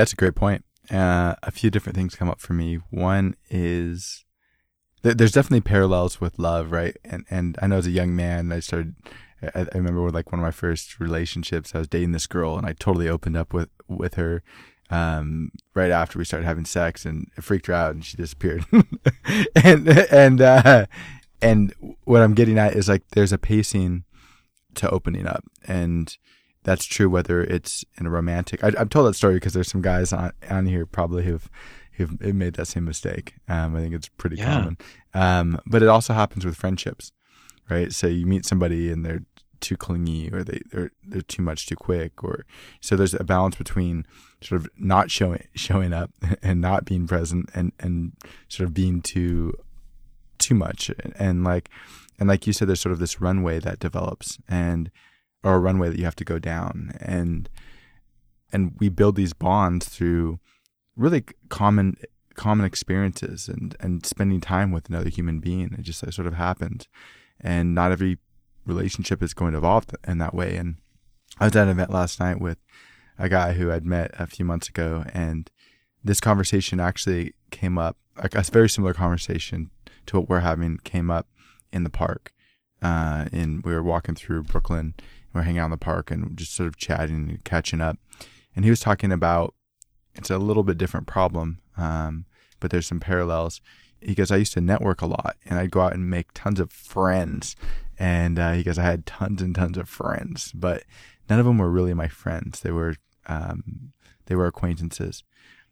that's 0.01 0.13
a 0.13 0.17
great 0.17 0.35
point. 0.35 0.65
Uh, 0.91 1.35
a 1.43 1.51
few 1.51 1.71
different 1.71 1.97
things 1.97 2.15
come 2.15 2.29
up 2.29 2.41
for 2.41 2.53
me. 2.53 2.77
One 2.91 3.37
is 3.51 4.25
th- 5.03 5.17
there's 5.17 5.33
definitely 5.33 5.61
parallels 5.63 6.21
with 6.21 6.39
love, 6.39 6.73
right? 6.73 6.97
And 7.05 7.25
and 7.31 7.59
I 7.63 7.67
know 7.67 7.79
as 7.79 7.87
a 7.87 7.93
young 7.93 8.15
man, 8.15 8.53
I 8.53 8.61
started. 8.61 8.95
I, 9.55 9.61
I 9.61 9.77
remember 9.77 10.03
with 10.03 10.15
like 10.15 10.33
one 10.33 10.39
of 10.39 10.45
my 10.45 10.51
first 10.51 10.99
relationships, 10.99 11.75
I 11.75 11.79
was 11.79 11.89
dating 11.89 12.13
this 12.13 12.27
girl, 12.27 12.57
and 12.57 12.67
I 12.67 12.73
totally 12.73 13.09
opened 13.09 13.37
up 13.37 13.53
with 13.53 13.69
with 13.89 14.15
her 14.15 14.43
um, 14.91 15.51
right 15.75 15.91
after 15.91 16.19
we 16.19 16.25
started 16.25 16.47
having 16.47 16.65
sex, 16.65 17.05
and 17.05 17.29
it 17.37 17.45
freaked 17.45 17.67
her 17.67 17.75
out, 17.75 17.95
and 17.95 18.05
she 18.05 18.17
disappeared. 18.17 18.65
and 19.55 19.89
and 19.89 20.41
uh, 20.41 20.87
and 21.43 21.75
what 22.05 22.23
I'm 22.23 22.35
getting 22.35 22.59
at 22.59 22.75
is 22.75 22.89
like 22.89 23.03
there's 23.11 23.33
a 23.33 23.39
pacing 23.39 24.05
to 24.77 24.91
opening 24.91 25.27
up, 25.27 25.45
and 25.67 26.17
that's 26.65 26.85
true 26.85 27.09
whether 27.09 27.43
it's 27.43 27.85
in 27.99 28.07
a 28.07 28.11
romantic. 28.11 28.65
I, 28.65 28.73
have 28.77 28.89
told 28.89 29.07
that 29.07 29.15
story 29.15 29.35
because 29.35 29.53
there's 29.53 29.71
some 29.71 29.83
guys 29.83 30.13
on 30.13 30.33
on 30.51 30.67
here 30.67 30.87
probably 30.87 31.25
who've 31.25 31.49
who've 31.93 32.21
made 32.35 32.55
that 32.55 32.67
same 32.67 32.85
mistake. 32.85 33.35
Um, 33.49 33.77
I 33.77 33.81
think 33.81 33.95
it's 33.95 34.09
pretty 34.09 34.37
yeah. 34.37 34.55
common. 34.55 34.79
Um, 35.13 35.61
but 35.67 35.83
it 35.83 35.89
also 35.89 36.13
happens 36.13 36.45
with 36.45 36.57
friendships, 36.57 37.13
right? 37.71 37.93
So 37.93 38.09
you 38.09 38.27
meet 38.27 38.45
somebody 38.45 38.91
and 38.91 39.05
they're 39.05 39.23
too 39.61 39.77
clingy 39.77 40.31
or 40.31 40.45
they 40.45 40.61
they're, 40.73 40.91
they're 41.07 41.23
too 41.23 41.43
much 41.43 41.67
too 41.67 41.77
quick 41.77 42.23
or 42.23 42.45
so 42.81 42.97
there's 42.97 43.15
a 43.15 43.25
balance 43.25 43.57
between 43.57 44.05
sort 44.43 44.61
of 44.61 44.69
not 44.77 45.11
showing 45.11 45.43
showing 45.55 45.93
up 45.93 46.11
and 46.43 46.61
not 46.61 46.85
being 46.85 47.07
present 47.07 47.49
and 47.55 47.73
and 47.81 48.13
sort 48.49 48.67
of 48.67 48.75
being 48.75 49.01
too 49.01 49.55
too 50.39 50.55
much 50.55 50.91
and 51.17 51.45
like 51.45 51.71
and 52.19 52.29
like 52.29 52.47
you 52.47 52.53
said 52.53 52.69
there's 52.69 52.81
sort 52.81 52.93
of 52.93 52.99
this 52.99 53.23
runway 53.23 53.59
that 53.59 53.79
develops 53.79 54.39
and 54.49 54.91
or 55.45 55.55
a 55.55 55.61
runway 55.61 55.89
that 55.89 55.99
you 55.99 56.05
have 56.05 56.17
to 56.17 56.25
go 56.25 56.39
down. 56.39 56.97
And 57.01 57.49
and 58.53 58.73
we 58.79 58.89
build 58.89 59.17
these 59.17 59.33
bonds 59.33 59.89
through 59.89 60.41
really 60.97 61.25
common 61.49 61.97
common 62.35 62.67
experiences 62.67 63.49
and 63.49 63.77
and 63.81 64.05
spending 64.05 64.41
time 64.41 64.73
with 64.73 64.89
another 64.89 65.11
human 65.11 65.41
being. 65.41 65.75
It 65.79 65.83
just 65.83 66.01
sort 66.13 66.27
of 66.27 66.35
happened. 66.35 66.89
And 67.41 67.75
not 67.75 67.93
every 67.93 68.19
relationship 68.65 69.23
is 69.23 69.35
going 69.35 69.53
to 69.53 69.59
evolve 69.59 69.87
in 70.07 70.19
that 70.19 70.35
way. 70.35 70.57
And 70.57 70.77
i 71.39 71.45
was 71.45 71.57
at 71.57 71.65
an 71.65 71.71
event 71.71 71.91
last 71.91 72.21
night 72.21 72.41
with 72.41 72.59
a 73.19 73.29
guy 73.29 73.53
who 73.53 73.71
i'd 73.71 73.87
met 73.87 74.11
a 74.19 74.27
few 74.27 74.45
months 74.45 74.69
ago 74.69 75.05
and 75.13 75.51
this 76.03 76.21
conversation 76.21 76.81
actually 76.81 77.35
came 77.51 77.79
up 77.79 77.97
like 78.23 78.35
a 78.35 78.43
very 78.43 78.69
similar 78.69 78.95
conversation 78.95 79.71
to 80.07 80.19
what 80.19 80.29
we're 80.29 80.41
having 80.41 80.79
came 80.79 81.11
up 81.11 81.27
in 81.73 81.85
the 81.85 81.91
park 81.91 82.33
uh, 82.83 83.27
and 83.33 83.65
we 83.65 83.73
were 83.73 83.83
walking 83.83 84.15
through 84.15 84.43
brooklyn 84.43 84.95
we 85.35 85.41
are 85.41 85.45
hanging 85.45 85.59
out 85.59 85.67
in 85.67 85.71
the 85.73 85.77
park 85.77 86.11
and 86.11 86.37
just 86.37 86.55
sort 86.55 86.69
of 86.69 86.77
chatting 86.77 87.29
and 87.29 87.45
catching 87.45 87.81
up. 87.81 87.99
And 88.55 88.65
he 88.65 88.71
was 88.71 88.81
talking 88.81 89.13
about 89.13 89.55
it's 90.15 90.31
a 90.31 90.39
little 90.39 90.63
bit 90.63 90.79
different 90.79 91.07
problem, 91.07 91.59
um, 91.77 92.25
but 92.61 92.71
there's 92.71 92.87
some 92.87 93.01
parallels. 93.01 93.61
He 94.01 94.15
goes, 94.15 94.31
I 94.31 94.37
used 94.37 94.53
to 94.53 94.61
network 94.61 95.03
a 95.03 95.07
lot 95.07 95.37
and 95.45 95.59
I'd 95.59 95.71
go 95.71 95.81
out 95.81 95.95
and 95.95 96.09
make 96.09 96.33
tons 96.35 96.61
of 96.61 96.71
friends. 96.71 97.57
And 97.99 98.39
uh, 98.39 98.53
he 98.53 98.63
goes, 98.63 98.79
I 98.79 98.85
had 98.85 99.07
tons 99.07 99.43
and 99.43 99.55
tons 99.55 99.77
of 99.77 99.89
friends, 99.89 100.53
but 100.53 100.85
none 101.29 101.41
of 101.41 101.47
them 101.47 101.59
were 101.59 101.71
really 101.71 101.95
my 101.95 102.09
friends. 102.09 102.61
They 102.61 102.71
were 102.71 102.97
um, 103.27 103.93
they 104.27 104.35
were 104.35 104.47
acquaintances. 104.47 105.25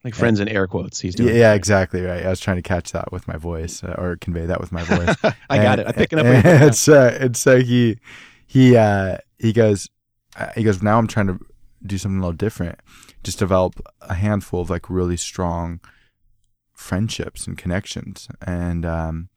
Like 0.05 0.15
friends 0.17 0.41
and, 0.41 0.49
in 0.49 0.57
air 0.57 0.67
quotes. 0.67 0.99
He's 0.99 1.15
doing. 1.15 1.35
Yeah, 1.35 1.55
exactly 1.55 2.03
right. 2.03 2.27
I 2.27 2.31
was 2.31 2.41
trying 2.41 2.57
to 2.57 2.63
catch 2.63 2.91
that 2.91 3.13
with 3.13 3.29
my 3.29 3.37
voice 3.37 3.85
uh, 3.85 3.95
or 3.97 4.17
convey 4.17 4.47
that 4.47 4.61
with 4.61 4.73
my 4.73 4.83
voice. 4.83 5.15
I 5.49 5.57
and, 5.57 5.63
got 5.63 5.79
it. 5.79 5.87
I'm 5.87 5.95
picking 5.95 6.19
up. 6.19 6.27
And, 6.27 6.47
and, 6.63 6.75
so, 6.75 7.07
and 7.07 7.37
so 7.37 7.61
he 7.61 7.99
he 8.47 8.77
uh, 8.77 9.19
he 9.43 9.53
goes, 9.53 9.91
uh, 10.37 10.51
he 10.55 10.63
goes, 10.63 10.83
now 10.83 10.99
I'm 10.99 11.09
trying 11.09 11.27
to 11.27 11.39
do 11.85 11.99
something 11.99 12.19
a 12.19 12.23
little 12.23 12.33
different. 12.33 12.79
Just 13.25 13.39
develop 13.39 13.81
a 14.01 14.15
handful 14.15 14.61
of 14.61 14.71
like 14.71 14.89
really 14.89 15.17
strong 15.17 15.81
friendships 16.73 17.47
and 17.47 17.59
connections. 17.59 18.29
And 18.47 18.87
um, 18.87 19.29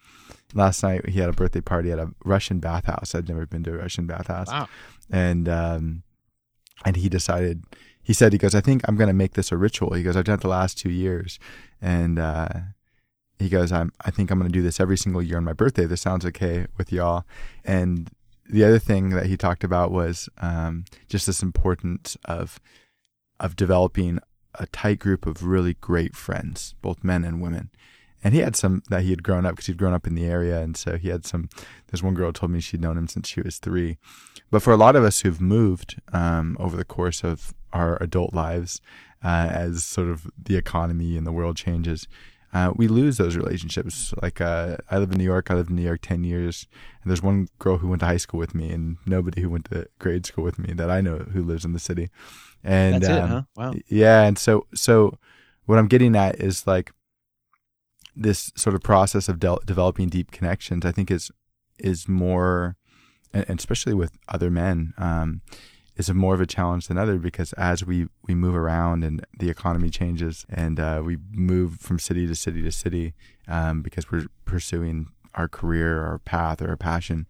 last 0.54 0.84
night 0.84 1.10
he 1.10 1.20
had 1.20 1.30
a 1.30 1.34
birthday 1.34 1.62
party 1.62 1.92
at 1.92 2.00
a 2.00 2.12
Russian 2.24 2.60
bathhouse. 2.60 3.16
I'd 3.16 3.28
never 3.28 3.46
been 3.48 3.64
to 3.64 3.74
a 3.74 3.78
Russian 3.78 4.06
bathhouse. 4.06 4.48
Wow. 4.48 4.68
And 5.12 5.50
um, 5.50 6.04
and 6.86 6.96
he 6.96 7.10
decided. 7.10 7.64
He 8.02 8.14
said, 8.14 8.34
he 8.34 8.38
goes, 8.38 8.54
I 8.54 8.62
think 8.62 8.82
I'm 8.88 8.98
going 8.98 9.08
to 9.08 9.16
make 9.16 9.34
this 9.34 9.52
a 9.52 9.58
ritual. 9.58 9.94
He 9.94 10.04
goes, 10.04 10.16
I've 10.16 10.26
done 10.26 10.36
it 10.36 10.42
the 10.42 10.48
last 10.48 10.78
two 10.78 10.92
years, 10.92 11.40
and 11.82 12.20
uh, 12.20 12.50
he 13.40 13.50
goes, 13.50 13.72
I'm. 13.72 13.92
I 14.02 14.12
think 14.12 14.30
I'm 14.30 14.38
going 14.38 14.52
to 14.52 14.54
do 14.54 14.62
this 14.62 14.80
every 14.80 14.98
single 14.98 15.24
year 15.24 15.38
on 15.38 15.44
my 15.44 15.54
birthday. 15.54 15.88
This 15.88 16.02
sounds 16.02 16.24
okay 16.26 16.68
with 16.78 16.92
y'all. 16.92 17.26
And 17.64 18.12
the 18.50 18.64
other 18.64 18.80
thing 18.80 19.10
that 19.10 19.26
he 19.26 19.38
talked 19.38 19.64
about 19.64 19.92
was 19.92 20.30
um, 20.40 20.86
just 21.08 21.26
this 21.26 21.42
importance 21.42 22.18
of 22.26 22.60
of 23.40 23.56
developing 23.56 24.20
a 24.58 24.66
tight 24.68 25.00
group 25.00 25.26
of 25.26 25.44
really 25.44 25.74
great 25.76 26.16
friends, 26.16 26.74
both 26.82 27.04
men 27.04 27.26
and 27.26 27.42
women. 27.42 27.70
And 28.24 28.34
he 28.34 28.40
had 28.40 28.56
some 28.56 28.82
that 28.90 29.04
he 29.04 29.10
had 29.10 29.24
grown 29.24 29.46
up 29.46 29.54
because 29.54 29.68
he'd 29.68 29.78
grown 29.78 29.94
up 29.94 30.08
in 30.08 30.16
the 30.16 30.26
area, 30.26 30.62
and 30.62 30.76
so 30.76 30.98
he 30.98 31.10
had 31.10 31.26
some. 31.26 31.50
There's 31.88 32.02
one 32.02 32.16
girl 32.16 32.34
told 32.34 32.52
me 32.52 32.60
she'd 32.60 32.82
known 32.82 32.98
him 32.98 33.08
since 33.08 33.28
she 33.28 33.42
was 33.42 33.58
three. 33.58 33.98
But 34.50 34.64
for 34.64 34.74
a 34.74 34.78
lot 34.78 34.96
of 34.96 35.04
us 35.04 35.22
who've 35.22 35.42
moved 35.42 36.02
um, 36.12 36.58
over 36.60 36.76
the 36.76 36.86
course 36.86 37.24
of 37.24 37.54
our 37.72 38.02
adult 38.02 38.34
lives, 38.34 38.82
uh, 39.24 39.50
as 39.52 39.84
sort 39.84 40.10
of 40.10 40.28
the 40.42 40.56
economy 40.56 41.18
and 41.18 41.28
the 41.28 41.32
world 41.32 41.58
changes, 41.58 42.08
uh, 42.56 42.72
we 42.74 42.88
lose 42.88 43.18
those 43.18 43.36
relationships. 43.36 44.14
Like 44.22 44.40
uh, 44.40 44.78
I 44.90 44.98
live 44.98 45.12
in 45.12 45.18
New 45.18 45.26
York. 45.26 45.52
I 45.52 45.56
lived 45.56 45.70
in 45.70 45.76
New 45.76 45.82
York 45.82 46.00
ten 46.02 46.24
years, 46.24 46.68
and 47.04 47.12
there's 47.12 47.22
one 47.22 47.50
girl 47.60 47.80
who 47.80 47.90
went 47.90 48.00
to 48.00 48.06
high 48.06 48.16
school 48.16 48.40
with 48.40 48.56
me, 48.56 48.72
and 48.72 48.96
nobody 49.06 49.42
who 49.42 49.50
went 49.50 49.66
to 49.72 49.90
grade 50.00 50.26
school 50.26 50.46
with 50.46 50.58
me 50.58 50.72
that 50.74 50.90
I 50.90 51.02
know 51.02 51.18
who 51.18 51.44
lives 51.44 51.66
in 51.66 51.74
the 51.74 51.80
city. 51.80 52.10
And 52.64 52.96
that's 52.96 53.10
um, 53.10 53.18
it, 53.18 53.28
huh? 53.28 53.42
Wow. 53.58 53.74
Yeah, 53.90 54.22
and 54.22 54.40
so 54.40 54.68
so 54.74 55.20
what 55.66 55.78
I'm 55.78 55.90
getting 55.90 56.16
at 56.16 56.40
is 56.40 56.66
like 56.66 56.94
this 58.16 58.54
sort 58.56 58.74
of 58.74 58.82
process 58.82 59.28
of 59.28 59.38
de- 59.38 59.60
developing 59.66 60.08
deep 60.08 60.32
connections. 60.32 60.86
I 60.86 60.94
think 60.94 61.12
is 61.12 61.32
is 61.78 62.08
more, 62.08 62.78
and 63.34 63.60
especially 63.60 63.94
with 63.94 64.14
other 64.30 64.50
men. 64.50 64.94
Um, 64.98 65.42
is 65.98 66.14
more 66.14 66.34
of 66.34 66.42
a 66.42 66.46
challenge 66.46 66.88
than 66.88 66.98
other 66.98 67.18
because 67.18 67.54
as 67.54 67.86
we, 67.86 68.08
we 68.28 68.36
move 68.36 68.56
around 68.56 69.04
and 69.04 69.26
the 69.40 69.50
economy 69.50 69.90
changes 69.90 70.46
and 70.50 70.80
uh, 70.80 71.02
we 71.04 71.18
move 71.32 71.80
from 71.80 72.00
city 72.00 72.28
to 72.28 72.36
city 72.36 72.62
to 72.62 72.72
city 72.72 73.14
um, 73.48 73.82
because 73.82 74.12
we're 74.12 74.26
pursuing 74.44 75.08
our 75.36 75.48
career, 75.48 76.04
our 76.04 76.20
path, 76.20 76.62
or 76.62 76.70
our 76.70 76.78
passion, 76.78 77.28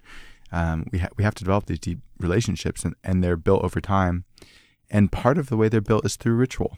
um, 0.52 0.88
we, 0.92 1.00
ha- 1.00 1.10
we 1.18 1.24
have 1.24 1.36
to 1.36 1.44
develop 1.44 1.66
these 1.66 1.80
deep 1.80 2.00
relationships 2.20 2.84
and, 2.84 2.96
and 3.04 3.24
they're 3.24 3.38
built 3.38 3.64
over 3.64 3.82
time. 3.82 4.26
And 4.90 5.12
part 5.12 5.38
of 5.38 5.50
the 5.50 5.58
way 5.58 5.70
they're 5.70 5.82
built 5.82 6.06
is 6.06 6.16
through 6.16 6.36
ritual. 6.36 6.78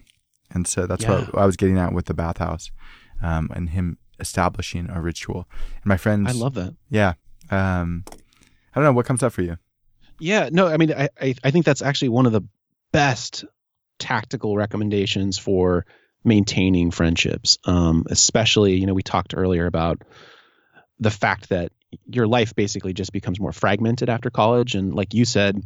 And 0.50 0.66
so 0.66 0.86
that's 0.86 1.04
yeah. 1.04 1.24
what 1.26 1.38
I 1.38 1.46
was 1.46 1.56
getting 1.56 1.78
at 1.78 1.92
with 1.92 2.06
the 2.06 2.14
bathhouse 2.14 2.70
um, 3.22 3.50
and 3.54 3.70
him 3.70 3.98
establishing 4.18 4.88
a 4.90 5.00
ritual. 5.00 5.46
And 5.76 5.86
my 5.86 5.96
friends. 5.96 6.28
I 6.28 6.32
love 6.32 6.54
that. 6.54 6.74
Yeah. 6.90 7.14
Um, 7.50 8.04
I 8.08 8.74
don't 8.74 8.84
know 8.84 8.92
what 8.92 9.06
comes 9.06 9.22
up 9.22 9.32
for 9.32 9.42
you. 9.42 9.58
Yeah, 10.18 10.48
no, 10.50 10.66
I 10.66 10.76
mean, 10.76 10.92
I, 10.92 11.08
I, 11.20 11.34
I 11.44 11.50
think 11.50 11.64
that's 11.64 11.82
actually 11.82 12.10
one 12.10 12.26
of 12.26 12.32
the 12.32 12.42
best 12.92 13.44
tactical 13.98 14.56
recommendations 14.56 15.38
for 15.38 15.86
maintaining 16.24 16.90
friendships. 16.90 17.58
Um, 17.64 18.04
especially, 18.10 18.76
you 18.76 18.86
know, 18.86 18.94
we 18.94 19.02
talked 19.02 19.34
earlier 19.36 19.66
about 19.66 20.02
the 20.98 21.10
fact 21.10 21.50
that 21.50 21.72
your 22.06 22.26
life 22.26 22.54
basically 22.54 22.92
just 22.92 23.12
becomes 23.12 23.40
more 23.40 23.52
fragmented 23.52 24.08
after 24.08 24.30
college, 24.30 24.74
and 24.74 24.94
like 24.94 25.14
you 25.14 25.24
said, 25.24 25.62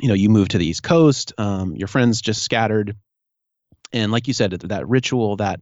you 0.00 0.08
know, 0.08 0.14
you 0.14 0.28
move 0.28 0.48
to 0.48 0.58
the 0.58 0.66
East 0.66 0.82
Coast, 0.82 1.32
um, 1.38 1.76
your 1.76 1.88
friends 1.88 2.20
just 2.20 2.42
scattered, 2.42 2.96
and 3.92 4.10
like 4.10 4.28
you 4.28 4.34
said, 4.34 4.52
that 4.52 4.88
ritual 4.88 5.36
that 5.36 5.60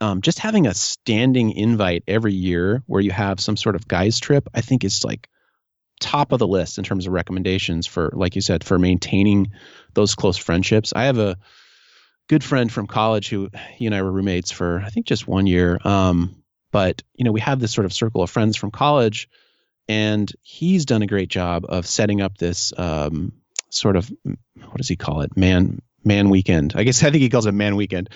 um, 0.00 0.20
just 0.20 0.38
having 0.38 0.66
a 0.66 0.74
standing 0.74 1.52
invite 1.52 2.04
every 2.06 2.32
year 2.34 2.82
where 2.86 3.00
you 3.00 3.10
have 3.10 3.40
some 3.40 3.56
sort 3.56 3.76
of 3.76 3.88
guys 3.88 4.18
trip, 4.20 4.48
I 4.54 4.60
think 4.60 4.84
is 4.84 5.04
like 5.04 5.28
top 6.00 6.32
of 6.32 6.38
the 6.38 6.46
list 6.46 6.78
in 6.78 6.84
terms 6.84 7.06
of 7.06 7.12
recommendations 7.12 7.86
for, 7.86 8.10
like 8.14 8.34
you 8.34 8.42
said, 8.42 8.64
for 8.64 8.78
maintaining 8.78 9.52
those 9.94 10.14
close 10.14 10.36
friendships. 10.36 10.92
I 10.94 11.04
have 11.04 11.18
a 11.18 11.36
good 12.28 12.44
friend 12.44 12.70
from 12.72 12.86
college 12.86 13.28
who 13.28 13.50
he 13.74 13.86
and 13.86 13.94
I 13.94 14.02
were 14.02 14.10
roommates 14.10 14.50
for 14.50 14.80
I 14.84 14.90
think 14.90 15.06
just 15.06 15.28
one 15.28 15.46
year. 15.46 15.78
Um, 15.84 16.42
but 16.72 17.02
you 17.14 17.24
know, 17.24 17.32
we 17.32 17.40
have 17.40 17.60
this 17.60 17.72
sort 17.72 17.84
of 17.84 17.92
circle 17.92 18.22
of 18.22 18.30
friends 18.30 18.56
from 18.56 18.70
college, 18.70 19.28
and 19.88 20.30
he's 20.42 20.86
done 20.86 21.02
a 21.02 21.06
great 21.06 21.28
job 21.28 21.66
of 21.68 21.86
setting 21.86 22.20
up 22.20 22.36
this 22.36 22.72
um, 22.76 23.32
sort 23.70 23.96
of 23.96 24.10
what 24.24 24.76
does 24.76 24.88
he 24.88 24.96
call 24.96 25.20
it, 25.20 25.36
man 25.36 25.80
man 26.02 26.30
weekend. 26.30 26.72
I 26.74 26.84
guess 26.84 27.02
I 27.04 27.10
think 27.10 27.22
he 27.22 27.28
calls 27.28 27.46
it 27.46 27.52
man 27.52 27.76
weekend. 27.76 28.10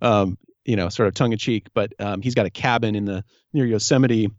Um, 0.00 0.38
you 0.64 0.76
know, 0.76 0.88
sort 0.88 1.08
of 1.08 1.14
tongue 1.14 1.32
in 1.32 1.38
cheek, 1.38 1.68
but 1.74 1.92
um, 1.98 2.22
he's 2.22 2.34
got 2.34 2.46
a 2.46 2.50
cabin 2.50 2.94
in 2.94 3.04
the 3.04 3.24
near 3.52 3.66
Yosemite 3.66 4.30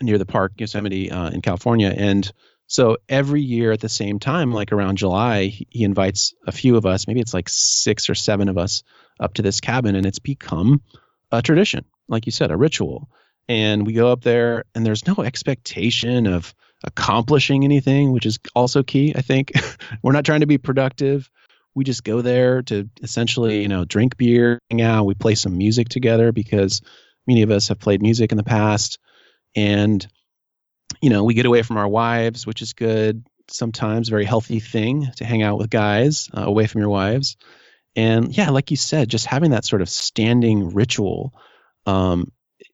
near 0.00 0.18
the 0.18 0.26
park, 0.26 0.52
Yosemite 0.58 1.10
uh, 1.10 1.30
in 1.30 1.42
California. 1.42 1.92
And 1.96 2.30
so 2.66 2.96
every 3.08 3.42
year 3.42 3.72
at 3.72 3.80
the 3.80 3.88
same 3.88 4.18
time, 4.18 4.52
like 4.52 4.72
around 4.72 4.98
July, 4.98 5.46
he 5.46 5.84
invites 5.84 6.34
a 6.46 6.52
few 6.52 6.76
of 6.76 6.86
us, 6.86 7.06
maybe 7.06 7.20
it's 7.20 7.34
like 7.34 7.48
six 7.48 8.10
or 8.10 8.14
seven 8.14 8.48
of 8.48 8.58
us 8.58 8.82
up 9.20 9.34
to 9.34 9.42
this 9.42 9.60
cabin, 9.60 9.94
and 9.94 10.04
it's 10.04 10.18
become 10.18 10.82
a 11.30 11.42
tradition, 11.42 11.84
like 12.08 12.26
you 12.26 12.32
said, 12.32 12.50
a 12.50 12.56
ritual. 12.56 13.08
And 13.48 13.86
we 13.86 13.92
go 13.92 14.10
up 14.10 14.22
there, 14.22 14.64
and 14.74 14.84
there's 14.84 15.06
no 15.06 15.22
expectation 15.22 16.26
of 16.26 16.52
accomplishing 16.84 17.64
anything, 17.64 18.12
which 18.12 18.26
is 18.26 18.38
also 18.54 18.82
key, 18.82 19.14
I 19.14 19.22
think. 19.22 19.52
We're 20.02 20.12
not 20.12 20.24
trying 20.24 20.40
to 20.40 20.46
be 20.46 20.58
productive. 20.58 21.30
we 21.74 21.84
just 21.84 22.04
go 22.04 22.22
there 22.22 22.62
to 22.62 22.88
essentially, 23.02 23.62
you 23.62 23.68
know, 23.68 23.84
drink 23.84 24.16
beer, 24.16 24.58
hang 24.70 24.82
out. 24.82 25.04
We 25.04 25.14
play 25.14 25.36
some 25.36 25.56
music 25.56 25.88
together 25.88 26.32
because 26.32 26.80
many 27.26 27.42
of 27.42 27.50
us 27.50 27.68
have 27.68 27.78
played 27.78 28.02
music 28.02 28.32
in 28.32 28.38
the 28.38 28.44
past, 28.44 28.98
and 29.56 30.06
you 31.02 31.10
know, 31.10 31.24
we 31.24 31.34
get 31.34 31.46
away 31.46 31.62
from 31.62 31.76
our 31.76 31.88
wives, 31.88 32.46
which 32.46 32.62
is 32.62 32.72
good. 32.72 33.26
Sometimes 33.48 34.08
very 34.08 34.24
healthy 34.24 34.60
thing 34.60 35.08
to 35.16 35.24
hang 35.24 35.42
out 35.42 35.58
with 35.58 35.70
guys 35.70 36.30
uh, 36.36 36.44
away 36.44 36.66
from 36.66 36.80
your 36.80 36.90
wives. 36.90 37.36
And 37.96 38.36
yeah, 38.36 38.50
like 38.50 38.70
you 38.70 38.76
said, 38.76 39.08
just 39.08 39.26
having 39.26 39.50
that 39.50 39.64
sort 39.64 39.82
of 39.82 39.88
standing 39.88 40.74
ritual 40.74 41.32
um, 41.86 42.32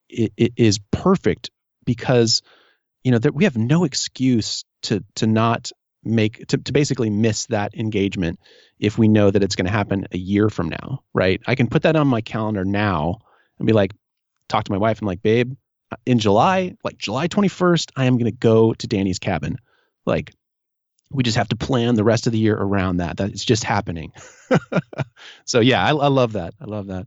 it, 0.08 0.32
it 0.36 0.52
is 0.56 0.78
perfect 0.90 1.50
because 1.84 2.42
you 3.04 3.12
know 3.12 3.18
that 3.18 3.34
we 3.34 3.44
have 3.44 3.56
no 3.56 3.84
excuse 3.84 4.64
to 4.82 5.04
to 5.16 5.26
not 5.26 5.70
make 6.04 6.46
to, 6.48 6.58
to 6.58 6.72
basically 6.72 7.10
miss 7.10 7.46
that 7.46 7.74
engagement 7.74 8.40
if 8.78 8.98
we 8.98 9.08
know 9.08 9.30
that 9.30 9.42
it's 9.42 9.54
going 9.54 9.66
to 9.66 9.72
happen 9.72 10.06
a 10.12 10.18
year 10.18 10.50
from 10.50 10.68
now 10.68 11.02
right 11.14 11.40
i 11.46 11.54
can 11.54 11.68
put 11.68 11.82
that 11.82 11.96
on 11.96 12.08
my 12.08 12.20
calendar 12.20 12.64
now 12.64 13.18
and 13.58 13.66
be 13.66 13.72
like 13.72 13.92
talk 14.48 14.64
to 14.64 14.72
my 14.72 14.78
wife 14.78 14.98
and 14.98 15.06
like 15.06 15.22
babe 15.22 15.54
in 16.07 16.18
july 16.18 16.74
like 16.84 16.99
july 16.99 17.28
21st 17.28 17.93
i 17.97 18.05
am 18.05 18.14
going 18.14 18.30
to 18.30 18.36
go 18.36 18.74
to 18.74 18.86
danny's 18.86 19.18
cabin 19.18 19.57
like 20.07 20.32
we 21.11 21.22
just 21.22 21.36
have 21.36 21.49
to 21.49 21.57
plan 21.57 21.95
the 21.95 22.05
rest 22.05 22.26
of 22.26 22.32
the 22.32 22.38
year 22.38 22.57
around 22.57 22.99
that 22.99 23.16
that 23.18 23.30
it's 23.30 23.45
just 23.45 23.64
happening 23.64 24.12
so 25.45 25.61
yeah 25.61 25.84
I, 25.84 25.90
I 25.90 26.09
love 26.09 26.32
that 26.32 26.55
i 26.61 26.64
love 26.64 26.86
that 26.86 27.07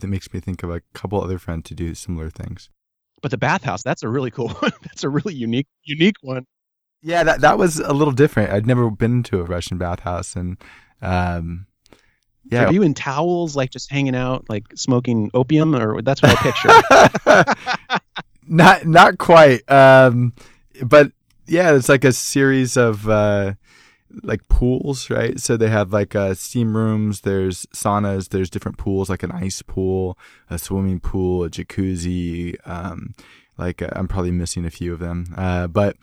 that 0.00 0.08
makes 0.08 0.32
me 0.32 0.40
think 0.40 0.62
of 0.62 0.70
a 0.70 0.82
couple 0.94 1.22
other 1.22 1.38
friends 1.38 1.68
to 1.68 1.74
do 1.74 1.94
similar 1.94 2.30
things. 2.30 2.68
But 3.22 3.30
the 3.30 3.38
bathhouse, 3.38 3.82
that's 3.82 4.02
a 4.02 4.08
really 4.08 4.30
cool 4.30 4.48
one. 4.60 4.72
that's 4.82 5.04
a 5.04 5.08
really 5.08 5.34
unique 5.34 5.68
unique 5.84 6.16
one. 6.22 6.46
Yeah, 7.02 7.22
that 7.22 7.40
that 7.42 7.58
was 7.58 7.78
a 7.78 7.92
little 7.92 8.12
different. 8.12 8.52
I'd 8.52 8.66
never 8.66 8.90
been 8.90 9.22
to 9.24 9.40
a 9.40 9.44
Russian 9.44 9.78
bathhouse 9.78 10.36
and 10.36 10.56
um 11.02 11.66
yeah. 12.50 12.66
Are 12.66 12.72
you 12.72 12.82
in 12.82 12.94
towels 12.94 13.56
like 13.56 13.70
just 13.70 13.90
hanging 13.90 14.14
out 14.14 14.48
like 14.48 14.64
smoking 14.74 15.30
opium 15.34 15.74
or 15.74 16.02
that's 16.02 16.22
what 16.22 16.36
I 16.36 16.52
picture. 16.52 17.98
not 18.48 18.86
not 18.86 19.18
quite. 19.18 19.70
Um 19.70 20.32
but 20.82 21.12
yeah, 21.46 21.74
it's 21.74 21.88
like 21.88 22.04
a 22.04 22.12
series 22.12 22.76
of 22.76 23.08
uh 23.08 23.54
like 24.22 24.46
pools, 24.48 25.10
right? 25.10 25.38
So 25.38 25.56
they 25.56 25.68
have 25.68 25.92
like 25.92 26.14
uh, 26.14 26.34
steam 26.34 26.76
rooms, 26.76 27.22
there's 27.22 27.66
saunas, 27.66 28.30
there's 28.30 28.50
different 28.50 28.78
pools, 28.78 29.08
like 29.08 29.22
an 29.22 29.32
ice 29.32 29.62
pool, 29.62 30.18
a 30.48 30.58
swimming 30.58 31.00
pool, 31.00 31.44
a 31.44 31.50
jacuzzi. 31.50 32.56
Um, 32.64 33.14
like 33.56 33.82
uh, 33.82 33.90
I'm 33.92 34.08
probably 34.08 34.30
missing 34.30 34.64
a 34.64 34.70
few 34.70 34.92
of 34.92 34.98
them, 34.98 35.32
uh, 35.36 35.66
but 35.66 35.96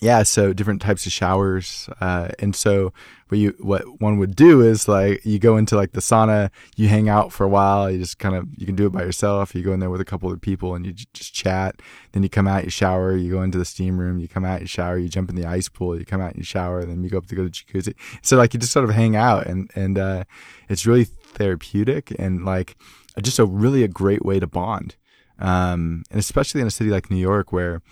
yeah, 0.00 0.22
so 0.22 0.52
different 0.52 0.80
types 0.80 1.04
of 1.04 1.12
showers. 1.12 1.88
Uh, 2.00 2.28
and 2.38 2.56
so 2.56 2.92
what 3.28 3.38
you 3.38 3.54
what 3.60 4.00
one 4.00 4.18
would 4.18 4.34
do 4.34 4.62
is 4.62 4.88
like 4.88 5.24
you 5.24 5.38
go 5.38 5.56
into 5.56 5.76
like 5.76 5.92
the 5.92 6.00
sauna, 6.00 6.50
you 6.76 6.88
hang 6.88 7.08
out 7.10 7.30
for 7.30 7.44
a 7.44 7.48
while, 7.48 7.90
you 7.90 7.98
just 7.98 8.18
kind 8.18 8.34
of 8.34 8.48
you 8.56 8.64
can 8.64 8.74
do 8.74 8.86
it 8.86 8.92
by 8.92 9.02
yourself. 9.02 9.54
You 9.54 9.62
go 9.62 9.72
in 9.72 9.80
there 9.80 9.90
with 9.90 10.00
a 10.00 10.06
couple 10.06 10.32
of 10.32 10.40
people 10.40 10.74
and 10.74 10.86
you 10.86 10.92
just 10.92 11.34
chat. 11.34 11.80
Then 12.12 12.22
you 12.22 12.30
come 12.30 12.48
out, 12.48 12.64
you 12.64 12.70
shower, 12.70 13.14
you 13.14 13.30
go 13.30 13.42
into 13.42 13.58
the 13.58 13.66
steam 13.66 13.98
room, 13.98 14.18
you 14.18 14.28
come 14.28 14.46
out, 14.46 14.62
you 14.62 14.66
shower, 14.66 14.96
you 14.96 15.08
jump 15.08 15.28
in 15.28 15.36
the 15.36 15.46
ice 15.46 15.68
pool, 15.68 15.98
you 15.98 16.06
come 16.06 16.22
out, 16.22 16.36
you 16.36 16.42
shower, 16.42 16.84
then 16.84 17.04
you 17.04 17.10
go 17.10 17.18
up 17.18 17.26
to 17.26 17.34
go 17.34 17.46
to 17.46 17.50
jacuzzi. 17.50 17.94
So 18.22 18.36
like 18.36 18.54
you 18.54 18.60
just 18.60 18.72
sort 18.72 18.88
of 18.88 18.94
hang 18.94 19.14
out 19.14 19.46
and 19.46 19.70
and 19.74 19.98
uh, 19.98 20.24
it's 20.70 20.86
really 20.86 21.04
therapeutic 21.04 22.14
and 22.18 22.46
like 22.46 22.76
just 23.20 23.38
a 23.38 23.44
really 23.44 23.82
a 23.82 23.88
great 23.88 24.24
way 24.24 24.40
to 24.40 24.46
bond. 24.46 24.96
Um, 25.38 26.04
and 26.10 26.18
especially 26.18 26.60
in 26.60 26.66
a 26.66 26.70
city 26.70 26.90
like 26.90 27.10
New 27.10 27.16
York 27.16 27.52
where 27.52 27.82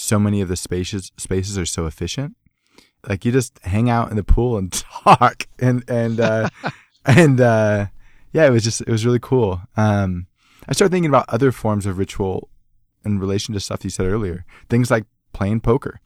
so 0.00 0.16
many 0.16 0.40
of 0.40 0.46
the 0.46 0.54
spaces 0.54 1.10
spaces 1.16 1.58
are 1.58 1.66
so 1.66 1.86
efficient. 1.86 2.36
Like 3.08 3.24
you 3.24 3.32
just 3.32 3.58
hang 3.64 3.90
out 3.90 4.10
in 4.10 4.16
the 4.16 4.22
pool 4.22 4.56
and 4.56 4.72
talk 5.04 5.48
and 5.58 5.82
and 5.88 6.20
uh, 6.20 6.48
and 7.04 7.40
uh, 7.40 7.86
yeah, 8.32 8.46
it 8.46 8.50
was 8.50 8.62
just 8.62 8.80
it 8.82 8.88
was 8.88 9.04
really 9.04 9.18
cool. 9.18 9.60
Um, 9.76 10.28
I 10.68 10.72
started 10.72 10.92
thinking 10.92 11.08
about 11.08 11.28
other 11.28 11.50
forms 11.50 11.84
of 11.84 11.98
ritual 11.98 12.48
in 13.04 13.18
relation 13.18 13.54
to 13.54 13.60
stuff 13.60 13.82
you 13.82 13.90
said 13.90 14.06
earlier. 14.06 14.44
Things 14.68 14.88
like 14.88 15.04
playing 15.32 15.60
poker. 15.60 16.00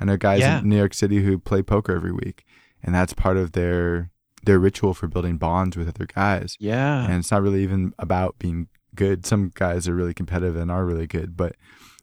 I 0.00 0.06
know 0.06 0.16
guys 0.16 0.40
yeah. 0.40 0.60
in 0.60 0.68
New 0.70 0.78
York 0.78 0.94
City 0.94 1.22
who 1.22 1.38
play 1.38 1.62
poker 1.62 1.94
every 1.94 2.12
week, 2.12 2.46
and 2.82 2.94
that's 2.94 3.12
part 3.12 3.36
of 3.36 3.52
their 3.52 4.10
their 4.44 4.58
ritual 4.58 4.94
for 4.94 5.06
building 5.06 5.36
bonds 5.36 5.76
with 5.76 5.88
other 5.88 6.06
guys. 6.06 6.56
Yeah, 6.58 7.04
and 7.04 7.16
it's 7.16 7.30
not 7.30 7.42
really 7.42 7.62
even 7.62 7.92
about 7.98 8.38
being 8.38 8.68
good. 8.94 9.26
Some 9.26 9.52
guys 9.54 9.86
are 9.86 9.94
really 9.94 10.14
competitive 10.14 10.56
and 10.56 10.70
are 10.70 10.86
really 10.86 11.06
good, 11.06 11.36
but 11.36 11.56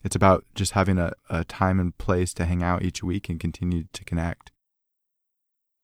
it's 0.03 0.15
about 0.15 0.45
just 0.55 0.73
having 0.73 0.97
a, 0.97 1.13
a 1.29 1.43
time 1.43 1.79
and 1.79 1.97
place 1.97 2.33
to 2.35 2.45
hang 2.45 2.63
out 2.63 2.83
each 2.83 3.03
week 3.03 3.29
and 3.29 3.39
continue 3.39 3.85
to 3.93 4.03
connect. 4.03 4.51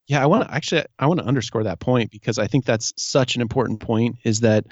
Yeah, 0.07 0.23
I 0.23 0.25
want 0.27 0.47
to 0.47 0.53
actually 0.53 0.85
I 0.97 1.07
want 1.07 1.19
to 1.19 1.25
underscore 1.25 1.63
that 1.63 1.79
point 1.79 2.11
because 2.11 2.39
I 2.39 2.47
think 2.47 2.65
that's 2.65 2.93
such 2.97 3.35
an 3.35 3.41
important 3.41 3.81
point 3.81 4.17
is 4.23 4.39
that 4.41 4.65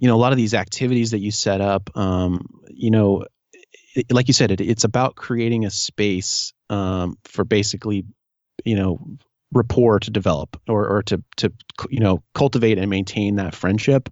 you 0.00 0.08
know 0.08 0.16
a 0.16 0.18
lot 0.18 0.32
of 0.32 0.36
these 0.36 0.54
activities 0.54 1.12
that 1.12 1.20
you 1.20 1.30
set 1.30 1.60
up 1.60 1.96
um, 1.96 2.46
you 2.68 2.90
know 2.90 3.24
it, 3.94 4.12
like 4.12 4.28
you 4.28 4.34
said 4.34 4.50
it, 4.50 4.60
it's 4.60 4.84
about 4.84 5.14
creating 5.14 5.64
a 5.64 5.70
space 5.70 6.52
um, 6.68 7.16
for 7.24 7.44
basically 7.44 8.06
you 8.64 8.76
know 8.76 8.98
rapport 9.52 10.00
to 10.00 10.10
develop 10.10 10.60
or 10.68 10.88
or 10.88 11.02
to 11.04 11.22
to 11.36 11.52
you 11.88 12.00
know 12.00 12.22
cultivate 12.34 12.78
and 12.78 12.90
maintain 12.90 13.36
that 13.36 13.54
friendship 13.54 14.08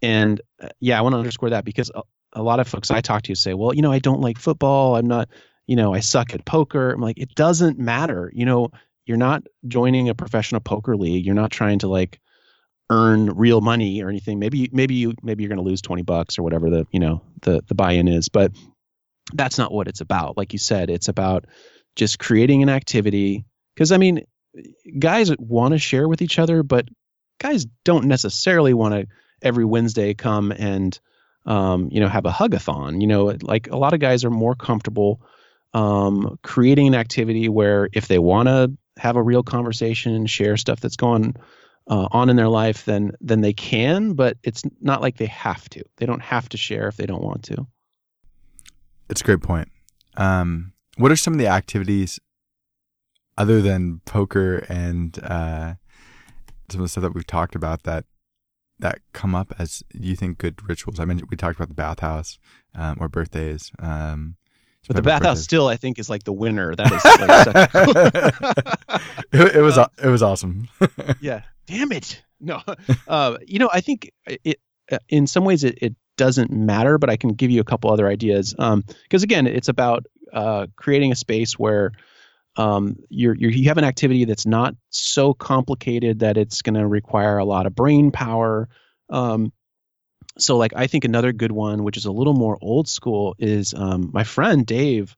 and 0.00 0.40
uh, 0.62 0.68
yeah 0.80 0.98
I 0.98 1.02
want 1.02 1.12
to 1.12 1.18
underscore 1.18 1.50
that 1.50 1.66
because 1.66 1.90
a 2.32 2.42
lot 2.42 2.60
of 2.60 2.68
folks 2.68 2.90
I 2.90 3.00
talk 3.00 3.22
to 3.22 3.34
say, 3.34 3.54
well, 3.54 3.74
you 3.74 3.82
know, 3.82 3.92
I 3.92 3.98
don't 3.98 4.20
like 4.20 4.38
football. 4.38 4.96
I'm 4.96 5.06
not, 5.06 5.28
you 5.66 5.76
know, 5.76 5.92
I 5.94 6.00
suck 6.00 6.34
at 6.34 6.44
poker. 6.44 6.92
I'm 6.92 7.00
like, 7.00 7.18
it 7.18 7.34
doesn't 7.34 7.78
matter. 7.78 8.30
You 8.34 8.44
know, 8.44 8.70
you're 9.06 9.16
not 9.16 9.42
joining 9.66 10.08
a 10.08 10.14
professional 10.14 10.60
poker 10.60 10.96
league. 10.96 11.24
You're 11.26 11.34
not 11.34 11.50
trying 11.50 11.80
to 11.80 11.88
like 11.88 12.20
earn 12.90 13.30
real 13.30 13.60
money 13.60 14.02
or 14.02 14.08
anything. 14.08 14.38
Maybe, 14.38 14.68
maybe 14.72 14.94
you, 14.94 15.14
maybe 15.22 15.42
you're 15.42 15.48
going 15.48 15.64
to 15.64 15.68
lose 15.68 15.82
20 15.82 16.02
bucks 16.02 16.38
or 16.38 16.42
whatever 16.42 16.70
the, 16.70 16.86
you 16.92 17.00
know, 17.00 17.22
the, 17.42 17.62
the 17.66 17.74
buy-in 17.74 18.08
is, 18.08 18.28
but 18.28 18.52
that's 19.32 19.58
not 19.58 19.72
what 19.72 19.88
it's 19.88 20.00
about. 20.00 20.36
Like 20.36 20.52
you 20.52 20.58
said, 20.58 20.90
it's 20.90 21.08
about 21.08 21.46
just 21.96 22.18
creating 22.18 22.62
an 22.62 22.68
activity. 22.68 23.44
Cause 23.76 23.92
I 23.92 23.96
mean, 23.96 24.24
guys 24.98 25.34
want 25.38 25.72
to 25.72 25.78
share 25.78 26.08
with 26.08 26.22
each 26.22 26.38
other, 26.38 26.62
but 26.62 26.88
guys 27.40 27.66
don't 27.84 28.06
necessarily 28.06 28.74
want 28.74 28.94
to 28.94 29.06
every 29.42 29.64
Wednesday 29.64 30.14
come 30.14 30.52
and, 30.52 30.98
um, 31.46 31.88
you 31.90 32.00
know, 32.00 32.08
have 32.08 32.26
a 32.26 32.30
hugathon. 32.30 33.00
You 33.00 33.06
know, 33.06 33.36
like 33.42 33.68
a 33.70 33.76
lot 33.76 33.94
of 33.94 34.00
guys 34.00 34.24
are 34.24 34.30
more 34.30 34.54
comfortable 34.54 35.20
um, 35.72 36.38
creating 36.42 36.88
an 36.88 36.94
activity 36.94 37.48
where 37.48 37.88
if 37.92 38.08
they 38.08 38.18
want 38.18 38.48
to 38.48 38.72
have 38.98 39.16
a 39.16 39.22
real 39.22 39.42
conversation 39.42 40.14
and 40.14 40.28
share 40.28 40.56
stuff 40.56 40.80
that's 40.80 40.96
going 40.96 41.34
uh, 41.88 42.08
on 42.10 42.28
in 42.28 42.36
their 42.36 42.48
life, 42.48 42.84
then 42.84 43.12
then 43.20 43.40
they 43.40 43.52
can. 43.52 44.14
But 44.14 44.36
it's 44.42 44.62
not 44.80 45.00
like 45.00 45.16
they 45.16 45.26
have 45.26 45.68
to. 45.70 45.82
They 45.96 46.06
don't 46.06 46.22
have 46.22 46.48
to 46.50 46.56
share 46.56 46.88
if 46.88 46.96
they 46.96 47.06
don't 47.06 47.22
want 47.22 47.44
to. 47.44 47.66
It's 49.08 49.20
a 49.20 49.24
great 49.24 49.42
point. 49.42 49.68
Um, 50.16 50.72
what 50.96 51.10
are 51.10 51.16
some 51.16 51.32
of 51.32 51.38
the 51.38 51.48
activities 51.48 52.20
other 53.38 53.62
than 53.62 54.00
poker 54.04 54.58
and 54.68 55.18
uh, 55.22 55.74
some 56.68 56.80
of 56.80 56.84
the 56.84 56.88
stuff 56.88 57.02
that 57.02 57.14
we've 57.14 57.26
talked 57.26 57.54
about 57.54 57.84
that 57.84 58.04
that 58.80 59.00
come 59.12 59.34
up 59.34 59.54
as 59.58 59.82
you 59.92 60.16
think 60.16 60.38
good 60.38 60.68
rituals? 60.68 61.00
I 61.00 61.04
mean, 61.04 61.22
we 61.30 61.36
talked 61.36 61.56
about 61.56 61.68
the 61.68 61.74
bathhouse 61.74 62.38
um, 62.74 62.98
or 63.00 63.08
birthdays. 63.08 63.72
Um, 63.78 64.36
but 64.86 64.96
the 64.96 65.02
bathhouse 65.02 65.32
birthdays. 65.32 65.44
still, 65.44 65.68
I 65.68 65.76
think, 65.76 65.98
is 65.98 66.08
like 66.08 66.24
the 66.24 66.32
winner. 66.32 66.74
That 66.74 66.92
is. 66.92 67.04
Like 69.32 69.32
it, 69.32 69.56
it, 69.56 69.60
was 69.60 69.78
uh, 69.78 69.88
it 70.02 70.08
was 70.08 70.22
awesome. 70.22 70.68
yeah. 71.20 71.42
Damn 71.66 71.92
it. 71.92 72.22
No. 72.40 72.62
Uh, 73.06 73.36
you 73.46 73.58
know, 73.58 73.68
I 73.72 73.80
think 73.82 74.10
it 74.26 74.58
uh, 74.90 74.98
in 75.08 75.26
some 75.26 75.44
ways 75.44 75.64
it, 75.64 75.78
it 75.82 75.94
doesn't 76.16 76.50
matter, 76.50 76.98
but 76.98 77.10
I 77.10 77.16
can 77.16 77.30
give 77.30 77.50
you 77.50 77.60
a 77.60 77.64
couple 77.64 77.90
other 77.90 78.08
ideas. 78.08 78.52
Because 78.52 78.72
um, 78.72 78.84
again, 79.12 79.46
it's 79.46 79.68
about 79.68 80.06
uh, 80.32 80.66
creating 80.76 81.12
a 81.12 81.16
space 81.16 81.58
where 81.58 81.92
um, 82.56 82.96
you're, 83.08 83.34
you're, 83.34 83.50
you 83.50 83.68
have 83.68 83.78
an 83.78 83.84
activity 83.84 84.24
that's 84.24 84.46
not 84.46 84.74
so 84.90 85.34
complicated 85.34 86.20
that 86.20 86.36
it's 86.36 86.62
going 86.62 86.74
to 86.74 86.86
require 86.86 87.38
a 87.38 87.44
lot 87.44 87.66
of 87.66 87.74
brain 87.74 88.10
power. 88.10 88.68
Um, 89.08 89.52
so, 90.38 90.56
like, 90.56 90.72
I 90.74 90.86
think 90.86 91.04
another 91.04 91.32
good 91.32 91.52
one, 91.52 91.84
which 91.84 91.96
is 91.96 92.06
a 92.06 92.12
little 92.12 92.34
more 92.34 92.58
old 92.60 92.88
school, 92.88 93.34
is 93.38 93.74
um, 93.74 94.10
my 94.12 94.24
friend 94.24 94.64
Dave, 94.64 95.16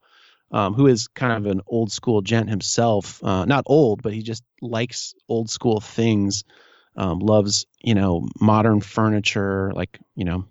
um, 0.50 0.74
who 0.74 0.86
is 0.86 1.08
kind 1.08 1.32
of 1.32 1.50
an 1.50 1.60
old 1.66 1.92
school 1.92 2.22
gent 2.22 2.48
himself. 2.48 3.22
Uh, 3.22 3.44
not 3.44 3.64
old, 3.66 4.02
but 4.02 4.12
he 4.12 4.22
just 4.22 4.42
likes 4.60 5.14
old 5.28 5.50
school 5.50 5.80
things. 5.80 6.44
Um, 6.94 7.20
loves, 7.20 7.64
you 7.82 7.94
know, 7.94 8.28
modern 8.38 8.82
furniture, 8.82 9.72
like, 9.74 9.98
you 10.14 10.26
know, 10.26 10.44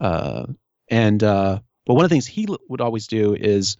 uh, 0.00 0.46
and 0.88 1.22
uh, 1.22 1.58
but 1.84 1.94
one 1.94 2.04
of 2.04 2.08
the 2.08 2.14
things 2.14 2.26
he 2.26 2.48
would 2.68 2.80
always 2.80 3.06
do 3.06 3.34
is 3.34 3.76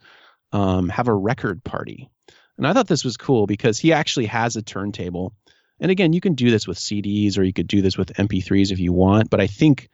um, 0.52 0.90
have 0.90 1.08
a 1.08 1.14
record 1.14 1.64
party 1.64 2.10
and 2.56 2.66
I 2.66 2.72
thought 2.72 2.86
this 2.86 3.04
was 3.04 3.16
cool 3.16 3.46
because 3.46 3.78
he 3.78 3.92
actually 3.92 4.26
has 4.26 4.56
a 4.56 4.62
turntable. 4.62 5.34
And 5.80 5.90
again, 5.90 6.12
you 6.12 6.20
can 6.20 6.34
do 6.34 6.50
this 6.50 6.66
with 6.66 6.78
CDs 6.78 7.36
or 7.36 7.42
you 7.42 7.52
could 7.52 7.66
do 7.66 7.82
this 7.82 7.98
with 7.98 8.12
MP3s 8.14 8.70
if 8.70 8.78
you 8.78 8.92
want. 8.92 9.30
But 9.30 9.40
I 9.40 9.46
think 9.46 9.88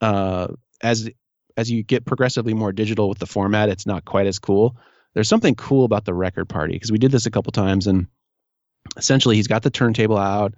uh, 0.00 0.48
as 0.82 1.10
as 1.56 1.70
you 1.70 1.82
get 1.82 2.06
progressively 2.06 2.54
more 2.54 2.72
digital 2.72 3.08
with 3.08 3.18
the 3.18 3.26
format, 3.26 3.68
it's 3.68 3.86
not 3.86 4.04
quite 4.04 4.26
as 4.26 4.38
cool. 4.38 4.76
There's 5.14 5.28
something 5.28 5.56
cool 5.56 5.84
about 5.84 6.04
the 6.04 6.14
record 6.14 6.48
party 6.48 6.74
because 6.74 6.92
we 6.92 6.98
did 6.98 7.10
this 7.10 7.26
a 7.26 7.30
couple 7.30 7.52
times 7.52 7.86
and 7.86 8.06
essentially 8.96 9.36
he's 9.36 9.48
got 9.48 9.62
the 9.62 9.70
turntable 9.70 10.16
out. 10.16 10.54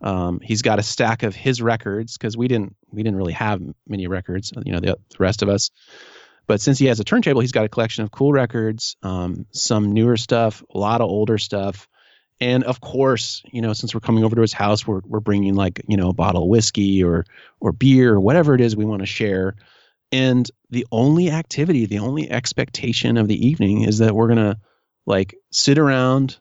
Um, 0.00 0.40
he's 0.42 0.62
got 0.62 0.78
a 0.78 0.82
stack 0.82 1.22
of 1.22 1.34
his 1.34 1.60
records 1.60 2.16
because 2.16 2.36
we 2.36 2.48
didn't 2.48 2.76
we 2.90 3.02
didn't 3.02 3.16
really 3.16 3.32
have 3.32 3.62
many 3.86 4.06
records, 4.06 4.52
you 4.64 4.72
know, 4.72 4.80
the, 4.80 4.96
the, 5.10 5.16
rest 5.18 5.42
of 5.42 5.48
us. 5.48 5.70
But 6.46 6.60
since 6.60 6.78
he 6.78 6.86
has 6.86 7.00
a 7.00 7.04
turntable, 7.04 7.40
he's 7.40 7.52
got 7.52 7.64
a 7.64 7.68
collection 7.68 8.04
of 8.04 8.10
cool 8.10 8.32
records, 8.32 8.96
um, 9.02 9.46
some 9.52 9.92
newer 9.92 10.16
stuff, 10.16 10.62
a 10.72 10.78
lot 10.78 11.00
of 11.00 11.08
older 11.08 11.38
stuff, 11.38 11.88
and 12.40 12.64
of 12.64 12.80
course, 12.80 13.42
you 13.50 13.62
know, 13.62 13.72
since 13.72 13.94
we're 13.94 14.00
coming 14.00 14.24
over 14.24 14.36
to 14.36 14.42
his 14.42 14.52
house, 14.52 14.86
we're 14.86 15.00
we're 15.04 15.20
bringing 15.20 15.54
like 15.54 15.80
you 15.88 15.96
know 15.96 16.10
a 16.10 16.14
bottle 16.14 16.42
of 16.42 16.48
whiskey 16.48 17.02
or 17.02 17.24
or 17.60 17.72
beer 17.72 18.14
or 18.14 18.20
whatever 18.20 18.54
it 18.54 18.60
is 18.60 18.76
we 18.76 18.84
want 18.84 19.00
to 19.00 19.06
share. 19.06 19.54
And 20.12 20.48
the 20.70 20.86
only 20.92 21.30
activity, 21.30 21.86
the 21.86 22.00
only 22.00 22.30
expectation 22.30 23.16
of 23.16 23.28
the 23.28 23.46
evening 23.46 23.82
is 23.82 23.98
that 23.98 24.14
we're 24.14 24.28
gonna 24.28 24.58
like 25.06 25.34
sit 25.50 25.78
around, 25.78 26.38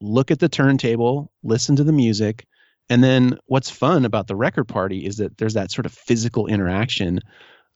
look 0.00 0.30
at 0.30 0.38
the 0.38 0.48
turntable, 0.48 1.32
listen 1.42 1.76
to 1.76 1.84
the 1.84 1.92
music, 1.92 2.46
and 2.90 3.02
then 3.02 3.38
what's 3.46 3.70
fun 3.70 4.04
about 4.04 4.26
the 4.26 4.36
record 4.36 4.64
party 4.64 5.06
is 5.06 5.16
that 5.16 5.38
there's 5.38 5.54
that 5.54 5.70
sort 5.70 5.86
of 5.86 5.92
physical 5.92 6.46
interaction 6.46 7.20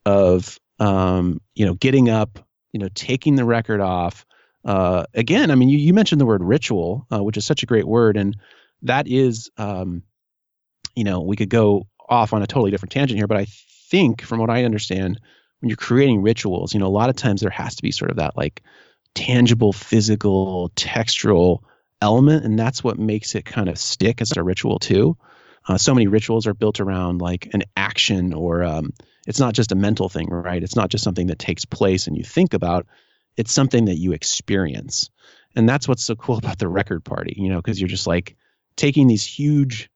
of 0.05 0.59
um, 0.79 1.41
you 1.55 1.66
know 1.66 1.75
getting 1.75 2.09
up, 2.09 2.39
you 2.73 2.81
know, 2.81 2.89
taking 2.95 3.37
the 3.37 3.45
record 3.45 3.81
off 3.81 4.27
uh, 4.64 5.05
again, 5.14 5.51
I 5.51 5.55
mean, 5.55 5.68
you, 5.68 5.79
you 5.79 5.93
mentioned 5.93 6.20
the 6.20 6.27
word 6.27 6.43
ritual, 6.43 7.07
uh, 7.12 7.23
which 7.23 7.37
is 7.37 7.45
such 7.45 7.62
a 7.62 7.66
great 7.66 7.87
word, 7.87 8.16
and 8.16 8.37
that 8.83 9.09
is, 9.09 9.51
um, 9.57 10.03
you 10.95 11.05
know, 11.05 11.20
we 11.20 11.37
could 11.37 11.49
go 11.49 11.87
off 12.09 12.33
on 12.33 12.43
a 12.43 12.47
totally 12.47 12.70
different 12.70 12.93
tangent 12.93 13.18
here, 13.18 13.27
but 13.27 13.39
I 13.39 13.47
think, 13.91 14.23
from 14.23 14.39
what 14.39 14.51
I 14.51 14.64
understand, 14.64 15.20
when 15.61 15.68
you're 15.68 15.77
creating 15.77 16.23
rituals, 16.23 16.75
you 16.75 16.81
know, 16.81 16.87
a 16.87 16.89
lot 16.89 17.11
of 17.11 17.16
times 17.16 17.41
there 17.41 17.51
has 17.51 17.77
to 17.77 17.83
be 17.83 17.91
sort 17.91 18.11
of 18.11 18.18
that 18.18 18.37
like 18.37 18.62
tangible, 19.14 19.73
physical, 19.73 20.70
textural 20.77 21.61
element, 22.01 22.45
and 22.45 22.59
that's 22.59 22.85
what 22.85 22.99
makes 22.99 23.35
it 23.35 23.45
kind 23.45 23.68
of 23.68 23.79
stick 23.79 24.20
as 24.20 24.37
a 24.37 24.43
ritual 24.43 24.79
too. 24.79 25.16
Uh, 25.66 25.79
so 25.79 25.95
many 25.95 26.09
rituals 26.09 26.47
are 26.47 26.55
built 26.55 26.81
around 26.81 27.20
like 27.20 27.49
an 27.53 27.62
action, 27.77 28.33
or 28.33 28.62
um, 28.62 28.93
it's 29.27 29.41
not 29.41 29.55
just 29.55 29.73
a 29.73 29.77
mental 29.77 30.09
thing, 30.09 30.29
right? 30.29 30.62
It's 30.62 30.77
not 30.77 30.91
just 30.91 31.05
something 31.05 31.29
that 31.29 31.39
takes 31.39 31.64
place 31.64 32.07
and 32.07 32.16
you 32.16 32.25
think 32.25 32.55
about 32.55 32.87
it's 33.37 33.53
something 33.53 33.87
that 33.87 33.97
you 33.97 34.12
experience. 34.12 35.11
And 35.55 35.68
that's 35.68 35.89
what's 35.89 36.05
so 36.05 36.14
cool 36.14 36.39
about 36.39 36.59
the 36.59 36.68
record 36.68 37.05
party, 37.05 37.35
you 37.37 37.49
know, 37.49 37.57
because 37.57 37.81
you're 37.81 37.89
just 37.89 38.07
like 38.07 38.37
taking 38.77 39.07
these 39.07 39.25
huge 39.25 39.91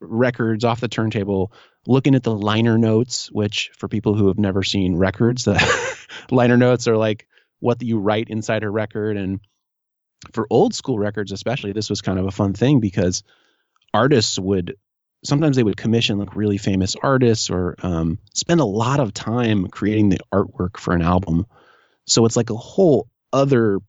records 0.00 0.64
off 0.64 0.80
the 0.80 0.88
turntable, 0.88 1.52
looking 1.86 2.14
at 2.14 2.22
the 2.22 2.34
liner 2.34 2.78
notes, 2.78 3.30
which 3.30 3.70
for 3.76 3.88
people 3.88 4.14
who 4.14 4.28
have 4.28 4.38
never 4.38 4.62
seen 4.62 4.96
records, 4.96 5.44
the 5.44 5.98
liner 6.30 6.56
notes 6.56 6.88
are 6.88 6.96
like 6.96 7.26
what 7.60 7.82
you 7.82 7.98
write 7.98 8.28
inside 8.28 8.64
a 8.64 8.70
record. 8.70 9.16
And 9.16 9.40
for 10.32 10.46
old 10.50 10.74
school 10.74 10.98
records, 10.98 11.32
especially, 11.32 11.72
this 11.72 11.90
was 11.90 12.02
kind 12.02 12.18
of 12.18 12.26
a 12.26 12.30
fun 12.30 12.54
thing 12.54 12.80
because 12.80 13.22
artists 13.92 14.38
would 14.38 14.76
sometimes 15.24 15.56
they 15.56 15.62
would 15.62 15.76
commission 15.76 16.18
like 16.18 16.36
really 16.36 16.58
famous 16.58 16.96
artists 17.02 17.50
or 17.50 17.74
um, 17.82 18.18
spend 18.34 18.60
a 18.60 18.64
lot 18.64 19.00
of 19.00 19.14
time 19.14 19.66
creating 19.68 20.08
the 20.08 20.20
artwork 20.32 20.76
for 20.76 20.94
an 20.94 21.02
album 21.02 21.46
so 22.06 22.24
it's 22.26 22.36
like 22.36 22.50
a 22.50 22.56
whole 22.56 23.08
other 23.32 23.80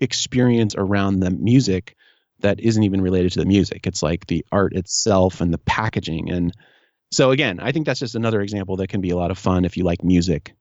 experience 0.00 0.74
around 0.76 1.20
the 1.20 1.30
music 1.30 1.96
that 2.40 2.60
isn't 2.60 2.82
even 2.82 3.00
related 3.00 3.32
to 3.32 3.40
the 3.40 3.46
music. 3.46 3.86
It's 3.86 4.02
like 4.02 4.26
the 4.26 4.44
art 4.52 4.74
itself 4.74 5.40
and 5.40 5.52
the 5.52 5.58
packaging. 5.58 6.30
And 6.30 6.52
so 7.10 7.30
again, 7.30 7.58
I 7.60 7.72
think 7.72 7.86
that's 7.86 8.00
just 8.00 8.14
another 8.14 8.40
example 8.40 8.76
that 8.76 8.88
can 8.88 9.00
be 9.00 9.10
a 9.10 9.16
lot 9.16 9.30
of 9.30 9.38
fun 9.38 9.64
if 9.64 9.76
you 9.76 9.84
like 9.84 10.04
music. 10.04 10.54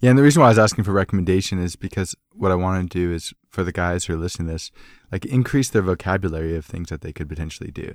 Yeah, 0.00 0.10
and 0.10 0.18
the 0.18 0.22
reason 0.22 0.40
why 0.40 0.46
I 0.46 0.50
was 0.50 0.58
asking 0.60 0.84
for 0.84 0.92
recommendation 0.92 1.58
is 1.58 1.74
because 1.74 2.14
what 2.32 2.52
I 2.52 2.54
want 2.54 2.90
to 2.90 2.98
do 2.98 3.12
is 3.12 3.34
for 3.50 3.64
the 3.64 3.72
guys 3.72 4.04
who 4.04 4.14
are 4.14 4.18
listening 4.18 4.46
to 4.46 4.54
this, 4.54 4.70
like 5.10 5.24
increase 5.24 5.70
their 5.70 5.82
vocabulary 5.82 6.54
of 6.54 6.64
things 6.64 6.88
that 6.90 7.00
they 7.00 7.12
could 7.12 7.28
potentially 7.28 7.72
do. 7.72 7.94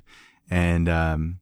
And 0.50 0.90
um, 0.90 1.40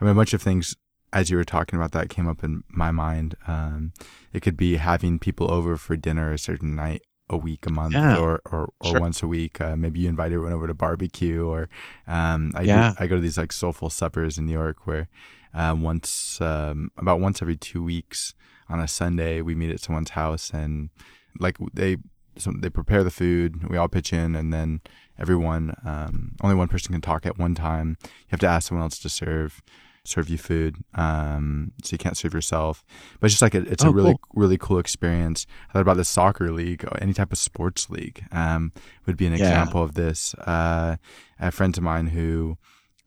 I 0.00 0.04
mean, 0.04 0.12
a 0.12 0.16
bunch 0.16 0.34
of 0.34 0.42
things 0.42 0.76
as 1.12 1.30
you 1.30 1.36
were 1.36 1.44
talking 1.44 1.76
about 1.78 1.92
that 1.92 2.08
came 2.08 2.28
up 2.28 2.44
in 2.44 2.62
my 2.68 2.90
mind. 2.90 3.34
Um, 3.46 3.92
it 4.32 4.40
could 4.40 4.56
be 4.56 4.76
having 4.76 5.18
people 5.18 5.50
over 5.50 5.76
for 5.76 5.96
dinner 5.96 6.32
a 6.32 6.38
certain 6.38 6.74
night 6.74 7.02
a 7.28 7.36
week, 7.36 7.66
a 7.66 7.70
month, 7.70 7.94
yeah. 7.94 8.16
or 8.16 8.40
or, 8.50 8.72
or 8.80 8.90
sure. 8.90 9.00
once 9.00 9.22
a 9.22 9.26
week. 9.26 9.60
Uh, 9.60 9.76
maybe 9.76 10.00
you 10.00 10.08
invite 10.08 10.32
everyone 10.32 10.52
over 10.52 10.66
to 10.66 10.74
barbecue, 10.74 11.46
or 11.46 11.68
um, 12.06 12.52
I 12.54 12.62
yeah. 12.62 12.90
do, 12.90 13.04
I 13.04 13.06
go 13.06 13.16
to 13.16 13.22
these 13.22 13.38
like 13.38 13.52
soulful 13.52 13.90
suppers 13.90 14.38
in 14.38 14.46
New 14.46 14.52
York 14.52 14.86
where 14.86 15.08
uh, 15.54 15.74
once 15.78 16.40
um, 16.40 16.90
about 16.96 17.20
once 17.20 17.40
every 17.40 17.56
two 17.56 17.82
weeks 17.82 18.34
on 18.68 18.80
a 18.80 18.88
Sunday 18.88 19.40
we 19.40 19.54
meet 19.54 19.70
at 19.70 19.80
someone's 19.80 20.10
house 20.10 20.50
and 20.52 20.90
like 21.38 21.56
they 21.72 21.96
so 22.36 22.52
they 22.56 22.70
prepare 22.70 23.04
the 23.04 23.10
food, 23.10 23.68
we 23.68 23.76
all 23.76 23.88
pitch 23.88 24.12
in, 24.12 24.34
and 24.34 24.52
then 24.52 24.80
everyone 25.20 25.74
um, 25.84 26.36
only 26.42 26.56
one 26.56 26.68
person 26.68 26.92
can 26.92 27.00
talk 27.00 27.26
at 27.26 27.38
one 27.38 27.54
time. 27.54 27.96
You 28.02 28.28
have 28.28 28.40
to 28.40 28.48
ask 28.48 28.68
someone 28.68 28.84
else 28.84 28.98
to 29.00 29.08
serve 29.08 29.62
serve 30.04 30.28
you 30.28 30.38
food. 30.38 30.76
Um, 30.94 31.72
so 31.82 31.94
you 31.94 31.98
can't 31.98 32.16
serve 32.16 32.34
yourself. 32.34 32.84
But 33.18 33.26
it's 33.26 33.34
just 33.34 33.42
like 33.42 33.54
a, 33.54 33.60
it's 33.70 33.84
oh, 33.84 33.88
a 33.88 33.92
really, 33.92 34.12
cool. 34.12 34.20
really 34.34 34.58
cool 34.58 34.78
experience. 34.78 35.46
I 35.68 35.72
thought 35.72 35.82
about 35.82 35.96
the 35.96 36.04
soccer 36.04 36.50
league, 36.52 36.84
or 36.84 36.96
any 37.02 37.12
type 37.12 37.32
of 37.32 37.38
sports 37.38 37.90
league, 37.90 38.24
um, 38.32 38.72
would 39.06 39.16
be 39.16 39.26
an 39.26 39.32
yeah. 39.32 39.40
example 39.40 39.82
of 39.82 39.94
this. 39.94 40.34
Uh, 40.34 40.96
I 41.38 41.44
have 41.44 41.54
friends 41.54 41.78
of 41.78 41.84
mine 41.84 42.08
who, 42.08 42.56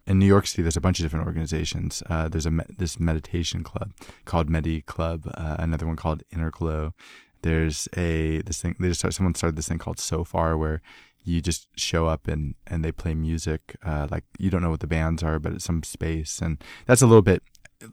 in 0.05 0.19
New 0.19 0.25
York 0.25 0.47
City, 0.47 0.61
there's 0.61 0.77
a 0.77 0.81
bunch 0.81 0.99
of 0.99 1.05
different 1.05 1.25
organizations. 1.25 2.03
Uh, 2.09 2.29
there's 2.29 2.45
a 2.45 2.51
me- 2.51 2.65
this 2.77 2.99
meditation 2.99 3.63
club 3.63 3.91
called 4.25 4.49
Medi 4.49 4.81
Club, 4.81 5.29
uh, 5.33 5.55
another 5.59 5.87
one 5.87 5.95
called 5.95 6.23
Inner 6.31 6.51
Glow. 6.51 6.93
There's 7.41 7.89
a 7.97 8.41
this 8.43 8.61
thing. 8.61 8.75
They 8.79 8.87
just 8.87 9.01
started, 9.01 9.15
someone 9.15 9.35
started 9.35 9.57
this 9.57 9.67
thing 9.67 9.79
called 9.79 9.99
Sofar, 9.99 10.57
where 10.57 10.81
you 11.23 11.41
just 11.41 11.67
show 11.77 12.07
up 12.07 12.27
and 12.27 12.55
and 12.67 12.83
they 12.83 12.91
play 12.91 13.13
music 13.13 13.75
uh, 13.83 14.07
like 14.11 14.25
you 14.37 14.49
don't 14.49 14.61
know 14.61 14.69
what 14.69 14.81
the 14.81 14.87
bands 14.87 15.23
are 15.23 15.39
but 15.39 15.53
it's 15.53 15.65
some 15.65 15.83
space. 15.83 16.39
And 16.41 16.61
that's 16.85 17.01
a 17.01 17.07
little 17.07 17.21
bit 17.21 17.43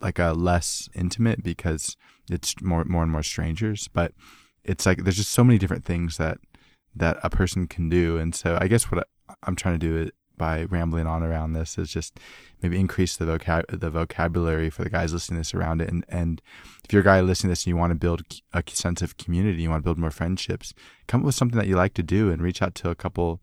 like 0.01 0.19
a 0.19 0.33
less 0.33 0.89
intimate 0.95 1.43
because 1.43 1.97
it's 2.31 2.61
more 2.61 2.85
more 2.85 3.03
and 3.03 3.13
more 3.13 3.23
strangers. 3.23 3.89
But 3.89 4.13
it's 4.65 4.87
like 4.87 5.05
there's 5.05 5.17
just 5.17 5.33
so 5.33 5.45
many 5.45 5.59
different 5.59 5.85
things 5.85 6.17
that 6.17 6.39
that 6.95 7.19
a 7.23 7.31
person 7.31 7.67
can 7.67 7.89
do. 7.89 8.19
And 8.19 8.35
so 8.35 8.59
i 8.61 8.67
guess 8.69 8.91
what 8.91 9.07
I, 9.29 9.35
i'm 9.45 9.57
trying 9.57 9.79
to 9.79 9.87
do 9.87 10.11
by 10.41 10.63
rambling 10.65 11.07
on 11.07 11.23
around 11.23 11.53
this 11.53 11.77
is 11.77 11.91
just 11.91 12.19
maybe 12.63 12.81
increase 12.81 13.15
the 13.15 13.27
vocab 13.27 13.79
the 13.79 13.91
vocabulary 13.91 14.71
for 14.71 14.83
the 14.83 14.89
guys 14.89 15.13
listening 15.13 15.37
to 15.37 15.41
this 15.41 15.55
around 15.55 15.83
it. 15.83 15.91
And 15.91 16.03
and 16.09 16.41
if 16.83 16.95
you're 16.95 17.03
a 17.03 17.05
guy 17.05 17.21
listening 17.21 17.51
to 17.51 17.53
this 17.53 17.65
and 17.65 17.69
you 17.69 17.77
want 17.77 17.91
to 17.91 17.95
build 18.07 18.23
a 18.55 18.63
sense 18.69 19.03
of 19.03 19.19
community 19.19 19.61
you 19.61 19.69
want 19.69 19.83
to 19.83 19.85
build 19.85 19.99
more 19.99 20.11
friendships 20.11 20.73
come 21.07 21.21
up 21.21 21.27
with 21.27 21.35
something 21.35 21.59
that 21.59 21.69
you 21.69 21.77
like 21.77 21.93
to 21.93 22.03
do 22.03 22.31
and 22.31 22.41
reach 22.41 22.63
out 22.63 22.75
to 22.77 22.89
a 22.89 22.95
couple 22.95 23.43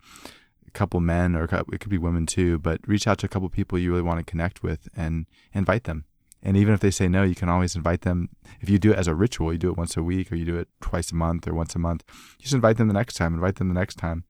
a 0.67 0.71
couple 0.71 0.99
men 0.99 1.35
or 1.35 1.43
it 1.43 1.79
could 1.79 1.91
be 1.91 1.99
women 1.99 2.25
too 2.25 2.57
but 2.57 2.79
reach 2.87 3.05
out 3.07 3.19
to 3.19 3.27
a 3.27 3.29
couple 3.29 3.47
people 3.47 3.77
you 3.77 3.91
really 3.91 4.01
want 4.01 4.19
to 4.19 4.31
connect 4.31 4.63
with 4.63 4.89
and 4.95 5.27
invite 5.53 5.83
them. 5.83 6.05
And 6.41 6.57
even 6.57 6.73
if 6.73 6.79
they 6.79 6.91
say 6.91 7.07
no 7.07 7.21
you 7.21 7.35
can 7.35 7.47
always 7.47 7.75
invite 7.75 8.01
them. 8.01 8.29
If 8.59 8.71
you 8.71 8.79
do 8.79 8.91
it 8.91 8.97
as 8.97 9.07
a 9.07 9.13
ritual 9.13 9.53
you 9.53 9.59
do 9.59 9.69
it 9.69 9.77
once 9.77 9.95
a 9.95 10.01
week 10.01 10.31
or 10.31 10.35
you 10.35 10.45
do 10.45 10.57
it 10.57 10.67
twice 10.81 11.11
a 11.11 11.15
month 11.15 11.47
or 11.47 11.53
once 11.53 11.75
a 11.75 11.79
month 11.79 12.03
just 12.39 12.55
invite 12.55 12.77
them 12.77 12.87
the 12.87 12.95
next 12.95 13.17
time 13.17 13.35
invite 13.35 13.57
them 13.57 13.67
the 13.67 13.79
next 13.79 13.99
time. 13.99 14.23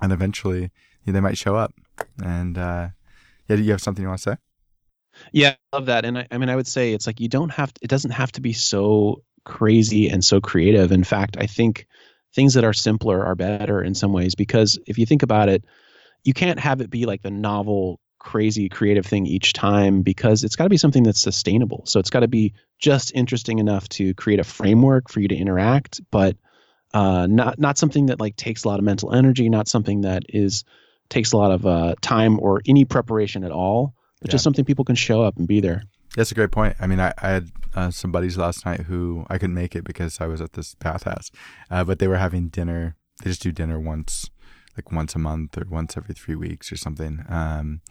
And 0.00 0.12
eventually 0.12 0.70
they 1.12 1.20
might 1.20 1.38
show 1.38 1.56
up 1.56 1.74
and 2.22 2.56
uh, 2.56 2.88
yeah, 3.48 3.56
do 3.56 3.62
you 3.62 3.70
have 3.72 3.80
something 3.80 4.02
you 4.02 4.08
want 4.08 4.20
to 4.20 4.30
say? 4.30 4.36
Yeah, 5.32 5.54
I 5.72 5.76
love 5.76 5.86
that. 5.86 6.04
And 6.04 6.18
I, 6.18 6.28
I 6.30 6.38
mean, 6.38 6.48
I 6.48 6.56
would 6.56 6.66
say 6.66 6.92
it's 6.92 7.06
like 7.06 7.20
you 7.20 7.28
don't 7.28 7.50
have 7.50 7.72
to, 7.74 7.80
it 7.82 7.88
doesn't 7.88 8.12
have 8.12 8.32
to 8.32 8.40
be 8.40 8.52
so 8.52 9.22
crazy 9.44 10.08
and 10.08 10.24
so 10.24 10.40
creative. 10.40 10.92
In 10.92 11.04
fact, 11.04 11.36
I 11.38 11.46
think 11.46 11.86
things 12.34 12.54
that 12.54 12.64
are 12.64 12.72
simpler 12.72 13.24
are 13.24 13.34
better 13.34 13.82
in 13.82 13.94
some 13.94 14.12
ways 14.12 14.34
because 14.34 14.78
if 14.86 14.98
you 14.98 15.06
think 15.06 15.22
about 15.22 15.48
it, 15.48 15.64
you 16.24 16.34
can't 16.34 16.60
have 16.60 16.80
it 16.80 16.90
be 16.90 17.06
like 17.06 17.22
the 17.22 17.30
novel, 17.30 18.00
crazy, 18.18 18.68
creative 18.68 19.06
thing 19.06 19.26
each 19.26 19.52
time 19.52 20.02
because 20.02 20.44
it's 20.44 20.56
got 20.56 20.64
to 20.64 20.70
be 20.70 20.76
something 20.76 21.02
that's 21.02 21.20
sustainable. 21.20 21.84
So 21.86 22.00
it's 22.00 22.10
got 22.10 22.20
to 22.20 22.28
be 22.28 22.54
just 22.78 23.12
interesting 23.14 23.58
enough 23.58 23.88
to 23.90 24.14
create 24.14 24.40
a 24.40 24.44
framework 24.44 25.08
for 25.08 25.20
you 25.20 25.28
to 25.28 25.36
interact, 25.36 26.00
but 26.10 26.36
uh, 26.94 27.26
not 27.26 27.58
not 27.58 27.78
something 27.78 28.06
that 28.06 28.20
like 28.20 28.36
takes 28.36 28.64
a 28.64 28.68
lot 28.68 28.78
of 28.78 28.84
mental 28.84 29.12
energy, 29.14 29.48
not 29.48 29.68
something 29.68 30.02
that 30.02 30.24
is 30.28 30.64
takes 31.10 31.32
a 31.32 31.36
lot 31.36 31.50
of 31.50 31.66
uh, 31.66 31.94
time 32.00 32.38
or 32.40 32.60
any 32.66 32.84
preparation 32.84 33.44
at 33.44 33.50
all, 33.50 33.94
but 34.20 34.28
yeah. 34.28 34.32
just 34.32 34.44
something 34.44 34.64
people 34.64 34.84
can 34.84 34.96
show 34.96 35.22
up 35.22 35.36
and 35.36 35.46
be 35.48 35.60
there. 35.60 35.82
That's 36.16 36.32
a 36.32 36.34
great 36.34 36.50
point. 36.50 36.76
I 36.80 36.86
mean, 36.86 37.00
I, 37.00 37.12
I 37.18 37.28
had 37.28 37.50
uh, 37.74 37.90
some 37.90 38.10
buddies 38.10 38.38
last 38.38 38.64
night 38.64 38.80
who 38.80 39.24
I 39.28 39.38
couldn't 39.38 39.54
make 39.54 39.76
it 39.76 39.84
because 39.84 40.20
I 40.20 40.26
was 40.26 40.40
at 40.40 40.54
this 40.54 40.74
bathhouse, 40.74 41.30
uh, 41.70 41.84
but 41.84 41.98
they 41.98 42.08
were 42.08 42.16
having 42.16 42.48
dinner. 42.48 42.96
They 43.22 43.30
just 43.30 43.42
do 43.42 43.52
dinner 43.52 43.78
once, 43.78 44.30
like 44.76 44.90
once 44.92 45.14
a 45.14 45.18
month 45.18 45.56
or 45.58 45.66
once 45.68 45.96
every 45.96 46.14
three 46.14 46.34
weeks 46.34 46.72
or 46.72 46.76
something. 46.76 47.24
Um, 47.28 47.82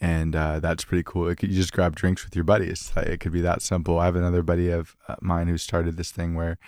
and 0.00 0.36
uh, 0.36 0.60
that's 0.60 0.84
pretty 0.84 1.02
cool. 1.04 1.34
Could, 1.34 1.50
you 1.50 1.56
just 1.56 1.72
grab 1.72 1.96
drinks 1.96 2.24
with 2.24 2.36
your 2.36 2.44
buddies. 2.44 2.92
It 2.96 3.18
could 3.20 3.32
be 3.32 3.40
that 3.40 3.62
simple. 3.62 3.98
I 3.98 4.04
have 4.04 4.16
another 4.16 4.42
buddy 4.42 4.70
of 4.70 4.96
uh, 5.08 5.16
mine 5.20 5.48
who 5.48 5.58
started 5.58 5.96
this 5.96 6.12
thing 6.12 6.34
where, 6.34 6.58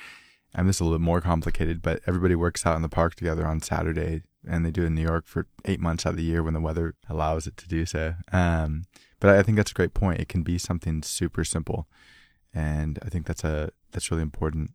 and 0.53 0.69
this 0.69 0.77
is 0.77 0.81
a 0.81 0.85
little 0.85 0.99
bit 0.99 1.05
more 1.05 1.21
complicated, 1.21 1.81
but 1.81 2.01
everybody 2.07 2.35
works 2.35 2.67
out 2.67 2.75
in 2.75 2.83
the 2.83 2.89
park 2.89 3.15
together 3.15 3.47
on 3.47 3.61
Saturday 3.61 4.23
and 4.47 4.65
they 4.65 4.71
do 4.71 4.83
it 4.83 4.87
in 4.87 4.95
New 4.95 5.03
York 5.03 5.27
for 5.27 5.47
eight 5.65 5.81
months 5.81 6.07
out 6.07 6.11
of 6.11 6.17
the 6.17 6.23
year 6.23 6.43
when 6.43 6.55
the 6.55 6.61
weather 6.61 6.95
allows 7.09 7.47
it 7.47 7.57
to 7.59 7.69
do 7.69 7.85
so. 7.87 8.15
Um, 8.33 8.85
but 9.19 9.31
I 9.31 9.43
think 9.43 9.57
that's 9.57 9.71
a 9.71 9.75
great 9.75 9.95
point. 9.95 10.21
It 10.21 10.29
can 10.29 10.43
be 10.43 10.59
something 10.59 11.03
super 11.03 11.45
simple, 11.45 11.87
and 12.55 12.99
I 13.05 13.09
think 13.09 13.27
that's 13.27 13.45
a 13.45 13.71
that's 13.93 14.11
really 14.11 14.23
important. 14.23 14.71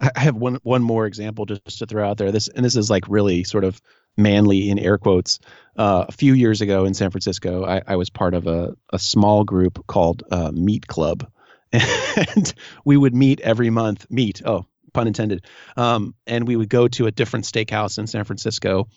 I 0.00 0.20
have 0.20 0.36
one 0.36 0.58
one 0.62 0.82
more 0.82 1.06
example 1.06 1.46
just 1.46 1.78
to 1.78 1.86
throw 1.86 2.08
out 2.08 2.18
there. 2.18 2.32
This 2.32 2.48
and 2.48 2.64
this 2.64 2.76
is 2.76 2.90
like 2.90 3.04
really 3.08 3.44
sort 3.44 3.64
of 3.64 3.80
manly 4.16 4.68
in 4.68 4.78
air 4.78 4.98
quotes. 4.98 5.38
Uh, 5.76 6.04
a 6.08 6.12
few 6.12 6.34
years 6.34 6.60
ago 6.60 6.84
in 6.84 6.94
San 6.94 7.10
Francisco, 7.10 7.64
I, 7.64 7.82
I 7.86 7.96
was 7.96 8.10
part 8.10 8.34
of 8.34 8.46
a, 8.46 8.74
a 8.92 8.98
small 8.98 9.44
group 9.44 9.86
called 9.86 10.22
uh, 10.30 10.50
Meet 10.52 10.86
Club, 10.86 11.30
and 11.72 12.54
we 12.84 12.96
would 12.96 13.14
meet 13.14 13.40
every 13.40 13.70
month. 13.70 14.06
Meet, 14.10 14.42
oh, 14.44 14.66
pun 14.92 15.06
intended. 15.06 15.44
Um, 15.76 16.14
and 16.26 16.46
we 16.46 16.56
would 16.56 16.68
go 16.68 16.88
to 16.88 17.06
a 17.06 17.10
different 17.10 17.44
steakhouse 17.44 17.98
in 17.98 18.06
San 18.06 18.24
Francisco 18.24 18.88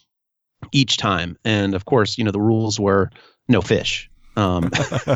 each 0.71 0.97
time. 0.97 1.37
And 1.45 1.73
of 1.73 1.85
course, 1.85 2.17
you 2.17 2.23
know, 2.23 2.31
the 2.31 2.41
rules 2.41 2.79
were 2.79 3.09
no 3.47 3.61
fish. 3.61 4.09
Um, 4.35 4.71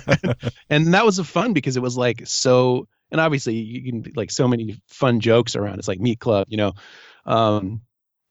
and 0.69 0.93
that 0.93 1.05
was 1.05 1.19
fun 1.19 1.53
because 1.53 1.75
it 1.77 1.81
was 1.81 1.97
like 1.97 2.25
so, 2.25 2.87
and 3.11 3.19
obviously 3.19 3.55
you 3.55 3.91
can 3.91 4.13
like 4.15 4.31
so 4.31 4.47
many 4.47 4.81
fun 4.87 5.19
jokes 5.19 5.55
around. 5.55 5.79
It's 5.79 5.87
like 5.87 5.99
meat 5.99 6.19
club, 6.19 6.47
you 6.49 6.57
know. 6.57 6.73
Um, 7.25 7.81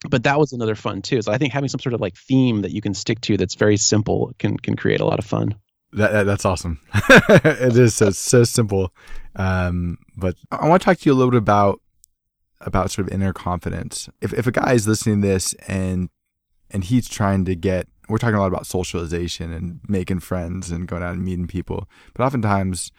but 0.09 0.23
that 0.25 0.39
was 0.39 0.53
another 0.53 0.75
fun 0.75 1.03
too. 1.03 1.21
So 1.23 1.33
I 1.33 1.39
think 1.39 1.53
having 1.53 1.69
some 1.69 1.81
sort 1.81 1.95
of 1.95 2.01
like 2.01 2.17
theme 2.17 2.63
that 2.63 2.71
you 2.71 2.81
can 2.81 2.95
stick 2.95 3.21
to 3.23 3.37
that's 3.37 3.57
very 3.57 3.77
simple 3.77 4.33
can 4.39 4.57
can 4.57 4.77
create 4.77 5.01
a 5.01 5.05
lot 5.05 5.19
of 5.19 5.25
fun. 5.25 5.57
That, 5.93 6.13
that 6.13 6.25
that's 6.25 6.45
awesome. 6.45 6.81
it 6.95 7.77
is 7.77 7.95
so 7.95 8.11
so 8.11 8.45
simple. 8.45 8.93
Um, 9.37 9.99
but 10.17 10.37
I 10.51 10.69
want 10.69 10.83
to 10.83 10.85
talk 10.85 10.99
to 10.99 11.09
you 11.09 11.13
a 11.13 11.17
little 11.17 11.31
bit 11.31 11.39
about 11.39 11.81
about 12.61 12.91
sort 12.91 13.07
of 13.07 13.15
inner 13.15 13.33
confidence. 13.33 14.09
If 14.21 14.33
if 14.33 14.47
a 14.47 14.53
guy 14.53 14.73
is 14.73 14.89
listening 14.89 15.23
to 15.23 15.29
this 15.29 15.55
and 15.67 16.09
and 16.71 16.85
he's 16.85 17.09
trying 17.09 17.45
to 17.47 17.55
get 17.55 17.89
we're 18.09 18.19
talking 18.19 18.37
a 18.37 18.41
lot 18.41 18.47
about 18.47 18.67
socialization 18.67 19.53
and 19.53 19.81
making 19.87 20.21
friends 20.21 20.71
and 20.71 20.89
going 20.89 21.03
out 21.03 21.13
and 21.13 21.25
meeting 21.25 21.47
people, 21.47 21.89
but 22.15 22.25
oftentimes 22.25 22.91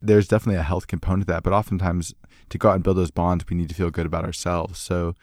there's 0.00 0.28
definitely 0.28 0.58
a 0.58 0.64
health 0.64 0.86
component 0.86 1.26
to 1.26 1.32
that. 1.32 1.42
But 1.42 1.52
oftentimes 1.52 2.14
to 2.50 2.58
go 2.58 2.70
out 2.70 2.74
and 2.74 2.84
build 2.84 2.96
those 2.96 3.10
bonds, 3.10 3.44
we 3.48 3.56
need 3.56 3.68
to 3.68 3.74
feel 3.74 3.90
good 3.90 4.06
about 4.06 4.24
ourselves. 4.24 4.78
So 4.78 5.14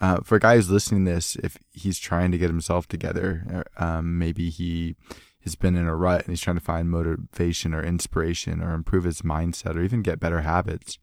uh, 0.00 0.20
for 0.22 0.36
a 0.36 0.40
guy 0.40 0.56
who's 0.56 0.70
listening 0.70 1.04
to 1.04 1.12
this, 1.12 1.36
if 1.36 1.58
he's 1.72 1.98
trying 1.98 2.32
to 2.32 2.38
get 2.38 2.50
himself 2.50 2.88
together, 2.88 3.64
um, 3.76 4.18
maybe 4.18 4.50
he 4.50 4.96
has 5.44 5.54
been 5.54 5.76
in 5.76 5.86
a 5.86 5.94
rut 5.94 6.22
and 6.22 6.30
he's 6.30 6.40
trying 6.40 6.56
to 6.56 6.64
find 6.64 6.90
motivation 6.90 7.74
or 7.74 7.82
inspiration 7.82 8.62
or 8.62 8.74
improve 8.74 9.04
his 9.04 9.22
mindset 9.22 9.76
or 9.76 9.82
even 9.82 10.02
get 10.02 10.20
better 10.20 10.40
habits. 10.40 10.98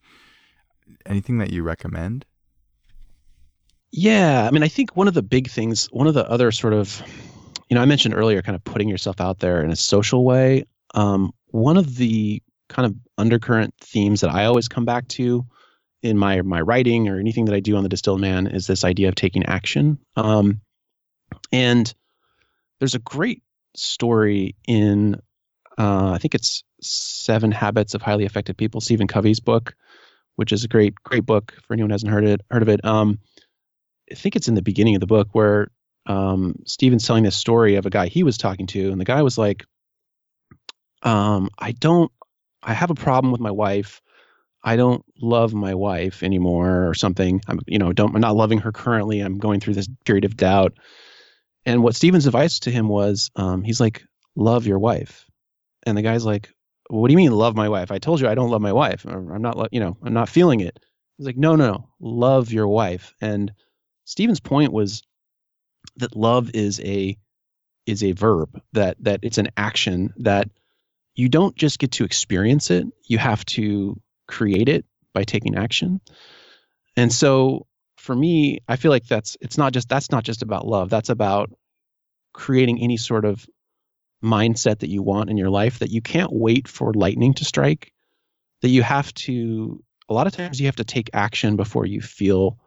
Anything 1.06 1.40
that 1.40 1.52
you 1.52 1.64
recommend? 1.64 2.26
Yeah, 3.92 4.46
I 4.48 4.52
mean, 4.52 4.64
I 4.64 4.68
think 4.68 4.96
one 4.96 5.08
of 5.08 5.14
the 5.14 5.24
big 5.24 5.50
things, 5.50 5.88
one 5.88 6.08
of 6.08 6.14
the 6.14 6.28
other 6.30 6.52
sort 6.52 6.74
of, 6.74 7.02
you 7.70 7.76
know, 7.76 7.82
I 7.82 7.86
mentioned 7.86 8.14
earlier, 8.14 8.42
kind 8.42 8.56
of 8.56 8.64
putting 8.64 8.88
yourself 8.88 9.20
out 9.20 9.40
there 9.40 9.64
in 9.64 9.72
a 9.72 9.76
social 9.76 10.24
way. 10.24 10.66
Um, 10.94 11.34
one 11.48 11.78
of 11.78 11.96
the 11.96 12.44
kind 12.68 12.86
of 12.86 12.96
undercurrent 13.18 13.74
themes 13.82 14.22
that 14.22 14.30
I 14.30 14.46
always 14.46 14.68
come 14.68 14.86
back 14.86 15.08
to 15.10 15.46
in 16.02 16.18
my 16.18 16.42
my 16.44 16.62
writing 16.62 17.10
or 17.10 17.20
anything 17.20 17.46
that 17.46 17.56
I 17.56 17.60
do 17.60 17.76
on 17.76 17.84
the 17.84 17.90
Distilled 17.90 18.22
Man 18.22 18.48
is 18.48 18.68
this 18.68 18.84
idea 18.84 19.10
of 19.10 19.16
taking 19.16 19.46
action. 19.46 19.98
Um, 20.16 20.62
and 21.52 21.92
there's 22.80 22.96
a 22.96 23.00
great 23.00 23.44
story 23.76 24.56
in, 24.68 25.16
uh, 25.78 26.12
I 26.12 26.18
think 26.20 26.36
it's 26.36 26.64
Seven 26.82 27.52
Habits 27.52 27.94
of 27.94 28.02
Highly 28.02 28.26
Effective 28.26 28.56
People, 28.56 28.82
Stephen 28.82 29.08
Covey's 29.08 29.40
book, 29.40 29.76
which 30.40 30.54
is 30.54 30.64
a 30.64 30.70
great 30.70 30.96
great 31.04 31.26
book 31.26 31.54
for 31.68 31.74
anyone 31.74 31.90
who 31.90 31.94
hasn't 31.94 32.10
heard 32.10 32.24
it 32.24 32.40
heard 32.50 32.62
of 32.62 32.70
it. 32.70 32.84
Um, 32.86 33.20
I 34.10 34.16
think 34.16 34.38
it's 34.38 34.48
in 34.48 34.56
the 34.56 34.62
beginning 34.62 34.96
of 34.96 35.02
the 35.02 35.06
book 35.06 35.28
where 35.34 35.68
um, 36.06 36.56
Stephen's 36.66 37.06
telling 37.06 37.26
this 37.26 37.36
story 37.36 37.76
of 37.76 37.86
a 37.86 37.90
guy 37.90 38.08
he 38.08 38.24
was 38.24 38.38
talking 38.38 38.66
to, 38.68 38.90
and 38.90 39.02
the 39.02 39.06
guy 39.06 39.22
was 39.22 39.38
like, 39.38 39.66
um, 41.04 41.50
"I 41.60 41.74
don't, 41.74 42.10
I 42.64 42.74
have 42.74 42.90
a 42.90 42.96
problem 42.96 43.34
with 43.34 43.42
my 43.42 43.52
wife. 43.52 44.02
I 44.64 44.78
don't 44.78 45.04
love 45.22 45.54
my 45.54 45.76
wife 45.76 46.24
anymore, 46.24 46.88
or 46.88 46.94
something. 46.94 47.42
I'm, 47.50 47.60
you 47.68 47.78
know, 47.78 47.92
don't, 47.92 48.16
I'm 48.16 48.22
not 48.22 48.38
loving 48.38 48.60
her 48.60 48.72
currently. 48.72 49.20
I'm 49.20 49.40
going 49.40 49.60
through 49.60 49.74
this 49.74 49.90
period 50.06 50.24
of 50.24 50.38
doubt." 50.38 50.78
And 51.66 51.84
what 51.84 51.96
Stephen's 51.96 52.28
advice 52.28 52.60
to 52.60 52.72
him 52.72 52.88
was, 52.88 53.30
um, 53.36 53.62
he's 53.62 53.82
like, 53.82 54.06
"Love 54.38 54.66
your 54.66 54.80
wife," 54.80 55.26
and 55.86 55.98
the 55.98 56.02
guy's 56.02 56.24
like, 56.24 56.50
"What 56.90 57.08
do 57.08 57.14
you 57.14 57.18
mean, 57.18 57.32
love 57.32 57.56
my 57.56 57.70
wife? 57.70 57.92
I 57.92 58.00
told 58.00 58.20
you 58.20 58.28
I 58.28 58.36
don't 58.36 58.50
love 58.50 58.62
my 58.62 58.74
wife. 58.74 59.06
I'm 59.06 59.42
not, 59.42 59.72
you 59.72 59.80
know, 59.80 59.98
I'm 60.04 60.14
not 60.14 60.30
feeling 60.30 60.60
it." 60.60 60.80
He's 61.18 61.26
like, 61.26 61.38
"No, 61.38 61.56
no, 61.56 61.72
no, 61.72 61.90
love 62.00 62.52
your 62.52 62.68
wife." 62.68 63.14
And 63.22 63.54
Stephen's 64.06 64.40
point 64.40 64.74
was 64.74 65.04
that 65.98 66.16
love 66.16 66.52
is 66.54 66.80
a 66.82 67.18
is 67.86 68.04
a 68.04 68.12
verb 68.12 68.62
that 68.74 68.98
that 69.02 69.20
it's 69.24 69.38
an 69.38 69.50
action 69.58 70.14
that 70.18 70.50
you 71.16 71.30
don't 71.30 71.56
just 71.56 71.80
get 71.80 71.92
to 71.92 72.04
experience 72.04 72.72
it 72.72 72.86
you 73.06 73.18
have 73.18 73.44
to 73.46 74.00
create 74.28 74.70
it 74.70 74.86
by 75.14 75.24
taking 75.24 75.56
action 75.56 76.00
and 76.96 77.12
so 77.12 77.66
for 77.98 78.16
me 78.16 78.60
i 78.68 78.76
feel 78.76 78.92
like 78.92 79.08
that's 79.08 79.38
it's 79.42 79.58
not 79.58 79.74
just 79.74 79.90
that's 79.90 80.12
not 80.12 80.24
just 80.24 80.44
about 80.44 80.68
love 80.68 80.90
that's 80.90 81.10
about 81.10 81.52
creating 82.34 82.80
any 82.80 82.98
sort 82.98 83.26
of 83.26 83.46
mindset 84.24 84.80
that 84.80 84.90
you 84.90 85.02
want 85.02 85.30
in 85.30 85.38
your 85.38 85.50
life 85.50 85.80
that 85.80 85.92
you 85.92 86.02
can't 86.02 86.32
wait 86.32 86.68
for 86.68 86.94
lightning 86.94 87.34
to 87.34 87.46
strike 87.46 87.94
that 88.62 88.70
you 88.70 88.84
have 88.84 89.14
to 89.14 89.82
a 90.10 90.14
lot 90.14 90.28
of 90.28 90.34
times 90.34 90.60
you 90.60 90.66
have 90.66 90.76
to 90.76 90.84
take 90.84 91.10
action 91.14 91.56
before 91.56 91.86
you 91.86 92.02
feel 92.02 92.58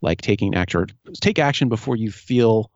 like 0.00 0.20
taking 0.20 0.54
action 0.54 0.80
or 0.80 0.86
take 1.20 1.38
action 1.38 1.68
before 1.68 1.96
you 1.96 2.10
feel 2.10 2.70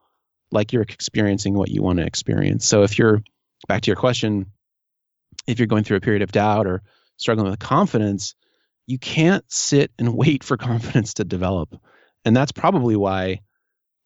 like 0.52 0.72
you're 0.72 0.82
experiencing 0.82 1.54
what 1.54 1.70
you 1.70 1.82
want 1.82 1.98
to 1.98 2.06
experience. 2.06 2.66
So 2.66 2.82
if 2.82 2.98
you're 2.98 3.22
back 3.68 3.82
to 3.82 3.86
your 3.88 3.96
question, 3.96 4.46
if 5.46 5.58
you're 5.58 5.66
going 5.66 5.84
through 5.84 5.98
a 5.98 6.02
period 6.02 6.22
of 6.22 6.32
doubt 6.32 6.66
or 6.66 6.82
struggling 7.16 7.50
with 7.50 7.58
confidence, 7.58 8.34
you 8.86 8.98
can't 8.98 9.44
sit 9.50 9.92
and 9.98 10.14
wait 10.14 10.44
for 10.44 10.56
confidence 10.56 11.14
to 11.14 11.24
develop. 11.24 11.74
And 12.24 12.36
that's 12.36 12.52
probably 12.52 12.96
why, 12.96 13.40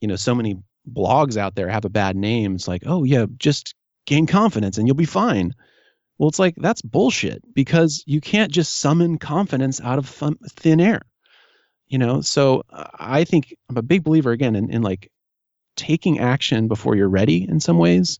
you 0.00 0.08
know, 0.08 0.16
so 0.16 0.34
many 0.34 0.56
blogs 0.88 1.36
out 1.36 1.54
there 1.54 1.68
have 1.68 1.84
a 1.84 1.90
bad 1.90 2.16
name. 2.16 2.54
It's 2.54 2.68
like, 2.68 2.82
oh 2.86 3.04
yeah, 3.04 3.26
just 3.38 3.74
gain 4.06 4.26
confidence 4.26 4.78
and 4.78 4.86
you'll 4.86 4.96
be 4.96 5.04
fine. 5.04 5.54
Well, 6.18 6.28
it's 6.28 6.38
like 6.38 6.54
that's 6.56 6.82
bullshit 6.82 7.42
because 7.54 8.04
you 8.06 8.20
can't 8.20 8.52
just 8.52 8.78
summon 8.78 9.18
confidence 9.18 9.80
out 9.80 9.98
of 9.98 10.08
thin 10.08 10.80
air 10.80 11.02
you 11.88 11.98
know? 11.98 12.20
So 12.20 12.64
i 12.98 13.24
think 13.24 13.54
i'm 13.68 13.76
a 13.76 13.82
big 13.82 14.02
believer 14.02 14.32
again 14.32 14.56
in, 14.56 14.70
in 14.70 14.82
like 14.82 15.10
taking 15.76 16.18
action 16.18 16.68
before 16.68 16.96
you're 16.96 17.08
ready 17.08 17.46
in 17.48 17.60
some 17.60 17.78
ways 17.78 18.18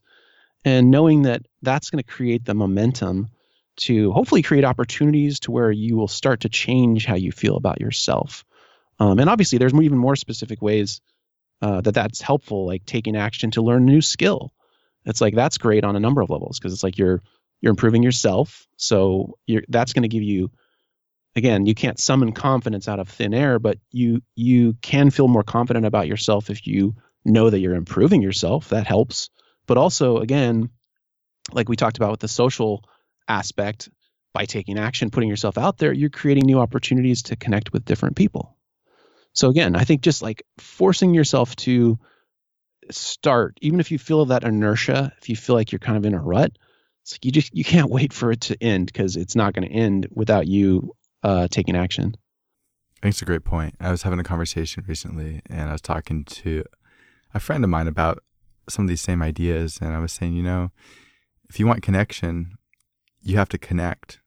and 0.63 0.91
knowing 0.91 1.23
that 1.23 1.41
that's 1.61 1.89
going 1.89 2.03
to 2.03 2.09
create 2.09 2.45
the 2.45 2.53
momentum 2.53 3.29
to 3.77 4.11
hopefully 4.11 4.41
create 4.41 4.63
opportunities 4.63 5.41
to 5.41 5.51
where 5.51 5.71
you 5.71 5.97
will 5.97 6.07
start 6.07 6.41
to 6.41 6.49
change 6.49 7.05
how 7.05 7.15
you 7.15 7.31
feel 7.31 7.57
about 7.57 7.81
yourself. 7.81 8.45
Um, 8.99 9.19
and 9.19 9.29
obviously 9.29 9.57
there's 9.57 9.73
even 9.73 9.97
more 9.97 10.15
specific 10.15 10.61
ways 10.61 11.01
uh, 11.61 11.81
that 11.81 11.93
that's 11.93 12.21
helpful 12.21 12.65
like 12.65 12.85
taking 12.85 13.17
action 13.17 13.51
to 13.51 13.61
learn 13.61 13.83
a 13.83 13.91
new 13.91 14.01
skill 14.01 14.53
it's 15.05 15.21
like 15.21 15.35
that's 15.35 15.57
great 15.57 15.83
on 15.83 15.95
a 15.95 15.99
number 15.99 16.21
of 16.21 16.29
levels 16.29 16.59
because 16.59 16.73
it's 16.73 16.83
like 16.83 16.97
you're 16.97 17.21
you're 17.61 17.71
improving 17.71 18.03
yourself 18.03 18.67
so 18.77 19.37
you're 19.47 19.63
that's 19.69 19.93
going 19.93 20.03
to 20.03 20.09
give 20.09 20.23
you 20.23 20.49
again, 21.35 21.65
you 21.65 21.75
can't 21.75 21.99
summon 21.99 22.31
confidence 22.31 22.87
out 22.87 22.99
of 22.99 23.09
thin 23.09 23.33
air, 23.33 23.59
but 23.59 23.77
you 23.91 24.21
you 24.35 24.73
can 24.81 25.09
feel 25.09 25.27
more 25.27 25.43
confident 25.43 25.85
about 25.85 26.07
yourself 26.07 26.49
if 26.49 26.65
you 26.65 26.95
know 27.23 27.49
that 27.49 27.59
you're 27.59 27.75
improving 27.75 28.21
yourself. 28.21 28.69
That 28.69 28.87
helps. 28.87 29.29
But 29.67 29.77
also, 29.77 30.17
again, 30.17 30.69
like 31.51 31.69
we 31.69 31.75
talked 31.75 31.97
about 31.97 32.11
with 32.11 32.19
the 32.19 32.27
social 32.27 32.83
aspect, 33.27 33.89
by 34.33 34.45
taking 34.45 34.77
action, 34.77 35.11
putting 35.11 35.29
yourself 35.29 35.57
out 35.57 35.77
there, 35.77 35.93
you're 35.93 36.09
creating 36.09 36.45
new 36.45 36.59
opportunities 36.59 37.23
to 37.23 37.37
connect 37.37 37.71
with 37.71 37.85
different 37.85 38.17
people. 38.17 38.57
So 39.33 39.49
again, 39.49 39.75
I 39.75 39.85
think 39.85 40.01
just 40.01 40.21
like 40.21 40.43
forcing 40.57 41.13
yourself 41.13 41.55
to 41.57 41.97
start, 42.91 43.57
even 43.61 43.79
if 43.79 43.91
you 43.91 43.97
feel 43.97 44.25
that 44.25 44.43
inertia, 44.43 45.13
if 45.21 45.29
you 45.29 45.35
feel 45.35 45.55
like 45.55 45.71
you're 45.71 45.79
kind 45.79 45.97
of 45.97 46.05
in 46.05 46.13
a 46.13 46.21
rut, 46.21 46.51
it's 47.01 47.13
like 47.13 47.25
you 47.25 47.31
just 47.31 47.55
you 47.55 47.63
can't 47.63 47.89
wait 47.89 48.13
for 48.13 48.31
it 48.31 48.41
to 48.41 48.63
end 48.63 48.87
because 48.87 49.15
it's 49.15 49.35
not 49.35 49.53
going 49.53 49.67
to 49.67 49.73
end 49.73 50.07
without 50.11 50.47
you 50.47 50.95
uh, 51.23 51.47
taking 51.49 51.75
action. 51.75 52.15
I 52.97 53.07
think 53.07 53.13
it's 53.13 53.21
a 53.21 53.25
great 53.25 53.43
point. 53.43 53.75
I 53.79 53.91
was 53.91 54.03
having 54.03 54.19
a 54.19 54.23
conversation 54.23 54.83
recently 54.87 55.41
and 55.47 55.69
I 55.69 55.73
was 55.73 55.81
talking 55.81 56.23
to 56.25 56.63
a 57.33 57.39
friend 57.39 57.63
of 57.63 57.69
mine 57.69 57.87
about 57.87 58.23
some 58.69 58.85
of 58.85 58.89
these 58.89 59.01
same 59.01 59.21
ideas. 59.21 59.79
And 59.81 59.93
I 59.93 59.99
was 59.99 60.13
saying, 60.13 60.33
you 60.33 60.43
know, 60.43 60.71
if 61.49 61.59
you 61.59 61.67
want 61.67 61.83
connection, 61.83 62.57
you 63.21 63.37
have 63.37 63.49
to 63.49 63.57
connect. 63.57 64.19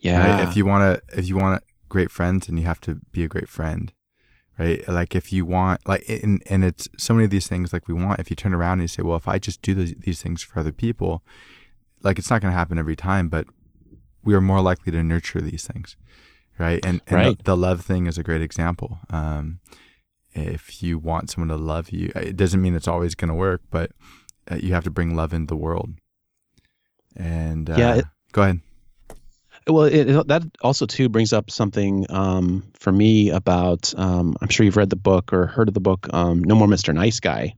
Yeah. 0.00 0.18
Right? 0.18 0.48
If 0.48 0.56
you 0.56 0.66
want 0.66 1.00
to, 1.08 1.18
if 1.18 1.28
you 1.28 1.36
want 1.36 1.62
great 1.88 2.10
friends, 2.10 2.48
and 2.48 2.58
you 2.58 2.66
have 2.66 2.80
to 2.82 3.00
be 3.12 3.24
a 3.24 3.28
great 3.28 3.48
friend, 3.48 3.92
right? 4.58 4.86
Like 4.88 5.14
if 5.14 5.32
you 5.32 5.44
want, 5.44 5.86
like, 5.86 6.04
and, 6.08 6.42
and 6.48 6.64
it's 6.64 6.88
so 6.96 7.14
many 7.14 7.24
of 7.24 7.30
these 7.30 7.48
things 7.48 7.72
like 7.72 7.88
we 7.88 7.94
want, 7.94 8.20
if 8.20 8.30
you 8.30 8.36
turn 8.36 8.54
around 8.54 8.74
and 8.74 8.82
you 8.82 8.88
say, 8.88 9.02
well, 9.02 9.16
if 9.16 9.28
I 9.28 9.38
just 9.38 9.62
do 9.62 9.74
these, 9.74 9.94
these 9.98 10.22
things 10.22 10.42
for 10.42 10.60
other 10.60 10.72
people, 10.72 11.22
like 12.02 12.18
it's 12.18 12.30
not 12.30 12.40
going 12.40 12.52
to 12.52 12.56
happen 12.56 12.78
every 12.78 12.96
time, 12.96 13.28
but 13.28 13.46
we 14.22 14.34
are 14.34 14.40
more 14.40 14.60
likely 14.60 14.92
to 14.92 15.02
nurture 15.02 15.40
these 15.40 15.66
things, 15.66 15.96
right? 16.58 16.84
And, 16.84 17.00
and 17.06 17.16
right. 17.16 17.38
The, 17.38 17.44
the, 17.44 17.56
love 17.56 17.82
thing 17.82 18.06
is 18.06 18.16
a 18.16 18.22
great 18.22 18.42
example. 18.42 18.98
Um, 19.10 19.60
if 20.32 20.82
you 20.82 20.98
want 20.98 21.30
someone 21.30 21.48
to 21.48 21.62
love 21.62 21.90
you, 21.90 22.12
it 22.14 22.36
doesn't 22.36 22.60
mean 22.60 22.74
it's 22.74 22.88
always 22.88 23.14
going 23.14 23.28
to 23.28 23.34
work, 23.34 23.62
but 23.70 23.92
uh, 24.50 24.56
you 24.56 24.74
have 24.74 24.84
to 24.84 24.90
bring 24.90 25.14
love 25.14 25.32
into 25.32 25.46
the 25.46 25.56
world. 25.56 25.90
And 27.16 27.70
uh, 27.70 27.76
yeah, 27.76 27.94
it, 27.96 28.04
go 28.32 28.42
ahead. 28.42 28.60
Well, 29.66 29.84
it, 29.84 30.10
it, 30.10 30.28
that 30.28 30.42
also 30.60 30.86
too 30.86 31.08
brings 31.08 31.32
up 31.32 31.50
something 31.50 32.06
um, 32.10 32.64
for 32.74 32.92
me 32.92 33.30
about. 33.30 33.94
Um, 33.96 34.36
I'm 34.40 34.48
sure 34.48 34.64
you've 34.64 34.76
read 34.76 34.90
the 34.90 34.96
book 34.96 35.32
or 35.32 35.46
heard 35.46 35.68
of 35.68 35.74
the 35.74 35.80
book, 35.80 36.06
um, 36.12 36.44
"No 36.44 36.54
More 36.54 36.68
Mr. 36.68 36.94
Nice 36.94 37.20
Guy." 37.20 37.54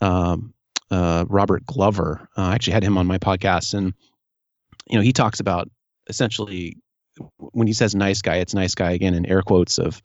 um, 0.00 0.54
uh, 0.90 1.24
Robert 1.28 1.64
Glover. 1.66 2.28
Uh, 2.36 2.42
I 2.42 2.54
actually 2.54 2.74
had 2.74 2.84
him 2.84 2.98
on 2.98 3.06
my 3.06 3.18
podcast, 3.18 3.74
and 3.74 3.94
you 4.88 4.96
know 4.96 5.02
he 5.02 5.12
talks 5.12 5.40
about 5.40 5.70
essentially 6.08 6.76
when 7.38 7.66
he 7.66 7.72
says 7.72 7.94
nice 7.94 8.22
guy, 8.22 8.36
it's 8.36 8.54
nice 8.54 8.74
guy 8.74 8.92
again 8.92 9.14
in 9.14 9.26
air 9.26 9.42
quotes 9.42 9.78
of 9.78 10.02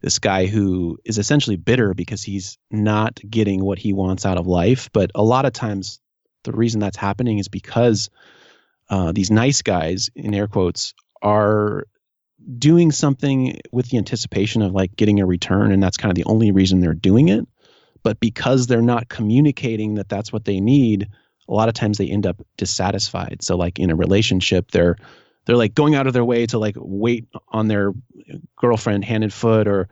this 0.00 0.18
guy 0.18 0.46
who 0.46 0.98
is 1.04 1.18
essentially 1.18 1.56
bitter 1.56 1.92
because 1.92 2.22
he's 2.22 2.56
not 2.70 3.20
getting 3.28 3.62
what 3.62 3.78
he 3.78 3.92
wants 3.92 4.24
out 4.24 4.38
of 4.38 4.46
life. 4.46 4.88
But 4.92 5.10
a 5.14 5.22
lot 5.22 5.44
of 5.44 5.52
times, 5.52 6.00
the 6.44 6.52
reason 6.52 6.80
that's 6.80 6.96
happening 6.96 7.38
is 7.38 7.48
because 7.48 8.08
uh, 8.90 9.12
these 9.12 9.30
nice 9.30 9.62
guys 9.62 10.10
in 10.14 10.34
air 10.34 10.46
quotes 10.46 10.94
are 11.22 11.84
doing 12.58 12.92
something 12.92 13.60
with 13.72 13.90
the 13.90 13.98
anticipation 13.98 14.62
of 14.62 14.72
like 14.72 14.96
getting 14.96 15.20
a 15.20 15.26
return, 15.26 15.72
and 15.72 15.82
that's 15.82 15.96
kind 15.96 16.10
of 16.10 16.16
the 16.16 16.30
only 16.30 16.50
reason 16.50 16.80
they're 16.80 16.94
doing 16.94 17.28
it. 17.28 17.46
But 18.02 18.20
because 18.20 18.66
they're 18.66 18.80
not 18.80 19.08
communicating 19.08 19.94
that 19.94 20.08
that's 20.08 20.32
what 20.32 20.44
they 20.44 20.60
need, 20.60 21.08
a 21.48 21.52
lot 21.52 21.68
of 21.68 21.74
times 21.74 21.98
they 21.98 22.08
end 22.08 22.26
up 22.26 22.40
dissatisfied. 22.56 23.38
So 23.42 23.56
like 23.56 23.78
in 23.78 23.90
a 23.90 23.96
relationship, 23.96 24.70
they're 24.70 24.96
they're 25.44 25.56
like 25.56 25.74
going 25.74 25.94
out 25.94 26.06
of 26.06 26.12
their 26.12 26.24
way 26.24 26.46
to 26.46 26.58
like 26.58 26.76
wait 26.78 27.26
on 27.48 27.68
their 27.68 27.92
girlfriend 28.56 29.04
hand 29.04 29.24
and 29.24 29.32
foot 29.32 29.66
or 29.66 29.88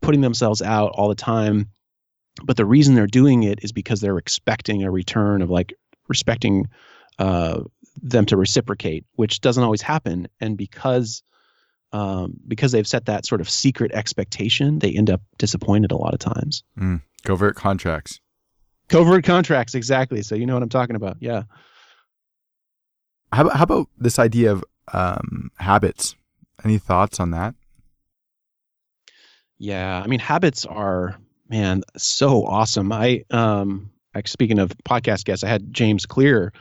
putting 0.00 0.20
themselves 0.20 0.62
out 0.62 0.92
all 0.94 1.08
the 1.08 1.14
time. 1.14 1.70
But 2.44 2.56
the 2.56 2.66
reason 2.66 2.94
they're 2.94 3.06
doing 3.06 3.44
it 3.44 3.60
is 3.62 3.72
because 3.72 4.00
they're 4.00 4.18
expecting 4.18 4.82
a 4.82 4.90
return 4.90 5.42
of 5.42 5.50
like 5.50 5.74
respecting 6.08 6.66
uh, 7.18 7.60
them 8.02 8.26
to 8.26 8.36
reciprocate, 8.36 9.04
which 9.14 9.40
doesn't 9.40 9.62
always 9.62 9.82
happen. 9.82 10.28
And 10.40 10.56
because 10.56 11.22
um, 11.92 12.34
because 12.46 12.72
they've 12.72 12.86
set 12.86 13.06
that 13.06 13.26
sort 13.26 13.40
of 13.40 13.48
secret 13.48 13.92
expectation, 13.92 14.80
they 14.80 14.92
end 14.92 15.10
up 15.10 15.22
disappointed 15.38 15.92
a 15.92 15.96
lot 15.96 16.14
of 16.14 16.20
times. 16.20 16.62
Mm, 16.78 17.02
covert 17.24 17.56
contracts. 17.56 18.20
Covert 18.88 19.24
contracts, 19.24 19.74
exactly. 19.74 20.22
So 20.22 20.34
you 20.34 20.46
know 20.46 20.54
what 20.54 20.62
I'm 20.62 20.68
talking 20.68 20.96
about. 20.96 21.16
Yeah. 21.20 21.44
How, 23.32 23.48
how 23.48 23.64
about 23.64 23.88
this 23.98 24.18
idea 24.18 24.52
of 24.52 24.64
um, 24.92 25.50
habits? 25.56 26.14
Any 26.64 26.78
thoughts 26.78 27.20
on 27.20 27.30
that? 27.32 27.54
Yeah, 29.58 30.02
I 30.02 30.06
mean, 30.06 30.20
habits 30.20 30.66
are 30.66 31.16
man 31.48 31.82
so 31.96 32.44
awesome. 32.44 32.92
I 32.92 33.24
um, 33.30 33.90
like 34.14 34.28
speaking 34.28 34.58
of 34.58 34.72
podcast 34.84 35.24
guests, 35.24 35.44
I 35.44 35.48
had 35.48 35.72
James 35.72 36.06
Clear 36.06 36.52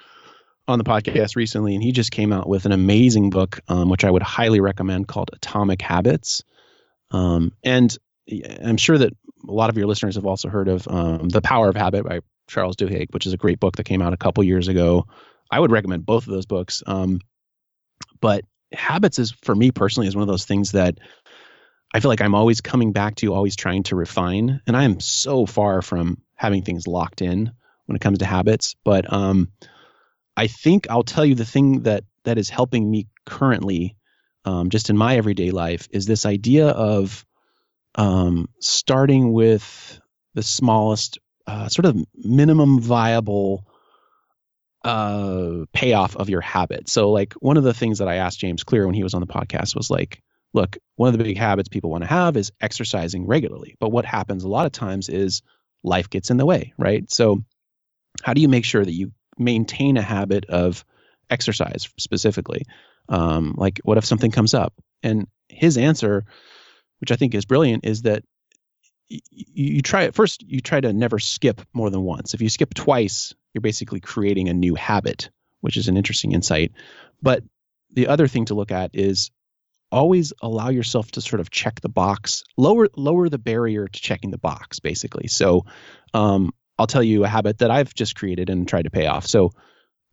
on 0.68 0.80
the 0.80 0.84
podcast 0.84 1.36
recently, 1.36 1.76
and 1.76 1.84
he 1.84 1.92
just 1.92 2.12
came 2.12 2.34
out 2.34 2.50
with 2.50 2.66
an 2.66 2.72
amazing 2.72 3.30
book, 3.30 3.62
um, 3.68 3.90
which 3.90 4.04
I 4.04 4.12
would 4.12 4.24
highly 4.24 4.60
recommend, 4.60 5.08
called 5.08 5.30
Atomic 5.34 5.82
Habits. 5.82 6.44
Um, 7.12 7.54
and 7.64 7.96
I'm 8.64 8.78
sure 8.78 8.98
that 8.98 9.14
a 9.48 9.52
lot 9.52 9.70
of 9.70 9.78
your 9.78 9.88
listeners 9.88 10.16
have 10.16 10.26
also 10.26 10.50
heard 10.50 10.68
of 10.68 10.88
um, 10.88 11.30
The 11.30 11.42
Power 11.42 11.70
of 11.70 11.76
Habit 11.76 12.04
by 12.04 12.22
Charles 12.48 12.76
Duhigg, 12.76 13.14
which 13.14 13.28
is 13.28 13.34
a 13.34 13.38
great 13.38 13.60
book 13.60 13.76
that 13.76 13.84
came 13.84 14.02
out 14.02 14.14
a 14.14 14.18
couple 14.18 14.44
years 14.44 14.68
ago. 14.68 15.06
I 15.52 15.60
would 15.60 15.72
recommend 15.72 16.06
both 16.06 16.26
of 16.26 16.34
those 16.34 16.48
books. 16.48 16.82
Um, 16.88 17.20
but 18.20 18.44
habits 18.74 19.20
is 19.20 19.32
for 19.32 19.56
me 19.56 19.72
personally 19.72 20.08
is 20.08 20.16
one 20.16 20.24
of 20.24 20.28
those 20.28 20.46
things 20.46 20.72
that 20.72 20.98
I 21.94 22.00
feel 22.00 22.10
like 22.10 22.22
I'm 22.22 22.36
always 22.36 22.62
coming 22.62 22.92
back 22.92 23.16
to, 23.16 23.34
always 23.34 23.56
trying 23.56 23.84
to 23.84 23.96
refine. 23.96 24.62
And 24.66 24.76
I 24.76 24.84
am 24.84 25.00
so 25.00 25.46
far 25.46 25.82
from 25.82 26.22
having 26.34 26.64
things 26.64 26.88
locked 26.88 27.22
in 27.22 27.52
when 27.86 27.96
it 27.96 28.02
comes 28.02 28.18
to 28.20 28.26
habits. 28.26 28.76
But 28.84 29.12
um, 29.14 29.50
I 30.38 30.48
think 30.48 30.88
I'll 30.90 31.04
tell 31.04 31.26
you 31.26 31.36
the 31.36 31.46
thing 31.46 31.84
that 31.84 32.04
that 32.24 32.38
is 32.38 32.50
helping 32.50 32.90
me 32.90 33.08
currently, 33.26 33.96
um, 34.44 34.70
just 34.70 34.90
in 34.90 34.98
my 34.98 35.18
everyday 35.18 35.52
life, 35.52 35.88
is 35.92 36.06
this 36.06 36.26
idea 36.26 36.68
of 36.68 37.26
um, 37.96 38.50
starting 38.60 39.32
with 39.32 40.00
the 40.34 40.44
smallest, 40.44 41.20
uh, 41.48 41.70
sort 41.70 41.86
of 41.86 41.98
minimum 42.16 42.82
viable 42.82 43.66
uh, 44.84 45.66
payoff 45.74 46.16
of 46.16 46.30
your 46.30 46.42
habit. 46.42 46.90
So, 46.90 47.12
like 47.12 47.34
one 47.34 47.58
of 47.58 47.64
the 47.64 47.74
things 47.74 48.00
that 48.00 48.08
I 48.08 48.16
asked 48.16 48.40
James 48.40 48.64
Clear 48.64 48.86
when 48.86 48.96
he 48.96 49.04
was 49.04 49.14
on 49.14 49.22
the 49.22 49.28
podcast 49.28 49.76
was 49.76 49.90
like, 49.90 50.22
look, 50.54 50.78
one 50.96 51.08
of 51.12 51.18
the 51.18 51.24
big 51.24 51.38
habits 51.38 51.70
people 51.70 51.90
want 51.90 52.04
to 52.04 52.10
have 52.10 52.38
is 52.38 52.52
exercising 52.62 53.26
regularly. 53.26 53.76
But 53.80 53.90
what 53.90 54.06
happens 54.06 54.44
a 54.44 54.50
lot 54.50 54.66
of 54.66 54.72
times 54.72 55.10
is 55.10 55.42
life 55.84 56.10
gets 56.10 56.30
in 56.30 56.38
the 56.38 56.46
way, 56.46 56.74
right? 56.78 57.10
So, 57.12 57.44
how 58.22 58.34
do 58.34 58.42
you 58.42 58.50
make 58.50 58.66
sure 58.66 58.84
that 58.84 58.94
you 58.94 59.12
maintain 59.38 59.98
a 59.98 60.02
habit 60.02 60.46
of 60.46 60.86
exercise 61.30 61.90
specifically? 61.98 62.64
Um, 63.10 63.56
like, 63.58 63.80
what 63.84 63.98
if 63.98 64.06
something 64.06 64.32
comes 64.32 64.54
up? 64.54 64.74
And 65.04 65.28
his 65.48 65.78
answer, 65.78 66.26
which 67.00 67.12
I 67.12 67.16
think 67.16 67.36
is 67.36 67.46
brilliant, 67.46 67.86
is 67.86 68.04
that 68.04 68.24
you, 69.08 69.22
you 69.30 69.82
try 69.82 70.04
it 70.04 70.16
first. 70.16 70.44
You 70.44 70.60
try 70.60 70.82
to 70.82 70.94
never 70.94 71.20
skip 71.20 71.62
more 71.74 71.90
than 71.90 72.02
once. 72.02 72.34
If 72.34 72.42
you 72.42 72.50
skip 72.50 72.74
twice, 72.74 73.34
you're 73.54 73.62
basically 73.62 74.00
creating 74.00 74.50
a 74.50 74.54
new 74.54 74.76
habit, 74.76 75.30
which 75.62 75.78
is 75.78 75.88
an 75.88 75.98
interesting 75.98 76.32
insight. 76.32 76.72
But 77.22 77.44
the 77.92 78.08
other 78.08 78.28
thing 78.28 78.46
to 78.46 78.56
look 78.56 78.72
at 78.72 78.92
is 78.94 79.32
always 79.92 80.34
allow 80.42 80.70
yourself 80.70 81.12
to 81.12 81.22
sort 81.22 81.40
of 81.40 81.50
check 81.50 81.82
the 81.82 81.90
box, 81.90 82.44
lower 82.58 82.90
lower 82.96 83.30
the 83.30 83.38
barrier 83.38 83.88
to 83.88 84.02
checking 84.02 84.32
the 84.32 84.38
box, 84.38 84.80
basically. 84.80 85.28
So 85.28 85.66
um, 86.14 86.52
I'll 86.78 86.88
tell 86.88 87.04
you 87.04 87.24
a 87.24 87.28
habit 87.28 87.60
that 87.60 87.72
I've 87.72 87.94
just 87.94 88.16
created 88.16 88.50
and 88.50 88.68
tried 88.68 88.84
to 88.84 88.92
pay 88.92 89.08
off. 89.08 89.26
So 89.26 89.52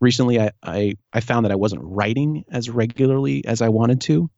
recently 0.01 0.41
I, 0.41 0.51
I, 0.63 0.95
I 1.13 1.21
found 1.21 1.45
that 1.45 1.53
I 1.53 1.57
wasn't 1.57 1.83
writing 1.85 2.45
as 2.51 2.71
regularly 2.71 3.45
as 3.45 3.63
I 3.63 3.69
wanted 3.69 4.01
to. 4.03 4.31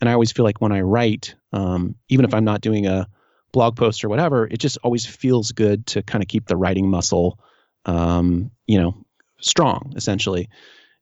And 0.00 0.08
I 0.08 0.12
always 0.12 0.32
feel 0.32 0.44
like 0.44 0.60
when 0.60 0.72
I 0.72 0.80
write, 0.80 1.34
um, 1.52 1.96
even 2.08 2.24
if 2.24 2.34
I'm 2.34 2.44
not 2.44 2.60
doing 2.60 2.86
a 2.86 3.08
blog 3.52 3.76
post 3.76 4.04
or 4.04 4.08
whatever, 4.08 4.46
it 4.46 4.58
just 4.58 4.78
always 4.82 5.06
feels 5.06 5.52
good 5.52 5.86
to 5.86 6.02
kind 6.02 6.22
of 6.22 6.28
keep 6.28 6.46
the 6.46 6.56
writing 6.56 6.88
muscle, 6.88 7.38
um, 7.84 8.50
you 8.66 8.80
know, 8.80 8.94
strong 9.40 9.92
essentially. 9.96 10.48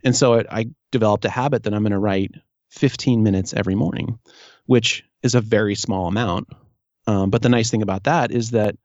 And 0.04 0.14
so 0.14 0.42
I 0.50 0.66
developed 0.92 1.24
a 1.24 1.30
habit 1.30 1.64
that 1.64 1.74
I'm 1.74 1.82
going 1.82 1.92
to 1.92 1.98
write 1.98 2.32
15 2.70 3.22
minutes 3.22 3.54
every 3.54 3.74
morning, 3.74 4.18
which 4.66 5.04
is 5.22 5.34
a 5.34 5.40
very 5.40 5.74
small 5.74 6.06
amount. 6.06 6.48
Um, 7.06 7.30
but 7.30 7.42
the 7.42 7.48
nice 7.48 7.70
thing 7.70 7.82
about 7.82 8.04
that 8.04 8.30
is 8.30 8.50
that 8.50 8.76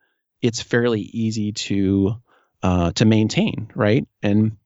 it's 0.42 0.62
fairly 0.62 1.02
easy 1.02 1.52
to 1.52 2.16
uh, 2.64 2.92
to 2.94 3.06
maintain, 3.06 3.72
right? 3.76 4.08
And 4.22 4.58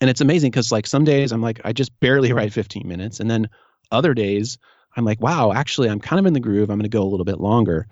and 0.00 0.10
it's 0.10 0.20
amazing 0.20 0.50
because 0.50 0.70
like 0.70 0.86
some 0.86 1.04
days 1.04 1.32
I'm 1.32 1.42
like 1.42 1.60
I 1.64 1.72
just 1.72 1.98
barely 2.00 2.32
write 2.34 2.52
15 2.52 2.86
minutes, 2.86 3.20
and 3.20 3.30
then 3.30 3.48
other 3.90 4.14
days 4.14 4.58
I'm 4.96 5.04
like, 5.04 5.20
wow, 5.20 5.52
actually 5.52 5.88
I'm 5.88 6.00
kind 6.00 6.20
of 6.20 6.26
in 6.26 6.32
the 6.32 6.40
groove. 6.40 6.70
I'm 6.70 6.78
going 6.78 6.90
to 6.90 6.96
go 6.96 7.02
a 7.02 7.10
little 7.10 7.24
bit 7.24 7.40
longer. 7.40 7.86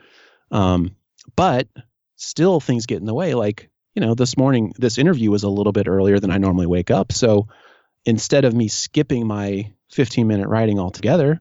Um, 0.50 0.96
but 1.34 1.68
still 2.16 2.60
things 2.60 2.86
get 2.86 3.00
in 3.00 3.06
the 3.06 3.14
way. 3.14 3.34
Like 3.34 3.70
you 3.94 4.00
know, 4.00 4.14
this 4.14 4.36
morning 4.36 4.74
this 4.76 4.98
interview 4.98 5.30
was 5.30 5.42
a 5.42 5.48
little 5.48 5.72
bit 5.72 5.88
earlier 5.88 6.20
than 6.20 6.30
I 6.30 6.38
normally 6.38 6.66
wake 6.66 6.90
up, 6.90 7.12
so 7.12 7.48
instead 8.04 8.44
of 8.44 8.54
me 8.54 8.68
skipping 8.68 9.26
my 9.26 9.72
15 9.90 10.26
minute 10.26 10.48
writing 10.48 10.78
altogether 10.78 11.40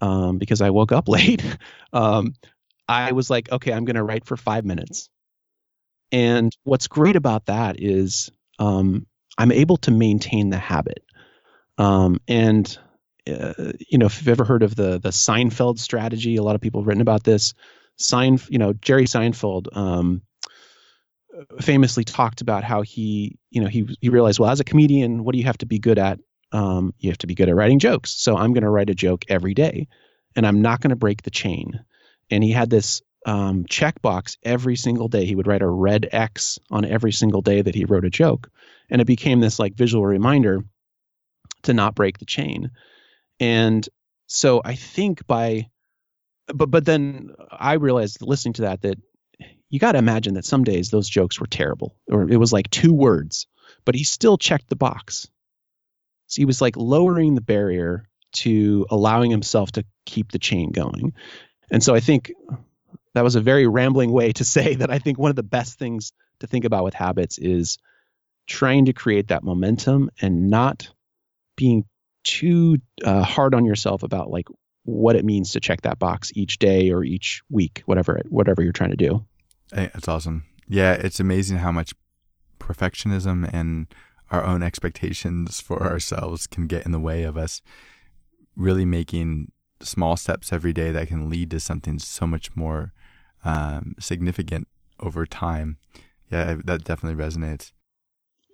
um, 0.00 0.38
because 0.38 0.60
I 0.60 0.70
woke 0.70 0.92
up 0.92 1.08
late, 1.08 1.42
um, 1.92 2.34
I 2.92 3.12
was 3.12 3.30
like, 3.30 3.50
okay, 3.50 3.72
I'm 3.72 3.84
going 3.84 3.96
to 3.96 4.02
write 4.02 4.26
for 4.26 4.36
five 4.36 4.64
minutes. 4.64 5.08
And 6.10 6.54
what's 6.64 6.88
great 6.88 7.16
about 7.16 7.46
that 7.46 7.80
is 7.80 8.30
um, 8.58 9.06
I'm 9.38 9.52
able 9.52 9.78
to 9.78 9.90
maintain 9.90 10.50
the 10.50 10.58
habit. 10.58 11.04
Um, 11.78 12.20
and 12.28 12.78
uh, 13.28 13.72
you 13.88 13.98
know, 13.98 14.06
if 14.06 14.18
you've 14.18 14.28
ever 14.28 14.44
heard 14.44 14.62
of 14.62 14.74
the 14.74 14.98
the 14.98 15.10
Seinfeld 15.10 15.78
strategy, 15.78 16.36
a 16.36 16.42
lot 16.42 16.54
of 16.54 16.60
people 16.60 16.80
have 16.80 16.86
written 16.86 17.00
about 17.00 17.24
this. 17.24 17.54
Sein, 17.96 18.38
you 18.48 18.58
know, 18.58 18.72
Jerry 18.72 19.04
Seinfeld 19.04 19.74
um, 19.76 20.22
famously 21.60 22.04
talked 22.04 22.40
about 22.40 22.64
how 22.64 22.82
he, 22.82 23.38
you 23.50 23.60
know, 23.60 23.68
he 23.68 23.96
he 24.00 24.08
realized, 24.08 24.38
well, 24.38 24.50
as 24.50 24.60
a 24.60 24.64
comedian, 24.64 25.24
what 25.24 25.32
do 25.32 25.38
you 25.38 25.44
have 25.44 25.58
to 25.58 25.66
be 25.66 25.78
good 25.78 25.98
at? 25.98 26.18
Um, 26.50 26.94
you 26.98 27.10
have 27.10 27.18
to 27.18 27.26
be 27.26 27.34
good 27.34 27.48
at 27.48 27.54
writing 27.54 27.78
jokes. 27.78 28.10
So 28.10 28.36
I'm 28.36 28.52
going 28.52 28.64
to 28.64 28.70
write 28.70 28.90
a 28.90 28.94
joke 28.94 29.24
every 29.28 29.54
day, 29.54 29.88
and 30.36 30.46
I'm 30.46 30.60
not 30.60 30.80
going 30.80 30.90
to 30.90 30.96
break 30.96 31.22
the 31.22 31.30
chain. 31.30 31.84
And 32.32 32.42
he 32.42 32.50
had 32.50 32.70
this 32.70 33.02
um, 33.26 33.64
checkbox 33.66 34.38
every 34.42 34.74
single 34.74 35.08
day. 35.08 35.26
He 35.26 35.34
would 35.34 35.46
write 35.46 35.60
a 35.60 35.68
red 35.68 36.08
X 36.10 36.58
on 36.70 36.86
every 36.86 37.12
single 37.12 37.42
day 37.42 37.60
that 37.60 37.74
he 37.74 37.84
wrote 37.84 38.06
a 38.06 38.10
joke, 38.10 38.50
and 38.88 39.02
it 39.02 39.06
became 39.06 39.38
this 39.38 39.58
like 39.58 39.74
visual 39.74 40.04
reminder 40.04 40.64
to 41.64 41.74
not 41.74 41.94
break 41.94 42.18
the 42.18 42.24
chain. 42.24 42.70
And 43.38 43.86
so 44.26 44.62
I 44.64 44.76
think 44.76 45.26
by, 45.26 45.68
but 46.46 46.70
but 46.70 46.86
then 46.86 47.34
I 47.50 47.74
realized 47.74 48.22
listening 48.22 48.54
to 48.54 48.62
that 48.62 48.80
that 48.80 48.98
you 49.68 49.78
got 49.78 49.92
to 49.92 49.98
imagine 49.98 50.34
that 50.34 50.46
some 50.46 50.64
days 50.64 50.88
those 50.88 51.08
jokes 51.08 51.38
were 51.38 51.46
terrible, 51.46 51.94
or 52.10 52.28
it 52.30 52.38
was 52.38 52.52
like 52.52 52.70
two 52.70 52.94
words, 52.94 53.46
but 53.84 53.94
he 53.94 54.04
still 54.04 54.38
checked 54.38 54.70
the 54.70 54.76
box. 54.76 55.28
So 56.28 56.40
he 56.40 56.46
was 56.46 56.62
like 56.62 56.76
lowering 56.78 57.34
the 57.34 57.42
barrier 57.42 58.08
to 58.36 58.86
allowing 58.90 59.30
himself 59.30 59.72
to 59.72 59.84
keep 60.06 60.32
the 60.32 60.38
chain 60.38 60.72
going. 60.72 61.12
And 61.72 61.82
so 61.82 61.94
I 61.94 62.00
think 62.00 62.30
that 63.14 63.24
was 63.24 63.34
a 63.34 63.40
very 63.40 63.66
rambling 63.66 64.12
way 64.12 64.32
to 64.32 64.44
say 64.44 64.76
that 64.76 64.90
I 64.90 64.98
think 64.98 65.18
one 65.18 65.30
of 65.30 65.36
the 65.36 65.42
best 65.42 65.78
things 65.78 66.12
to 66.40 66.46
think 66.46 66.64
about 66.64 66.84
with 66.84 66.94
habits 66.94 67.38
is 67.38 67.78
trying 68.46 68.84
to 68.84 68.92
create 68.92 69.28
that 69.28 69.42
momentum 69.42 70.10
and 70.20 70.50
not 70.50 70.90
being 71.56 71.84
too 72.24 72.78
uh, 73.04 73.22
hard 73.22 73.54
on 73.54 73.64
yourself 73.64 74.02
about 74.02 74.30
like 74.30 74.46
what 74.84 75.16
it 75.16 75.24
means 75.24 75.52
to 75.52 75.60
check 75.60 75.82
that 75.82 75.98
box 75.98 76.30
each 76.34 76.58
day 76.58 76.90
or 76.90 77.02
each 77.02 77.42
week, 77.48 77.82
whatever 77.86 78.20
whatever 78.28 78.62
you're 78.62 78.72
trying 78.72 78.90
to 78.90 78.96
do. 78.96 79.24
Hey, 79.72 79.90
that's 79.94 80.08
awesome. 80.08 80.44
Yeah, 80.68 80.92
it's 80.92 81.20
amazing 81.20 81.58
how 81.58 81.72
much 81.72 81.94
perfectionism 82.58 83.48
and 83.52 83.86
our 84.30 84.44
own 84.44 84.62
expectations 84.62 85.60
for 85.60 85.82
ourselves 85.82 86.46
can 86.46 86.66
get 86.66 86.84
in 86.84 86.92
the 86.92 87.00
way 87.00 87.22
of 87.22 87.36
us 87.36 87.62
really 88.56 88.84
making 88.84 89.50
small 89.82 90.16
steps 90.16 90.52
every 90.52 90.72
day 90.72 90.90
that 90.92 91.08
can 91.08 91.28
lead 91.28 91.50
to 91.50 91.60
something 91.60 91.98
so 91.98 92.26
much 92.26 92.54
more 92.54 92.92
um, 93.44 93.94
significant 93.98 94.68
over 95.00 95.26
time. 95.26 95.78
Yeah, 96.30 96.56
that 96.64 96.84
definitely 96.84 97.22
resonates. 97.22 97.72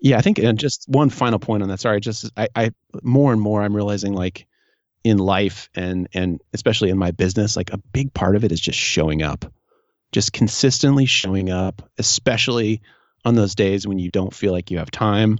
Yeah, 0.00 0.18
I 0.18 0.20
think, 0.20 0.38
and 0.38 0.58
just 0.58 0.84
one 0.88 1.10
final 1.10 1.38
point 1.38 1.62
on 1.62 1.68
that. 1.68 1.80
Sorry, 1.80 2.00
just 2.00 2.30
I, 2.36 2.48
I 2.54 2.70
more 3.02 3.32
and 3.32 3.40
more 3.40 3.62
I'm 3.62 3.74
realizing 3.74 4.12
like 4.12 4.46
in 5.04 5.18
life 5.18 5.68
and 5.74 6.08
and 6.12 6.40
especially 6.52 6.90
in 6.90 6.98
my 6.98 7.10
business, 7.10 7.56
like 7.56 7.72
a 7.72 7.78
big 7.78 8.12
part 8.14 8.36
of 8.36 8.44
it 8.44 8.52
is 8.52 8.60
just 8.60 8.78
showing 8.78 9.22
up, 9.22 9.44
just 10.12 10.32
consistently 10.32 11.06
showing 11.06 11.50
up, 11.50 11.88
especially 11.98 12.82
on 13.24 13.34
those 13.34 13.54
days 13.54 13.86
when 13.86 13.98
you 13.98 14.10
don't 14.10 14.34
feel 14.34 14.52
like 14.52 14.70
you 14.70 14.78
have 14.78 14.90
time 14.90 15.38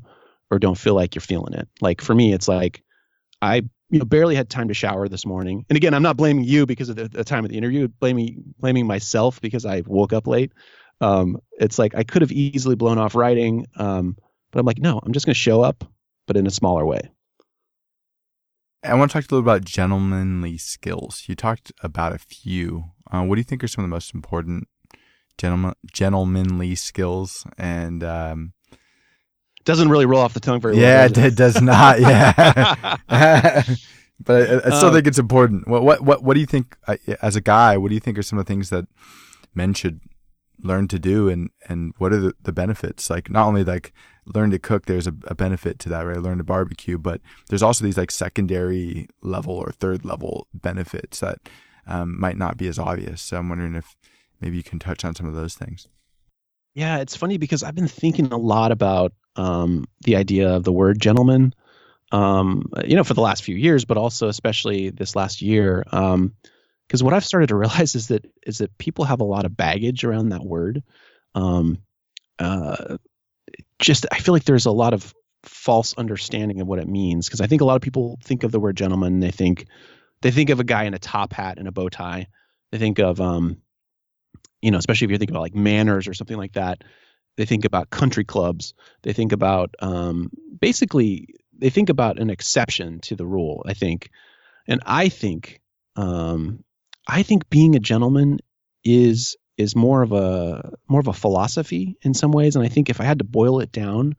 or 0.50 0.58
don't 0.58 0.78
feel 0.78 0.94
like 0.94 1.14
you're 1.14 1.22
feeling 1.22 1.54
it. 1.54 1.68
Like 1.80 2.00
for 2.00 2.14
me, 2.14 2.32
it's 2.32 2.48
like 2.48 2.82
I 3.40 3.62
you 3.90 3.98
know 3.98 4.04
barely 4.04 4.34
had 4.34 4.50
time 4.50 4.68
to 4.68 4.74
shower 4.74 5.08
this 5.08 5.24
morning. 5.24 5.64
And 5.68 5.76
again, 5.76 5.94
I'm 5.94 6.02
not 6.02 6.16
blaming 6.16 6.44
you 6.44 6.66
because 6.66 6.88
of 6.88 6.96
the, 6.96 7.08
the 7.08 7.24
time 7.24 7.44
of 7.44 7.50
the 7.50 7.56
interview, 7.56 7.88
blaming 7.88 8.54
blaming 8.58 8.86
myself 8.86 9.40
because 9.40 9.64
I 9.64 9.82
woke 9.86 10.12
up 10.12 10.26
late. 10.26 10.52
Um, 11.00 11.38
it's 11.58 11.78
like 11.78 11.94
I 11.94 12.02
could 12.04 12.22
have 12.22 12.32
easily 12.32 12.74
blown 12.74 12.98
off 12.98 13.14
writing, 13.14 13.66
um, 13.76 14.16
but 14.50 14.58
I'm 14.60 14.66
like, 14.66 14.78
no, 14.78 15.00
I'm 15.02 15.12
just 15.12 15.26
going 15.26 15.34
to 15.34 15.38
show 15.38 15.62
up, 15.62 15.84
but 16.26 16.36
in 16.36 16.46
a 16.46 16.50
smaller 16.50 16.84
way. 16.84 17.10
I 18.84 18.94
want 18.94 19.10
to 19.10 19.14
talk 19.14 19.30
a 19.30 19.34
little 19.34 19.38
about 19.40 19.64
gentlemanly 19.64 20.56
skills. 20.56 21.24
You 21.26 21.34
talked 21.34 21.72
about 21.82 22.12
a 22.12 22.18
few. 22.18 22.84
Uh, 23.10 23.24
what 23.24 23.34
do 23.34 23.40
you 23.40 23.44
think 23.44 23.64
are 23.64 23.68
some 23.68 23.84
of 23.84 23.90
the 23.90 23.94
most 23.94 24.14
important 24.14 24.68
gentleman 25.36 25.74
gentlemanly 25.92 26.74
skills? 26.74 27.44
And 27.56 28.04
um, 28.04 28.52
doesn't 29.68 29.90
really 29.90 30.06
roll 30.06 30.22
off 30.22 30.32
the 30.32 30.40
tongue 30.40 30.62
very 30.62 30.74
well. 30.74 30.82
Yeah, 30.82 31.08
does 31.08 31.24
it? 31.24 31.26
it 31.26 31.36
does 31.36 31.60
not. 31.60 32.00
Yeah, 32.00 32.32
but 34.18 34.50
I, 34.50 34.56
I 34.56 34.76
still 34.76 34.86
um, 34.86 34.94
think 34.94 35.06
it's 35.06 35.18
important. 35.18 35.68
What 35.68 35.82
what 35.82 36.00
what 36.00 36.24
what 36.24 36.34
do 36.34 36.40
you 36.40 36.46
think 36.46 36.74
as 37.20 37.36
a 37.36 37.42
guy? 37.42 37.76
What 37.76 37.90
do 37.90 37.94
you 37.94 38.00
think 38.00 38.16
are 38.16 38.22
some 38.22 38.38
of 38.38 38.46
the 38.46 38.48
things 38.48 38.70
that 38.70 38.86
men 39.54 39.74
should 39.74 40.00
learn 40.62 40.88
to 40.88 40.98
do 40.98 41.28
and 41.28 41.50
and 41.68 41.92
what 41.98 42.12
are 42.12 42.18
the, 42.18 42.34
the 42.42 42.52
benefits 42.52 43.08
like 43.08 43.30
not 43.30 43.46
only 43.46 43.62
like 43.62 43.92
learn 44.34 44.50
to 44.50 44.58
cook 44.58 44.86
there's 44.86 45.06
a, 45.06 45.14
a, 45.28 45.34
benefit 45.34 45.78
to 45.78 45.88
that 45.88 46.00
right 46.00 46.20
learn 46.20 46.38
to 46.38 46.42
barbecue 46.42 46.98
but 46.98 47.20
there's 47.48 47.62
also 47.62 47.84
these 47.84 47.96
like 47.96 48.10
secondary 48.10 49.06
level 49.22 49.54
or 49.54 49.70
third 49.70 50.04
level 50.04 50.48
benefits 50.52 51.20
that 51.20 51.38
um, 51.86 52.18
might 52.18 52.36
not 52.36 52.56
be 52.56 52.66
as 52.66 52.76
obvious 52.76 53.22
so 53.22 53.36
i'm 53.36 53.48
wondering 53.48 53.76
if 53.76 53.94
maybe 54.40 54.56
you 54.56 54.64
can 54.64 54.80
touch 54.80 55.04
on 55.04 55.14
some 55.14 55.26
of 55.26 55.34
those 55.36 55.54
things 55.54 55.86
yeah 56.74 56.98
it's 56.98 57.14
funny 57.14 57.38
because 57.38 57.62
i've 57.62 57.76
been 57.76 57.86
thinking 57.86 58.26
a 58.32 58.36
lot 58.36 58.72
about 58.72 59.12
um, 59.38 59.86
the 60.02 60.16
idea 60.16 60.50
of 60.50 60.64
the 60.64 60.72
word 60.72 61.00
gentleman 61.00 61.54
um, 62.12 62.70
you 62.84 62.96
know 62.96 63.04
for 63.04 63.14
the 63.14 63.20
last 63.20 63.42
few 63.42 63.56
years 63.56 63.84
but 63.84 63.96
also 63.96 64.28
especially 64.28 64.90
this 64.90 65.16
last 65.16 65.40
year 65.40 65.84
um, 65.92 66.34
because 66.88 67.02
what 67.02 67.12
I've 67.12 67.24
started 67.24 67.48
to 67.48 67.56
realize 67.56 67.94
is 67.94 68.08
that 68.08 68.24
is 68.42 68.58
that 68.58 68.76
people 68.78 69.04
have 69.04 69.20
a 69.20 69.24
lot 69.24 69.44
of 69.44 69.56
baggage 69.56 70.04
around 70.04 70.30
that 70.30 70.44
word. 70.44 70.82
Um, 71.34 71.78
uh, 72.38 72.96
just 73.78 74.06
I 74.10 74.18
feel 74.18 74.34
like 74.34 74.44
there's 74.44 74.66
a 74.66 74.72
lot 74.72 74.94
of 74.94 75.14
false 75.44 75.94
understanding 75.94 76.60
of 76.60 76.66
what 76.66 76.78
it 76.78 76.88
means 76.88 77.26
because 77.26 77.40
I 77.40 77.46
think 77.46 77.60
a 77.60 77.64
lot 77.64 77.76
of 77.76 77.82
people 77.82 78.18
think 78.24 78.42
of 78.42 78.52
the 78.52 78.60
word 78.60 78.76
gentleman. 78.76 79.20
They 79.20 79.30
think 79.30 79.66
they 80.22 80.30
think 80.30 80.50
of 80.50 80.60
a 80.60 80.64
guy 80.64 80.84
in 80.84 80.94
a 80.94 80.98
top 80.98 81.32
hat 81.32 81.58
and 81.58 81.68
a 81.68 81.72
bow 81.72 81.88
tie. 81.88 82.26
They 82.72 82.78
think 82.78 82.98
of 82.98 83.20
um, 83.20 83.58
you 84.62 84.70
know, 84.70 84.78
especially 84.78 85.04
if 85.04 85.10
you're 85.10 85.18
thinking 85.18 85.36
about 85.36 85.42
like 85.42 85.54
manners 85.54 86.08
or 86.08 86.14
something 86.14 86.36
like 86.36 86.54
that. 86.54 86.82
They 87.38 87.46
think 87.46 87.64
about 87.64 87.88
country 87.88 88.24
clubs. 88.24 88.74
They 89.02 89.12
think 89.12 89.30
about 89.30 89.76
um, 89.78 90.32
basically 90.60 91.36
they 91.56 91.70
think 91.70 91.88
about 91.88 92.18
an 92.18 92.30
exception 92.30 92.98
to 93.02 93.14
the 93.14 93.24
rule. 93.24 93.62
I 93.64 93.74
think, 93.74 94.10
and 94.66 94.82
I 94.84 95.08
think 95.08 95.60
um, 95.94 96.64
I 97.06 97.22
think 97.22 97.48
being 97.48 97.76
a 97.76 97.78
gentleman 97.78 98.40
is 98.82 99.36
is 99.56 99.76
more 99.76 100.02
of 100.02 100.10
a 100.10 100.72
more 100.88 100.98
of 100.98 101.06
a 101.06 101.12
philosophy 101.12 101.96
in 102.02 102.12
some 102.12 102.32
ways, 102.32 102.56
and 102.56 102.64
I 102.64 102.68
think 102.68 102.90
if 102.90 103.00
I 103.00 103.04
had 103.04 103.20
to 103.20 103.24
boil 103.24 103.60
it 103.60 103.70
down, 103.70 104.16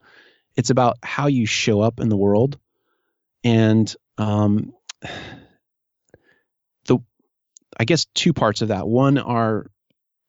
it's 0.56 0.70
about 0.70 0.96
how 1.04 1.28
you 1.28 1.46
show 1.46 1.82
up 1.82 2.00
in 2.00 2.08
the 2.08 2.16
world, 2.16 2.58
and 3.44 3.94
um, 4.18 4.74
the 6.86 7.00
I 7.78 7.84
guess 7.84 8.06
two 8.14 8.32
parts 8.32 8.62
of 8.62 8.70
that. 8.70 8.88
One 8.88 9.18
are 9.18 9.66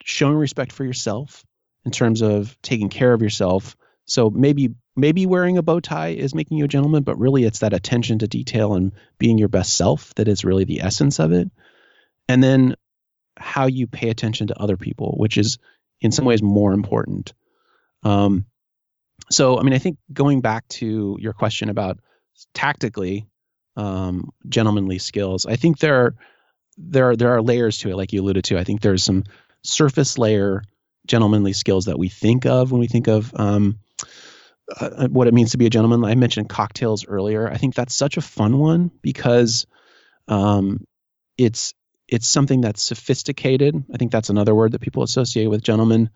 showing 0.02 0.34
respect 0.34 0.72
for 0.72 0.84
yourself 0.84 1.44
in 1.84 1.90
terms 1.90 2.22
of 2.22 2.56
taking 2.62 2.88
care 2.88 3.12
of 3.12 3.22
yourself. 3.22 3.76
So 4.04 4.30
maybe 4.30 4.74
maybe 4.96 5.26
wearing 5.26 5.56
a 5.56 5.62
bow 5.62 5.80
tie 5.80 6.08
is 6.08 6.34
making 6.34 6.58
you 6.58 6.64
a 6.64 6.68
gentleman, 6.68 7.02
but 7.02 7.18
really 7.18 7.44
it's 7.44 7.60
that 7.60 7.72
attention 7.72 8.18
to 8.18 8.28
detail 8.28 8.74
and 8.74 8.92
being 9.18 9.38
your 9.38 9.48
best 9.48 9.76
self 9.76 10.14
that 10.16 10.28
is 10.28 10.44
really 10.44 10.64
the 10.64 10.82
essence 10.82 11.18
of 11.18 11.32
it 11.32 11.50
and 12.28 12.42
then 12.42 12.76
how 13.36 13.66
you 13.66 13.86
pay 13.86 14.10
attention 14.10 14.46
to 14.48 14.60
other 14.60 14.76
people, 14.76 15.14
which 15.16 15.36
is 15.36 15.58
in 16.00 16.12
some 16.12 16.24
ways 16.24 16.42
more 16.42 16.72
important. 16.72 17.32
Um, 18.02 18.46
so, 19.30 19.58
I 19.58 19.62
mean, 19.62 19.72
I 19.72 19.78
think 19.78 19.98
going 20.12 20.40
back 20.40 20.66
to 20.68 21.16
your 21.18 21.32
question 21.32 21.70
about 21.70 21.98
tactically 22.54 23.26
um, 23.76 24.30
gentlemanly 24.48 24.98
skills, 24.98 25.46
I 25.46 25.56
think 25.56 25.78
there 25.78 26.04
are 26.04 26.14
there 26.78 27.10
are 27.10 27.16
there 27.16 27.34
are 27.34 27.42
layers 27.42 27.78
to 27.78 27.90
it, 27.90 27.96
like 27.96 28.12
you 28.12 28.22
alluded 28.22 28.44
to. 28.44 28.58
I 28.58 28.64
think 28.64 28.80
there's 28.80 29.02
some 29.04 29.24
surface 29.62 30.16
layer 30.16 30.62
gentlemanly 31.10 31.52
skills 31.52 31.86
that 31.86 31.98
we 31.98 32.08
think 32.08 32.46
of 32.46 32.70
when 32.70 32.80
we 32.80 32.86
think 32.86 33.08
of 33.08 33.32
um, 33.34 33.80
uh, 34.80 35.08
what 35.08 35.26
it 35.26 35.34
means 35.34 35.50
to 35.50 35.58
be 35.58 35.66
a 35.66 35.70
gentleman. 35.70 36.04
I 36.04 36.14
mentioned 36.14 36.48
cocktails 36.48 37.04
earlier. 37.04 37.50
I 37.50 37.56
think 37.56 37.74
that's 37.74 37.94
such 37.94 38.16
a 38.16 38.20
fun 38.22 38.58
one 38.58 38.92
because 39.02 39.66
um, 40.28 40.86
it's 41.36 41.74
it's 42.06 42.28
something 42.28 42.60
that's 42.60 42.82
sophisticated. 42.82 43.74
I 43.92 43.96
think 43.96 44.12
that's 44.12 44.30
another 44.30 44.54
word 44.54 44.72
that 44.72 44.80
people 44.80 45.02
associate 45.02 45.48
with 45.48 45.62
gentlemen. 45.62 46.10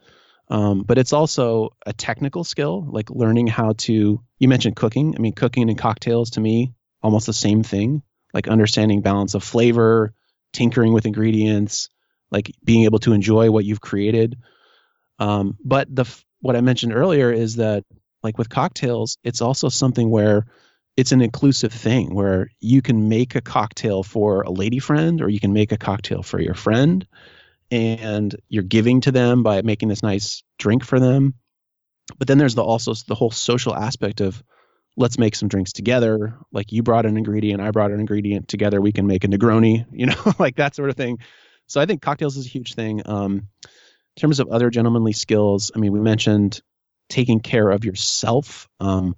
Um, 0.49 0.83
but 0.83 0.99
it's 0.99 1.13
also 1.13 1.71
a 1.85 1.93
technical 1.93 2.45
skill, 2.45 2.87
like 2.89 3.11
learning 3.11 3.49
how 3.49 3.73
to. 3.79 4.23
You 4.39 4.49
mentioned 4.49 4.77
cooking. 4.77 5.15
I 5.17 5.21
mean, 5.21 5.33
cooking 5.33 5.69
and 5.69 5.79
cocktails 5.79 6.31
to 6.31 6.41
me 6.41 6.75
almost 7.03 7.27
the 7.27 7.33
same 7.33 7.65
thing. 7.65 8.03
Like 8.33 8.47
understanding 8.47 9.03
balance 9.03 9.35
of 9.35 9.43
flavor, 9.43 10.15
tinkering 10.53 10.93
with 10.93 11.07
ingredients, 11.07 11.89
like 12.31 12.53
being 12.63 12.85
able 12.85 13.01
to 13.01 13.13
enjoy 13.13 13.51
what 13.51 13.65
you've 13.65 13.81
created. 13.81 14.39
Um, 15.19 15.57
but 15.65 15.95
the 15.95 16.05
what 16.41 16.57
I 16.57 16.61
mentioned 16.61 16.93
earlier 16.93 17.33
is 17.33 17.57
that 17.57 17.85
like 18.23 18.39
with 18.39 18.49
cocktails, 18.49 19.19
it's 19.23 19.41
also 19.41 19.69
something 19.69 20.11
where 20.11 20.47
it's 20.97 21.13
an 21.13 21.23
inclusive 21.23 21.73
thing 21.73 22.15
where 22.15 22.51
you 22.61 22.81
can 22.83 23.09
make 23.09 23.35
a 23.35 23.41
cocktail 23.41 24.03
for 24.03 24.43
a 24.43 24.51
lady 24.51 24.79
friend 24.79 25.21
or 25.21 25.29
you 25.29 25.41
can 25.41 25.53
make 25.53 25.73
a 25.73 25.77
cocktail 25.77 26.23
for 26.23 26.41
your 26.41 26.55
friend 26.55 27.07
and 27.71 28.35
you're 28.49 28.63
giving 28.63 29.01
to 29.01 29.11
them 29.11 29.43
by 29.43 29.63
making 29.63 29.89
this 29.89 30.03
nice 30.03 30.43
drink 30.59 30.85
for 30.85 31.01
them. 31.01 31.35
But 32.19 32.29
then 32.29 32.39
there's 32.39 32.55
the 32.55 32.63
also 32.63 32.95
the 33.07 33.15
whole 33.15 33.31
social 33.31 33.75
aspect 33.75 34.21
of 34.21 34.43
let's 34.97 35.19
make 35.19 35.35
some 35.35 35.49
drinks 35.49 35.73
together. 35.73 36.37
Like 36.53 36.71
you 36.71 36.83
brought 36.83 37.07
an 37.07 37.17
ingredient 37.17 37.61
i 37.61 37.71
brought 37.71 37.91
an 37.91 38.01
ingredient 38.01 38.49
together. 38.49 38.81
We 38.81 38.93
can 38.93 39.07
make 39.07 39.25
a 39.25 39.29
negroni 39.29 39.87
you 39.91 40.07
know 40.07 40.33
like 40.39 40.57
that 40.57 40.75
sort 40.75 40.91
of 40.91 40.97
thing. 40.97 41.19
So 41.67 41.81
i 41.81 41.87
think 41.87 42.03
cocktails 42.03 42.37
is 42.37 42.47
a 42.47 42.51
huge 42.51 42.75
thing. 42.75 43.03
Um, 43.07 43.49
in 44.17 44.21
terms 44.21 44.41
of 44.41 44.49
other 44.49 44.71
gentlemanly 44.71 45.13
skills 45.13 45.71
i 45.75 45.79
mean 45.79 45.93
we 45.93 46.01
mentioned 46.01 46.61
taking 47.09 47.41
care 47.41 47.71
of 47.71 47.85
yourself 47.85 48.69
um, 48.81 49.15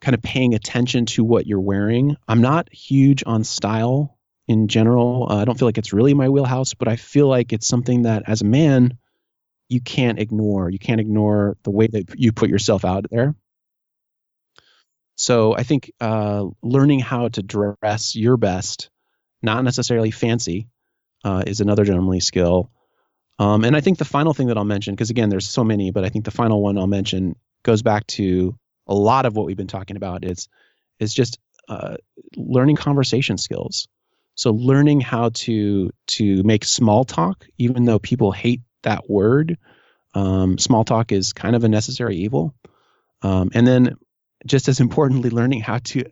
kind 0.00 0.14
of 0.14 0.22
paying 0.22 0.54
attention 0.54 1.06
to 1.06 1.24
what 1.24 1.46
you're 1.46 1.60
wearing. 1.60 2.16
I'm 2.28 2.40
not 2.40 2.72
huge 2.72 3.24
on 3.26 3.44
style 3.44 4.16
in 4.46 4.68
general. 4.68 5.26
Uh, 5.30 5.36
I 5.36 5.44
don't 5.44 5.58
feel 5.58 5.66
like 5.68 5.78
it's 5.78 5.92
really 5.92 6.14
my 6.14 6.28
wheelhouse, 6.28 6.74
but 6.74 6.88
I 6.88 6.96
feel 6.96 7.28
like 7.28 7.52
it's 7.52 7.66
something 7.66 8.02
that 8.02 8.24
as 8.26 8.42
a 8.42 8.46
man, 8.46 8.98
you 9.68 9.80
can't 9.80 10.18
ignore. 10.18 10.70
You 10.70 10.78
can't 10.78 11.00
ignore 11.00 11.56
the 11.62 11.70
way 11.70 11.86
that 11.86 12.18
you 12.18 12.32
put 12.32 12.50
yourself 12.50 12.84
out 12.84 13.06
there. 13.10 13.34
So 15.16 15.54
I 15.54 15.64
think 15.64 15.92
uh, 16.00 16.46
learning 16.62 17.00
how 17.00 17.28
to 17.28 17.42
dress 17.42 18.16
your 18.16 18.36
best, 18.36 18.90
not 19.42 19.64
necessarily 19.64 20.10
fancy, 20.10 20.68
uh, 21.24 21.44
is 21.46 21.60
another 21.60 21.84
gentlemanly 21.84 22.20
skill. 22.20 22.70
Um, 23.40 23.64
and 23.64 23.74
I 23.74 23.80
think 23.80 23.96
the 23.96 24.04
final 24.04 24.34
thing 24.34 24.48
that 24.48 24.58
I'll 24.58 24.64
mention, 24.64 24.94
because 24.94 25.08
again, 25.08 25.30
there's 25.30 25.48
so 25.48 25.64
many, 25.64 25.90
but 25.90 26.04
I 26.04 26.10
think 26.10 26.26
the 26.26 26.30
final 26.30 26.60
one 26.62 26.76
I'll 26.76 26.86
mention 26.86 27.36
goes 27.62 27.80
back 27.80 28.06
to 28.08 28.54
a 28.86 28.94
lot 28.94 29.24
of 29.24 29.34
what 29.34 29.46
we've 29.46 29.56
been 29.56 29.66
talking 29.66 29.96
about 29.96 30.26
is 30.26 30.48
is 30.98 31.14
just 31.14 31.38
uh, 31.66 31.96
learning 32.36 32.76
conversation 32.76 33.38
skills. 33.38 33.88
So 34.34 34.50
learning 34.50 35.00
how 35.00 35.30
to 35.30 35.90
to 36.08 36.42
make 36.42 36.66
small 36.66 37.04
talk, 37.04 37.46
even 37.56 37.86
though 37.86 37.98
people 37.98 38.30
hate 38.30 38.60
that 38.82 39.08
word, 39.08 39.56
um, 40.12 40.58
small 40.58 40.84
talk 40.84 41.10
is 41.10 41.32
kind 41.32 41.56
of 41.56 41.64
a 41.64 41.68
necessary 41.68 42.16
evil. 42.16 42.54
Um, 43.22 43.50
and 43.54 43.66
then, 43.66 43.96
just 44.44 44.68
as 44.68 44.80
importantly, 44.80 45.30
learning 45.30 45.60
how 45.60 45.78
to 45.78 46.04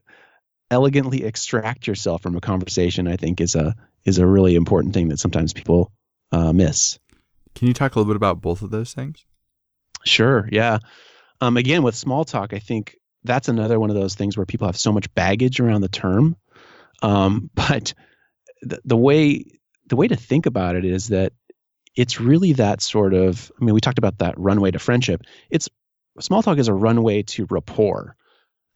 elegantly 0.71 1.25
extract 1.25 1.87
yourself 1.87 2.23
from 2.23 2.37
a 2.37 2.41
conversation, 2.41 3.07
I 3.07 3.17
think, 3.17 3.43
is 3.43 3.55
a 3.55 3.75
is 4.07 4.17
a 4.17 4.27
really 4.27 4.55
important 4.55 4.95
thing 4.95 5.09
that 5.09 5.19
sometimes 5.19 5.53
people 5.53 5.93
uh, 6.33 6.55
miss. 6.55 6.99
Can 7.59 7.67
you 7.67 7.75
talk 7.75 7.97
a 7.97 7.99
little 7.99 8.09
bit 8.09 8.17
about 8.17 8.41
both 8.41 8.63
of 8.63 8.71
those 8.71 8.95
things? 8.95 9.27
Sure. 10.05 10.49
Yeah. 10.53 10.79
um, 11.41 11.57
again, 11.57 11.83
with 11.83 11.97
small 11.97 12.25
talk, 12.25 12.55
I 12.55 12.61
think 12.61 12.97
that's 13.25 13.49
another 13.49 13.81
one 13.81 13.91
of 13.91 13.97
those 13.97 14.15
things 14.15 14.37
where 14.37 14.47
people 14.47 14.69
have 14.69 14.77
so 14.77 14.93
much 14.93 15.13
baggage 15.13 15.59
around 15.59 15.81
the 15.81 15.89
term. 15.89 16.37
Um, 17.03 17.51
but 17.55 17.95
the, 18.63 18.79
the 18.85 18.97
way 18.97 19.45
the 19.89 19.97
way 19.97 20.07
to 20.07 20.15
think 20.15 20.47
about 20.47 20.77
it 20.77 20.85
is 20.85 21.09
that 21.09 21.33
it's 21.97 22.21
really 22.21 22.53
that 22.53 22.81
sort 22.81 23.13
of. 23.13 23.51
I 23.61 23.65
mean, 23.65 23.75
we 23.75 23.81
talked 23.81 23.99
about 23.99 24.19
that 24.19 24.39
runway 24.39 24.71
to 24.71 24.79
friendship. 24.79 25.23
It's 25.51 25.69
small 26.21 26.45
talk 26.45 26.59
is 26.59 26.69
a 26.69 26.75
runway 26.75 27.25
to 27.25 27.47
rapport, 27.51 28.15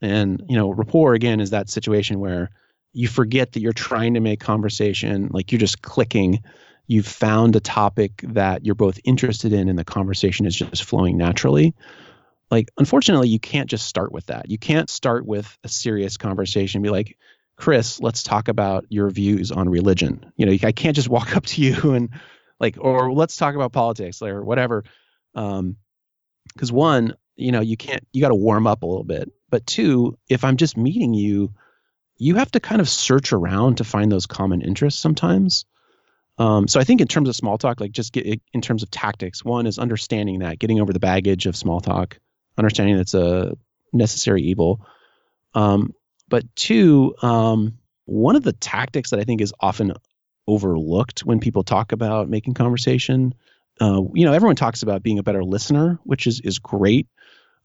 and 0.01 0.43
you 0.49 0.57
know, 0.57 0.71
rapport 0.71 1.13
again 1.13 1.39
is 1.39 1.51
that 1.51 1.69
situation 1.69 2.19
where 2.19 2.49
you 2.91 3.07
forget 3.07 3.53
that 3.53 3.61
you're 3.61 3.71
trying 3.71 4.15
to 4.15 4.19
make 4.19 4.41
conversation, 4.41 5.29
like 5.31 5.53
you're 5.53 5.59
just 5.59 5.81
clicking. 5.81 6.41
You've 6.87 7.07
found 7.07 7.55
a 7.55 7.59
topic 7.59 8.21
that 8.23 8.65
you're 8.65 8.75
both 8.75 8.99
interested 9.03 9.53
in, 9.53 9.69
and 9.69 9.79
the 9.79 9.85
conversation 9.85 10.45
is 10.45 10.55
just 10.55 10.83
flowing 10.83 11.17
naturally 11.17 11.73
like 12.53 12.69
unfortunately 12.77 13.29
you 13.29 13.39
can't 13.39 13.67
just 13.67 13.87
start 13.87 14.11
with 14.11 14.27
that. 14.27 14.47
You 14.47 14.59
can't 14.59 14.87
start 14.87 15.25
with 15.25 15.57
a 15.63 15.67
serious 15.67 16.17
conversation 16.17 16.83
be 16.83 16.91
like 16.91 17.17
chris 17.55 17.99
let's 17.99 18.23
talk 18.23 18.47
about 18.47 18.85
your 18.89 19.09
views 19.09 19.51
on 19.51 19.69
religion. 19.69 20.31
You 20.37 20.45
know 20.45 20.57
i 20.63 20.71
can't 20.71 20.95
just 20.95 21.09
walk 21.09 21.35
up 21.35 21.47
to 21.47 21.61
you 21.61 21.93
and 21.93 22.09
like 22.59 22.77
or 22.79 23.11
let's 23.11 23.37
talk 23.37 23.55
about 23.55 23.71
politics 23.71 24.21
or 24.21 24.43
whatever. 24.43 24.83
Um 25.33 25.77
because 26.53 26.71
one 26.71 27.15
you 27.35 27.51
know 27.51 27.61
you 27.61 27.75
can't 27.75 28.07
you 28.13 28.21
got 28.21 28.29
to 28.29 28.35
warm 28.35 28.67
up 28.67 28.83
a 28.83 28.85
little 28.85 29.03
bit. 29.03 29.31
But 29.49 29.65
two 29.65 30.19
if 30.29 30.43
i'm 30.43 30.57
just 30.57 30.77
meeting 30.77 31.15
you 31.15 31.53
you 32.17 32.35
have 32.35 32.51
to 32.51 32.59
kind 32.59 32.81
of 32.81 32.87
search 32.87 33.33
around 33.33 33.77
to 33.77 33.83
find 33.83 34.11
those 34.11 34.27
common 34.27 34.61
interests 34.61 35.01
sometimes 35.01 35.65
um, 36.37 36.67
so 36.67 36.79
I 36.79 36.83
think 36.83 37.01
in 37.01 37.07
terms 37.07 37.29
of 37.29 37.35
small 37.35 37.57
talk, 37.57 37.79
like 37.79 37.91
just 37.91 38.13
get 38.13 38.41
in 38.53 38.61
terms 38.61 38.83
of 38.83 38.89
tactics, 38.89 39.43
one 39.43 39.67
is 39.67 39.77
understanding 39.77 40.39
that, 40.39 40.59
getting 40.59 40.79
over 40.79 40.93
the 40.93 40.99
baggage 40.99 41.45
of 41.45 41.55
small 41.55 41.79
talk 41.79 42.19
understanding 42.57 42.97
that's 42.97 43.13
a 43.13 43.55
necessary 43.91 44.43
evil. 44.43 44.85
Um, 45.53 45.93
but 46.27 46.55
two, 46.55 47.15
um, 47.21 47.77
one 48.05 48.35
of 48.35 48.43
the 48.43 48.53
tactics 48.53 49.11
that 49.11 49.19
I 49.19 49.23
think 49.23 49.41
is 49.41 49.53
often 49.59 49.93
overlooked 50.47 51.21
when 51.21 51.39
people 51.39 51.63
talk 51.63 51.91
about 51.91 52.29
making 52.29 52.53
conversation, 52.53 53.33
uh, 53.79 54.01
you 54.13 54.25
know, 54.25 54.33
everyone 54.33 54.55
talks 54.55 54.83
about 54.83 55.03
being 55.03 55.19
a 55.19 55.23
better 55.23 55.43
listener, 55.43 55.99
which 56.03 56.27
is 56.27 56.39
is 56.41 56.59
great, 56.59 57.07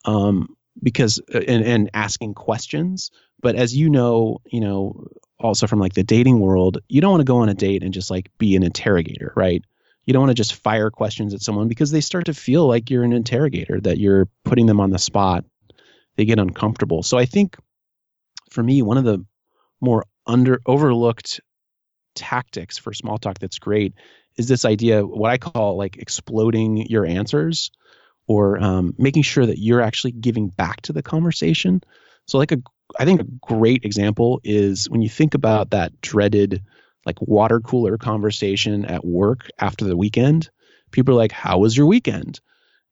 um, 0.05 0.57
because 0.83 1.21
uh, 1.35 1.39
and 1.39 1.65
and 1.65 1.91
asking 1.95 2.35
questions. 2.35 3.11
But 3.41 3.55
as 3.55 3.75
you 3.75 3.89
know, 3.89 4.39
you 4.47 4.61
know, 4.61 5.07
also 5.39 5.67
from 5.67 5.79
like 5.79 5.95
the 5.95 6.03
dating 6.03 6.41
world, 6.41 6.79
you 6.89 7.01
don't 7.01 7.13
want 7.13 7.21
to 7.21 7.33
go 7.33 7.39
on 7.39 7.49
a 7.49 7.55
date 7.55 7.83
and 7.83 7.95
just 7.95 8.11
like 8.11 8.31
be 8.39 8.57
an 8.57 8.63
interrogator, 8.63 9.33
right? 9.37 9.63
you 10.09 10.15
don't 10.15 10.23
want 10.23 10.31
to 10.31 10.43
just 10.43 10.55
fire 10.55 10.89
questions 10.89 11.35
at 11.35 11.43
someone 11.43 11.69
because 11.69 11.91
they 11.91 12.01
start 12.01 12.25
to 12.25 12.33
feel 12.33 12.67
like 12.67 12.89
you're 12.89 13.05
an 13.05 13.13
interrogator, 13.13 13.79
that 13.79 13.99
you're 13.99 14.27
putting 14.43 14.65
them 14.65 14.81
on 14.81 14.89
the 14.89 14.99
spot. 14.99 15.45
They 16.17 16.25
get 16.25 16.39
uncomfortable. 16.39 17.03
So 17.03 17.19
I 17.19 17.27
think 17.27 17.59
for 18.49 18.63
me, 18.63 18.81
one 18.81 18.97
of 18.97 19.05
the 19.05 19.27
more 19.83 20.07
under 20.27 20.63
overlooked 20.65 21.43
tactics 22.15 22.79
for 22.79 22.95
small 22.95 23.19
talk 23.19 23.39
that's 23.39 23.59
great 23.59 23.93
is 24.39 24.49
this 24.49 24.65
idea, 24.65 25.07
what 25.07 25.31
I 25.31 25.37
call 25.37 25.77
like 25.77 25.99
exploding 25.99 26.87
your 26.87 27.05
answers 27.05 27.71
or 28.29 28.63
um, 28.63 28.95
making 28.99 29.23
sure 29.23 29.45
that 29.45 29.59
you're 29.59 29.81
actually 29.81 30.13
giving 30.13 30.49
back 30.49 30.83
to 30.83 30.93
the 30.93 31.03
conversation. 31.03 31.83
So 32.27 32.39
like 32.39 32.53
a 32.53 32.63
I 32.99 33.05
think 33.05 33.21
a 33.21 33.27
great 33.43 33.85
example 33.85 34.41
is 34.45 34.89
when 34.89 35.03
you 35.03 35.09
think 35.09 35.35
about 35.35 35.71
that 35.71 36.01
dreaded 36.01 36.63
like 37.05 37.21
water 37.21 37.61
cooler 37.61 37.99
conversation 37.99 38.85
at 38.85 39.05
work 39.05 39.49
after 39.59 39.85
the 39.85 39.97
weekend. 39.97 40.51
People 40.91 41.15
are 41.15 41.19
like, 41.19 41.33
"How 41.33 41.59
was 41.59 41.77
your 41.77 41.87
weekend?" 41.87 42.41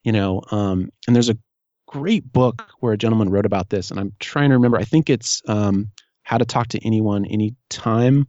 You 0.04 0.12
know, 0.12 0.42
um, 0.50 0.90
and 1.06 1.14
there's 1.14 1.30
a 1.30 1.38
great 1.86 2.30
book 2.30 2.68
where 2.80 2.92
a 2.92 2.98
gentleman 2.98 3.30
wrote 3.30 3.46
about 3.46 3.70
this, 3.70 3.90
and 3.90 4.00
I'm 4.00 4.12
trying 4.18 4.50
to 4.50 4.56
remember. 4.56 4.78
I 4.78 4.84
think 4.84 5.08
it's 5.08 5.42
um, 5.48 5.90
How 6.22 6.38
to 6.38 6.44
Talk 6.44 6.68
to 6.68 6.84
Anyone 6.84 7.24
Anytime. 7.24 8.26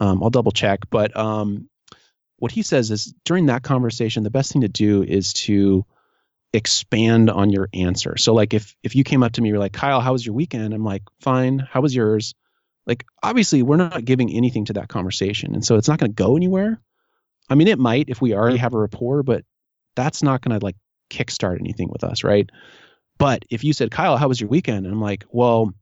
Um, 0.00 0.22
I'll 0.22 0.30
double 0.30 0.52
check, 0.52 0.80
but 0.90 1.16
um, 1.16 1.68
what 2.38 2.52
he 2.52 2.62
says 2.62 2.90
is 2.90 3.14
during 3.24 3.46
that 3.46 3.62
conversation, 3.62 4.22
the 4.22 4.30
best 4.30 4.52
thing 4.52 4.62
to 4.62 4.68
do 4.68 5.02
is 5.02 5.32
to 5.34 5.84
expand 6.52 7.30
on 7.30 7.50
your 7.50 7.68
answer. 7.74 8.16
So, 8.16 8.34
like 8.34 8.54
if 8.54 8.76
if 8.82 8.94
you 8.94 9.04
came 9.04 9.22
up 9.22 9.32
to 9.32 9.42
me, 9.42 9.48
you're 9.48 9.58
like, 9.58 9.72
"Kyle, 9.72 10.00
how 10.00 10.12
was 10.12 10.24
your 10.24 10.34
weekend?" 10.34 10.74
I'm 10.74 10.84
like, 10.84 11.02
"Fine. 11.20 11.58
How 11.58 11.80
was 11.80 11.94
yours?" 11.94 12.34
like 12.86 13.04
obviously 13.22 13.62
we're 13.62 13.76
not 13.76 14.04
giving 14.04 14.30
anything 14.32 14.64
to 14.66 14.72
that 14.74 14.88
conversation 14.88 15.54
and 15.54 15.64
so 15.64 15.76
it's 15.76 15.88
not 15.88 15.98
going 15.98 16.10
to 16.10 16.22
go 16.22 16.36
anywhere 16.36 16.80
i 17.48 17.54
mean 17.54 17.68
it 17.68 17.78
might 17.78 18.08
if 18.08 18.20
we 18.20 18.34
already 18.34 18.56
have 18.56 18.74
a 18.74 18.78
rapport 18.78 19.22
but 19.22 19.44
that's 19.94 20.22
not 20.22 20.40
going 20.40 20.58
to 20.58 20.64
like 20.64 20.76
kickstart 21.10 21.58
anything 21.60 21.88
with 21.90 22.04
us 22.04 22.24
right 22.24 22.50
but 23.18 23.44
if 23.50 23.64
you 23.64 23.72
said 23.72 23.90
kyle 23.90 24.16
how 24.16 24.28
was 24.28 24.40
your 24.40 24.50
weekend 24.50 24.86
and 24.86 24.94
i'm 24.94 25.00
like 25.00 25.24
well 25.30 25.72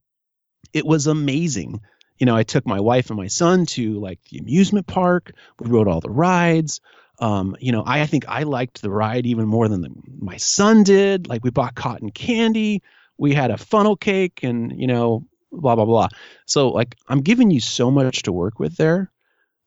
it 0.73 0.85
was 0.85 1.07
amazing 1.07 1.81
you 2.19 2.27
know 2.27 2.37
i 2.37 2.43
took 2.43 2.67
my 2.67 2.81
wife 2.81 3.11
and 3.11 3.17
my 3.17 3.29
son 3.29 3.67
to 3.67 3.99
like 4.01 4.19
the 4.31 4.39
amusement 4.39 4.87
park 4.87 5.33
we 5.59 5.71
rode 5.71 5.89
all 5.89 6.01
the 6.01 6.11
rides 6.11 6.81
um, 7.21 7.57
you 7.61 7.73
know 7.73 7.83
I, 7.83 8.03
I 8.03 8.07
think 8.07 8.25
i 8.29 8.43
liked 8.43 8.83
the 8.83 8.91
ride 8.91 9.27
even 9.27 9.47
more 9.47 9.69
than 9.69 9.83
the, 9.83 9.91
my 10.19 10.37
son 10.37 10.83
did 10.83 11.29
like 11.29 11.45
we 11.45 11.51
bought 11.51 11.75
cotton 11.75 12.11
candy 12.11 12.83
we 13.19 13.35
had 13.35 13.51
a 13.51 13.59
funnel 13.59 13.97
cake 13.97 14.41
and 14.43 14.81
you 14.81 14.87
know 14.87 15.27
blah 15.53 15.77
blah 15.77 15.85
blah. 15.85 16.09
So 16.47 16.71
like 16.71 16.97
I'm 17.09 17.21
giving 17.21 17.51
you 17.51 17.61
so 17.61 17.91
much 17.91 18.23
to 18.23 18.33
work 18.33 18.59
with 18.59 18.77
there 18.77 19.13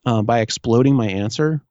uh, 0.06 0.22
by 0.22 0.40
exploding 0.40 0.96
my 0.96 1.08
answer 1.08 1.62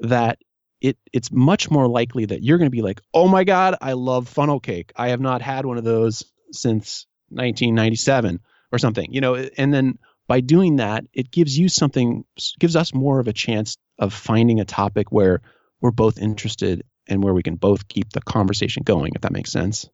that 0.00 0.38
it 0.80 0.98
it's 1.12 1.30
much 1.30 1.70
more 1.70 1.88
likely 1.88 2.26
that 2.26 2.42
you're 2.42 2.58
going 2.58 2.70
to 2.70 2.76
be 2.76 2.82
like, 2.82 3.00
oh 3.14 3.28
my 3.28 3.44
god, 3.44 3.76
I 3.80 3.92
love 3.92 4.28
funnel 4.28 4.60
cake. 4.60 4.92
I 4.96 5.08
have 5.08 5.20
not 5.20 5.42
had 5.42 5.66
one 5.66 5.78
of 5.78 5.84
those 5.84 6.24
since 6.52 7.06
1997 7.30 8.40
or 8.72 8.78
something, 8.78 9.12
you 9.12 9.20
know. 9.20 9.34
And 9.34 9.72
then 9.72 9.98
by 10.28 10.40
doing 10.40 10.76
that, 10.76 11.04
it 11.12 11.30
gives 11.30 11.58
you 11.58 11.68
something, 11.68 12.24
gives 12.58 12.76
us 12.76 12.94
more 12.94 13.20
of 13.20 13.28
a 13.28 13.32
chance 13.32 13.76
of 13.98 14.12
finding 14.12 14.60
a 14.60 14.64
topic 14.64 15.12
where 15.12 15.40
we're 15.80 15.90
both 15.90 16.18
interested 16.18 16.82
and 17.08 17.22
where 17.22 17.34
we 17.34 17.42
can 17.42 17.56
both 17.56 17.88
keep 17.88 18.10
the 18.12 18.20
conversation 18.20 18.82
going, 18.84 19.12
if 19.14 19.22
that 19.22 19.32
makes 19.32 19.50
sense. 19.50 19.88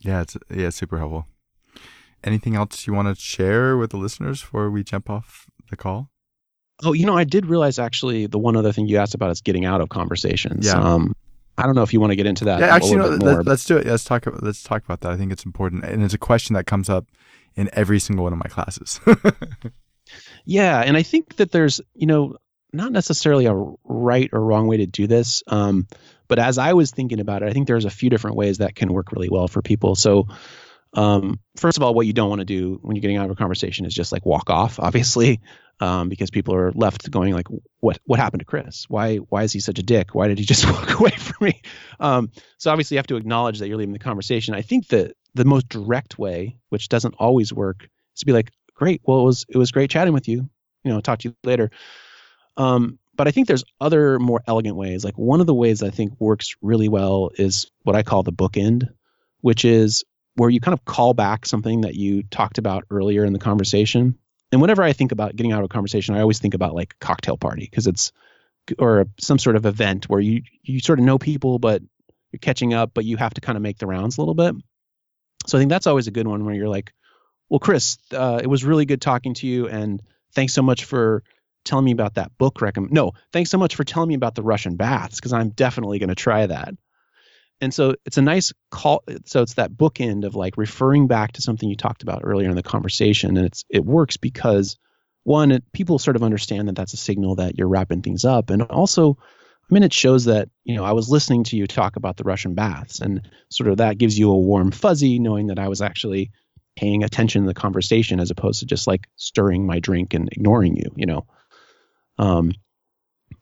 Yeah, 0.00 0.22
it's 0.22 0.36
yeah, 0.50 0.70
super 0.70 0.98
helpful. 0.98 1.26
Anything 2.24 2.56
else 2.56 2.86
you 2.86 2.92
want 2.92 3.08
to 3.08 3.20
share 3.20 3.76
with 3.76 3.90
the 3.90 3.96
listeners 3.96 4.40
before 4.40 4.70
we 4.70 4.82
jump 4.82 5.08
off 5.08 5.46
the 5.70 5.76
call? 5.76 6.10
Oh, 6.82 6.92
you 6.92 7.06
know, 7.06 7.16
I 7.16 7.24
did 7.24 7.46
realize 7.46 7.78
actually 7.78 8.26
the 8.26 8.38
one 8.38 8.56
other 8.56 8.72
thing 8.72 8.86
you 8.86 8.98
asked 8.98 9.14
about 9.14 9.30
is 9.30 9.40
getting 9.40 9.64
out 9.64 9.80
of 9.80 9.88
conversations. 9.88 10.66
Yeah. 10.66 10.74
Um, 10.74 11.14
I 11.56 11.64
don't 11.64 11.74
know 11.74 11.82
if 11.82 11.92
you 11.92 12.00
want 12.00 12.12
to 12.12 12.16
get 12.16 12.26
into 12.26 12.44
that. 12.44 12.60
Yeah, 12.60 12.74
actually, 12.74 12.96
no, 12.96 13.08
let, 13.08 13.48
us 13.48 13.64
do 13.64 13.76
it. 13.76 13.86
Let's 13.86 14.04
talk. 14.04 14.26
About, 14.26 14.44
let's 14.44 14.62
talk 14.62 14.84
about 14.84 15.00
that. 15.00 15.10
I 15.10 15.16
think 15.16 15.32
it's 15.32 15.44
important, 15.44 15.84
and 15.84 16.04
it's 16.04 16.14
a 16.14 16.18
question 16.18 16.54
that 16.54 16.66
comes 16.66 16.88
up 16.88 17.06
in 17.58 17.68
every 17.72 17.98
single 17.98 18.22
one 18.22 18.32
of 18.32 18.38
my 18.38 18.48
classes. 18.48 19.00
yeah, 20.44 20.80
and 20.80 20.96
I 20.96 21.02
think 21.02 21.36
that 21.36 21.50
there's, 21.50 21.80
you 21.92 22.06
know, 22.06 22.36
not 22.72 22.92
necessarily 22.92 23.46
a 23.46 23.54
right 23.84 24.30
or 24.32 24.40
wrong 24.40 24.68
way 24.68 24.76
to 24.78 24.86
do 24.86 25.08
this. 25.08 25.42
Um, 25.48 25.88
but 26.28 26.38
as 26.38 26.56
I 26.56 26.74
was 26.74 26.92
thinking 26.92 27.18
about 27.18 27.42
it, 27.42 27.48
I 27.48 27.52
think 27.52 27.66
there's 27.66 27.84
a 27.84 27.90
few 27.90 28.10
different 28.10 28.36
ways 28.36 28.58
that 28.58 28.76
can 28.76 28.92
work 28.92 29.10
really 29.10 29.28
well 29.28 29.48
for 29.48 29.60
people. 29.60 29.96
So, 29.96 30.28
um, 30.92 31.40
first 31.56 31.78
of 31.78 31.82
all, 31.82 31.94
what 31.94 32.06
you 32.06 32.12
don't 32.12 32.28
want 32.28 32.40
to 32.40 32.44
do 32.44 32.78
when 32.80 32.94
you're 32.94 33.02
getting 33.02 33.16
out 33.16 33.24
of 33.24 33.32
a 33.32 33.34
conversation 33.34 33.86
is 33.86 33.94
just 33.94 34.12
like 34.12 34.24
walk 34.24 34.50
off, 34.50 34.78
obviously, 34.78 35.40
um, 35.80 36.08
because 36.08 36.30
people 36.30 36.54
are 36.54 36.70
left 36.72 37.10
going 37.10 37.34
like, 37.34 37.48
"What 37.80 37.98
what 38.04 38.20
happened 38.20 38.40
to 38.40 38.46
Chris? 38.46 38.86
Why 38.88 39.16
why 39.16 39.42
is 39.42 39.52
he 39.52 39.60
such 39.60 39.78
a 39.78 39.82
dick? 39.82 40.14
Why 40.14 40.28
did 40.28 40.38
he 40.38 40.44
just 40.44 40.64
walk 40.70 41.00
away 41.00 41.10
from 41.10 41.46
me?" 41.46 41.62
Um, 41.98 42.30
so 42.58 42.70
obviously, 42.70 42.94
you 42.94 42.98
have 42.98 43.08
to 43.08 43.16
acknowledge 43.16 43.58
that 43.58 43.68
you're 43.68 43.78
leaving 43.78 43.92
the 43.94 43.98
conversation. 43.98 44.54
I 44.54 44.62
think 44.62 44.88
that 44.88 45.16
the 45.34 45.44
most 45.44 45.68
direct 45.68 46.18
way, 46.18 46.56
which 46.68 46.88
doesn't 46.88 47.14
always 47.18 47.52
work, 47.52 47.84
is 48.14 48.20
to 48.20 48.26
be 48.26 48.32
like, 48.32 48.50
"Great, 48.74 49.00
well, 49.04 49.20
it 49.20 49.24
was 49.24 49.46
it 49.48 49.58
was 49.58 49.70
great 49.70 49.90
chatting 49.90 50.14
with 50.14 50.28
you. 50.28 50.48
You 50.84 50.92
know, 50.92 51.00
talk 51.00 51.20
to 51.20 51.28
you 51.28 51.34
later." 51.44 51.70
Um, 52.56 52.98
but 53.14 53.28
I 53.28 53.32
think 53.32 53.48
there's 53.48 53.64
other 53.80 54.18
more 54.18 54.42
elegant 54.46 54.76
ways. 54.76 55.04
Like 55.04 55.18
one 55.18 55.40
of 55.40 55.46
the 55.46 55.54
ways 55.54 55.82
I 55.82 55.90
think 55.90 56.14
works 56.20 56.56
really 56.62 56.88
well 56.88 57.30
is 57.34 57.70
what 57.82 57.96
I 57.96 58.02
call 58.02 58.22
the 58.22 58.32
bookend, 58.32 58.88
which 59.40 59.64
is 59.64 60.04
where 60.36 60.48
you 60.48 60.60
kind 60.60 60.72
of 60.72 60.84
call 60.84 61.14
back 61.14 61.44
something 61.44 61.80
that 61.80 61.96
you 61.96 62.22
talked 62.22 62.58
about 62.58 62.84
earlier 62.90 63.24
in 63.24 63.32
the 63.32 63.40
conversation. 63.40 64.16
And 64.52 64.60
whenever 64.60 64.82
I 64.82 64.92
think 64.92 65.10
about 65.12 65.34
getting 65.34 65.52
out 65.52 65.58
of 65.58 65.64
a 65.64 65.68
conversation, 65.68 66.14
I 66.14 66.20
always 66.20 66.38
think 66.38 66.54
about 66.54 66.74
like 66.74 66.94
a 66.94 67.04
cocktail 67.04 67.36
party 67.36 67.62
because 67.62 67.86
it's 67.86 68.12
or 68.78 69.06
some 69.18 69.38
sort 69.38 69.56
of 69.56 69.66
event 69.66 70.08
where 70.08 70.20
you 70.20 70.42
you 70.62 70.80
sort 70.80 70.98
of 70.98 71.04
know 71.04 71.18
people 71.18 71.58
but 71.58 71.82
you're 72.32 72.38
catching 72.38 72.74
up 72.74 72.90
but 72.92 73.04
you 73.04 73.16
have 73.16 73.32
to 73.32 73.40
kind 73.40 73.56
of 73.56 73.62
make 73.62 73.78
the 73.78 73.86
rounds 73.86 74.18
a 74.18 74.20
little 74.20 74.34
bit. 74.34 74.54
So 75.48 75.58
I 75.58 75.60
think 75.60 75.70
that's 75.70 75.86
always 75.86 76.06
a 76.06 76.12
good 76.12 76.28
one 76.28 76.44
where 76.44 76.54
you're 76.54 76.68
like, 76.68 76.92
"Well, 77.48 77.58
Chris, 77.58 77.98
uh, 78.12 78.40
it 78.42 78.46
was 78.46 78.64
really 78.64 78.84
good 78.84 79.00
talking 79.00 79.34
to 79.34 79.46
you 79.46 79.68
and 79.68 80.00
thanks 80.34 80.52
so 80.52 80.62
much 80.62 80.84
for 80.84 81.24
telling 81.64 81.84
me 81.84 81.92
about 81.92 82.14
that 82.14 82.36
book 82.38 82.60
recommend. 82.60 82.92
No, 82.92 83.12
thanks 83.32 83.50
so 83.50 83.58
much 83.58 83.74
for 83.74 83.84
telling 83.84 84.08
me 84.08 84.14
about 84.14 84.34
the 84.34 84.42
Russian 84.42 84.76
baths 84.76 85.16
because 85.16 85.32
I'm 85.32 85.50
definitely 85.50 85.98
going 85.98 86.08
to 86.08 86.14
try 86.14 86.46
that 86.46 86.74
and 87.60 87.72
so 87.72 87.94
it's 88.04 88.18
a 88.18 88.22
nice 88.22 88.52
call 88.70 89.02
so 89.24 89.42
it's 89.42 89.54
that 89.54 89.72
bookend 89.72 90.24
of 90.24 90.34
like 90.34 90.56
referring 90.56 91.06
back 91.06 91.32
to 91.32 91.42
something 91.42 91.68
you 91.68 91.76
talked 91.76 92.02
about 92.02 92.22
earlier 92.24 92.48
in 92.48 92.56
the 92.56 92.62
conversation 92.62 93.36
and 93.36 93.46
it's 93.46 93.64
it 93.68 93.84
works 93.84 94.16
because 94.16 94.76
one 95.24 95.52
it, 95.52 95.72
people 95.72 95.98
sort 95.98 96.16
of 96.16 96.22
understand 96.22 96.68
that 96.68 96.76
that's 96.76 96.94
a 96.94 96.98
signal 96.98 97.36
that 97.36 97.58
you're 97.58 97.68
wrapping 97.68 98.02
things 98.02 98.24
up 98.24 98.50
and 98.50 98.62
also 98.62 99.18
I 99.70 99.74
mean, 99.74 99.82
it 99.82 99.92
shows 99.92 100.24
that, 100.24 100.48
you 100.64 100.74
know, 100.74 100.84
I 100.84 100.92
was 100.92 101.10
listening 101.10 101.44
to 101.44 101.56
you 101.56 101.66
talk 101.66 101.96
about 101.96 102.16
the 102.16 102.24
Russian 102.24 102.54
baths 102.54 103.00
and 103.00 103.28
sort 103.50 103.68
of 103.68 103.76
that 103.78 103.98
gives 103.98 104.18
you 104.18 104.30
a 104.30 104.38
warm 104.38 104.70
fuzzy 104.70 105.18
knowing 105.18 105.48
that 105.48 105.58
I 105.58 105.68
was 105.68 105.82
actually 105.82 106.30
paying 106.76 107.04
attention 107.04 107.42
to 107.42 107.48
the 107.48 107.54
conversation 107.54 108.20
as 108.20 108.30
opposed 108.30 108.60
to 108.60 108.66
just 108.66 108.86
like 108.86 109.08
stirring 109.16 109.66
my 109.66 109.78
drink 109.78 110.14
and 110.14 110.28
ignoring 110.32 110.76
you, 110.76 110.90
you 110.96 111.06
know. 111.06 111.26
Um, 112.18 112.52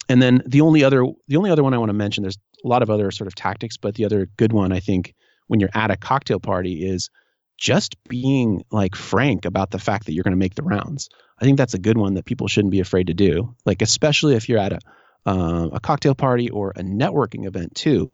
and 0.09 0.21
then 0.21 0.41
the 0.45 0.61
only 0.61 0.83
other 0.83 1.05
the 1.27 1.37
only 1.37 1.49
other 1.49 1.63
one 1.63 1.73
I 1.73 1.77
want 1.77 1.89
to 1.89 1.93
mention, 1.93 2.23
there's 2.23 2.37
a 2.63 2.67
lot 2.67 2.81
of 2.81 2.89
other 2.89 3.11
sort 3.11 3.27
of 3.27 3.35
tactics, 3.35 3.77
but 3.77 3.95
the 3.95 4.05
other 4.05 4.27
good 4.37 4.51
one 4.51 4.71
I 4.71 4.79
think 4.79 5.15
when 5.47 5.59
you're 5.59 5.69
at 5.73 5.91
a 5.91 5.97
cocktail 5.97 6.39
party 6.39 6.85
is 6.85 7.09
just 7.57 7.95
being 8.07 8.63
like 8.71 8.95
frank 8.95 9.45
about 9.45 9.71
the 9.71 9.79
fact 9.79 10.05
that 10.05 10.13
you're 10.13 10.23
going 10.23 10.31
to 10.31 10.37
make 10.37 10.55
the 10.55 10.63
rounds. 10.63 11.09
I 11.39 11.45
think 11.45 11.57
that's 11.57 11.73
a 11.73 11.79
good 11.79 11.97
one 11.97 12.15
that 12.15 12.25
people 12.25 12.47
shouldn't 12.47 12.71
be 12.71 12.79
afraid 12.79 13.07
to 13.07 13.13
do. 13.13 13.55
Like 13.65 13.81
especially 13.81 14.35
if 14.35 14.49
you're 14.49 14.59
at 14.59 14.73
a 14.73 14.79
uh, 15.25 15.69
a 15.73 15.79
cocktail 15.79 16.15
party 16.15 16.49
or 16.49 16.71
a 16.71 16.81
networking 16.81 17.45
event 17.45 17.75
too, 17.75 18.11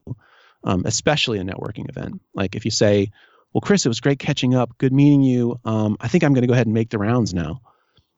um, 0.63 0.83
especially 0.85 1.39
a 1.39 1.43
networking 1.43 1.89
event. 1.89 2.21
Like 2.33 2.55
if 2.55 2.65
you 2.65 2.71
say, 2.71 3.11
"Well, 3.53 3.61
Chris, 3.61 3.85
it 3.85 3.89
was 3.89 3.99
great 3.99 4.19
catching 4.19 4.55
up. 4.55 4.77
Good 4.77 4.93
meeting 4.93 5.21
you. 5.21 5.59
Um, 5.65 5.97
I 5.99 6.07
think 6.07 6.23
I'm 6.23 6.33
going 6.33 6.43
to 6.43 6.47
go 6.47 6.53
ahead 6.53 6.67
and 6.67 6.73
make 6.73 6.89
the 6.89 6.97
rounds 6.97 7.33
now." 7.33 7.61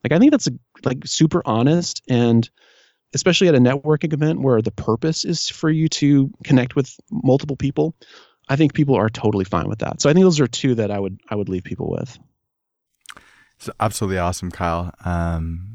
Like 0.04 0.12
I 0.12 0.20
think 0.20 0.32
that's 0.32 0.48
a, 0.48 0.52
like 0.84 1.06
super 1.06 1.42
honest 1.46 2.04
and 2.08 2.48
especially 3.16 3.48
at 3.48 3.56
a 3.56 3.60
networking 3.60 4.14
event 4.14 4.42
where 4.42 4.62
the 4.62 4.72
purpose 4.72 5.26
is 5.26 5.50
for 5.50 5.70
you 5.70 5.88
to 5.88 6.30
connect 6.44 6.76
with 6.76 6.94
multiple 7.10 7.56
people. 7.56 7.96
I 8.48 8.58
think 8.58 8.74
people 8.74 8.96
are 8.96 9.10
totally 9.10 9.46
fine 9.46 9.68
with 9.68 9.80
that. 9.80 10.02
So 10.02 10.10
I 10.10 10.14
think 10.14 10.26
those 10.26 10.40
are 10.40 10.48
two 10.48 10.76
that 10.76 10.92
I 10.92 11.00
would 11.00 11.20
I 11.28 11.36
would 11.36 11.50
leave 11.50 11.64
people 11.64 11.90
with. 11.90 12.20
It's 13.58 13.70
absolutely 13.80 14.20
awesome, 14.20 14.52
Kyle. 14.52 14.94
Um, 15.04 15.75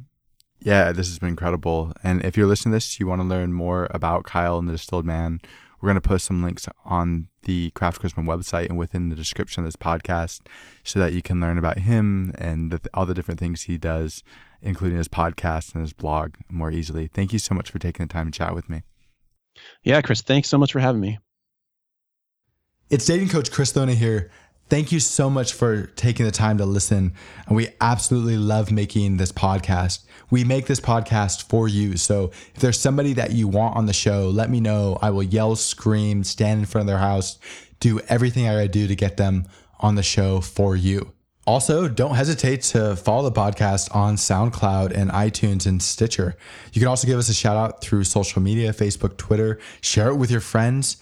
yeah, 0.61 0.93
this 0.93 1.09
has 1.09 1.19
been 1.19 1.31
incredible. 1.31 1.93
And 2.03 2.25
if 2.25 2.37
you're 2.37 2.47
listening 2.47 2.73
to 2.73 2.77
this, 2.77 3.01
you 3.01 3.07
want 3.07 3.21
to 3.21 3.27
learn 3.27 3.53
more 3.53 3.89
about 3.91 4.25
Kyle 4.25 4.59
and 4.59 4.69
the 4.69 4.73
Distilled 4.73 5.07
Man, 5.07 5.41
we're 5.81 5.89
going 5.89 6.01
to 6.01 6.09
post 6.09 6.27
some 6.27 6.43
links 6.43 6.69
on 6.85 7.29
the 7.45 7.71
Craft 7.71 8.03
Charisma 8.03 8.25
website 8.25 8.69
and 8.69 8.77
within 8.77 9.09
the 9.09 9.17
description 9.17 9.63
of 9.63 9.67
this 9.67 9.77
podcast 9.77 10.41
so 10.85 10.99
that 10.99 11.15
you 11.15 11.23
can 11.23 11.41
learn 11.41 11.57
about 11.57 11.79
him 11.79 12.35
and 12.37 12.71
the, 12.71 12.81
all 12.93 13.07
the 13.07 13.15
different 13.15 13.41
things 13.41 13.63
he 13.63 13.79
does, 13.79 14.23
including 14.61 14.99
his 14.99 15.09
podcast 15.09 15.75
and 15.75 15.83
his 15.83 15.95
blog 15.95 16.35
more 16.51 16.71
easily. 16.71 17.07
Thank 17.07 17.33
you 17.33 17.39
so 17.39 17.55
much 17.55 17.71
for 17.71 17.79
taking 17.79 18.07
the 18.07 18.13
time 18.13 18.31
to 18.31 18.39
chat 18.39 18.55
with 18.55 18.69
me. 18.69 18.83
Yeah, 19.83 20.03
Chris, 20.03 20.21
thanks 20.21 20.49
so 20.49 20.59
much 20.59 20.73
for 20.73 20.81
having 20.81 21.01
me. 21.01 21.19
It's 22.91 23.07
dating 23.07 23.29
coach 23.29 23.51
Chris 23.51 23.75
Luna 23.75 23.95
here. 23.95 24.31
Thank 24.69 24.93
you 24.93 25.01
so 25.01 25.31
much 25.31 25.53
for 25.53 25.87
taking 25.87 26.27
the 26.27 26.33
time 26.33 26.59
to 26.59 26.67
listen. 26.67 27.15
And 27.47 27.57
we 27.57 27.69
absolutely 27.81 28.37
love 28.37 28.71
making 28.71 29.17
this 29.17 29.33
podcast. 29.33 30.05
We 30.31 30.45
make 30.45 30.67
this 30.67 30.81
podcast 30.81 31.49
for 31.49 31.69
you. 31.69 31.97
So 31.97 32.31
if 32.55 32.61
there's 32.61 32.79
somebody 32.79 33.13
that 33.15 33.33
you 33.33 33.49
want 33.49 33.77
on 33.77 33.87
the 33.87 33.93
show, 33.93 34.29
let 34.29 34.49
me 34.49 34.61
know. 34.61 34.99
I 35.03 35.11
will 35.11 35.23
yell, 35.23 35.57
scream, 35.57 36.25
stand 36.25 36.61
in 36.61 36.67
front 36.67 36.83
of 36.83 36.87
their 36.87 36.99
house, 36.99 37.39
do 37.81 38.01
everything 38.09 38.47
I 38.47 38.55
gotta 38.55 38.69
do 38.69 38.87
to 38.87 38.95
get 38.95 39.17
them 39.17 39.47
on 39.81 39.95
the 39.95 40.03
show 40.03 40.41
for 40.41 40.77
you. 40.77 41.13
Also, 41.47 41.89
don't 41.89 42.15
hesitate 42.15 42.63
to 42.63 42.95
follow 42.95 43.29
the 43.29 43.33
podcast 43.33 43.93
on 43.97 44.15
SoundCloud 44.15 44.93
and 44.93 45.11
iTunes 45.11 45.67
and 45.67 45.83
Stitcher. 45.83 46.37
You 46.73 46.81
can 46.81 46.87
also 46.87 47.09
give 47.09 47.19
us 47.19 47.29
a 47.29 47.35
shout 47.35 47.57
out 47.57 47.81
through 47.81 48.05
social 48.05 48.41
media 48.41 48.73
Facebook, 48.73 49.17
Twitter, 49.17 49.59
share 49.81 50.11
it 50.11 50.17
with 50.17 50.31
your 50.31 50.43
friends. 50.43 50.99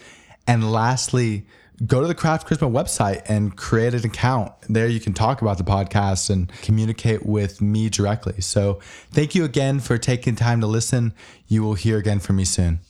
And 0.46 0.72
lastly, 0.72 1.44
go 1.86 2.00
to 2.00 2.06
the 2.06 2.14
Craft 2.14 2.48
Charisma 2.48 2.70
website 2.70 3.22
and 3.26 3.56
create 3.56 3.94
an 3.94 4.04
account. 4.04 4.52
There 4.68 4.88
you 4.88 5.00
can 5.00 5.12
talk 5.12 5.42
about 5.42 5.58
the 5.58 5.64
podcast 5.64 6.30
and 6.30 6.50
communicate 6.62 7.24
with 7.24 7.60
me 7.60 7.88
directly. 7.88 8.40
So 8.40 8.80
thank 9.10 9.34
you 9.34 9.44
again 9.44 9.80
for 9.80 9.98
taking 9.98 10.36
time 10.36 10.60
to 10.60 10.66
listen. 10.66 11.14
You 11.46 11.62
will 11.62 11.74
hear 11.74 11.98
again 11.98 12.18
from 12.18 12.36
me 12.36 12.44
soon. 12.44 12.80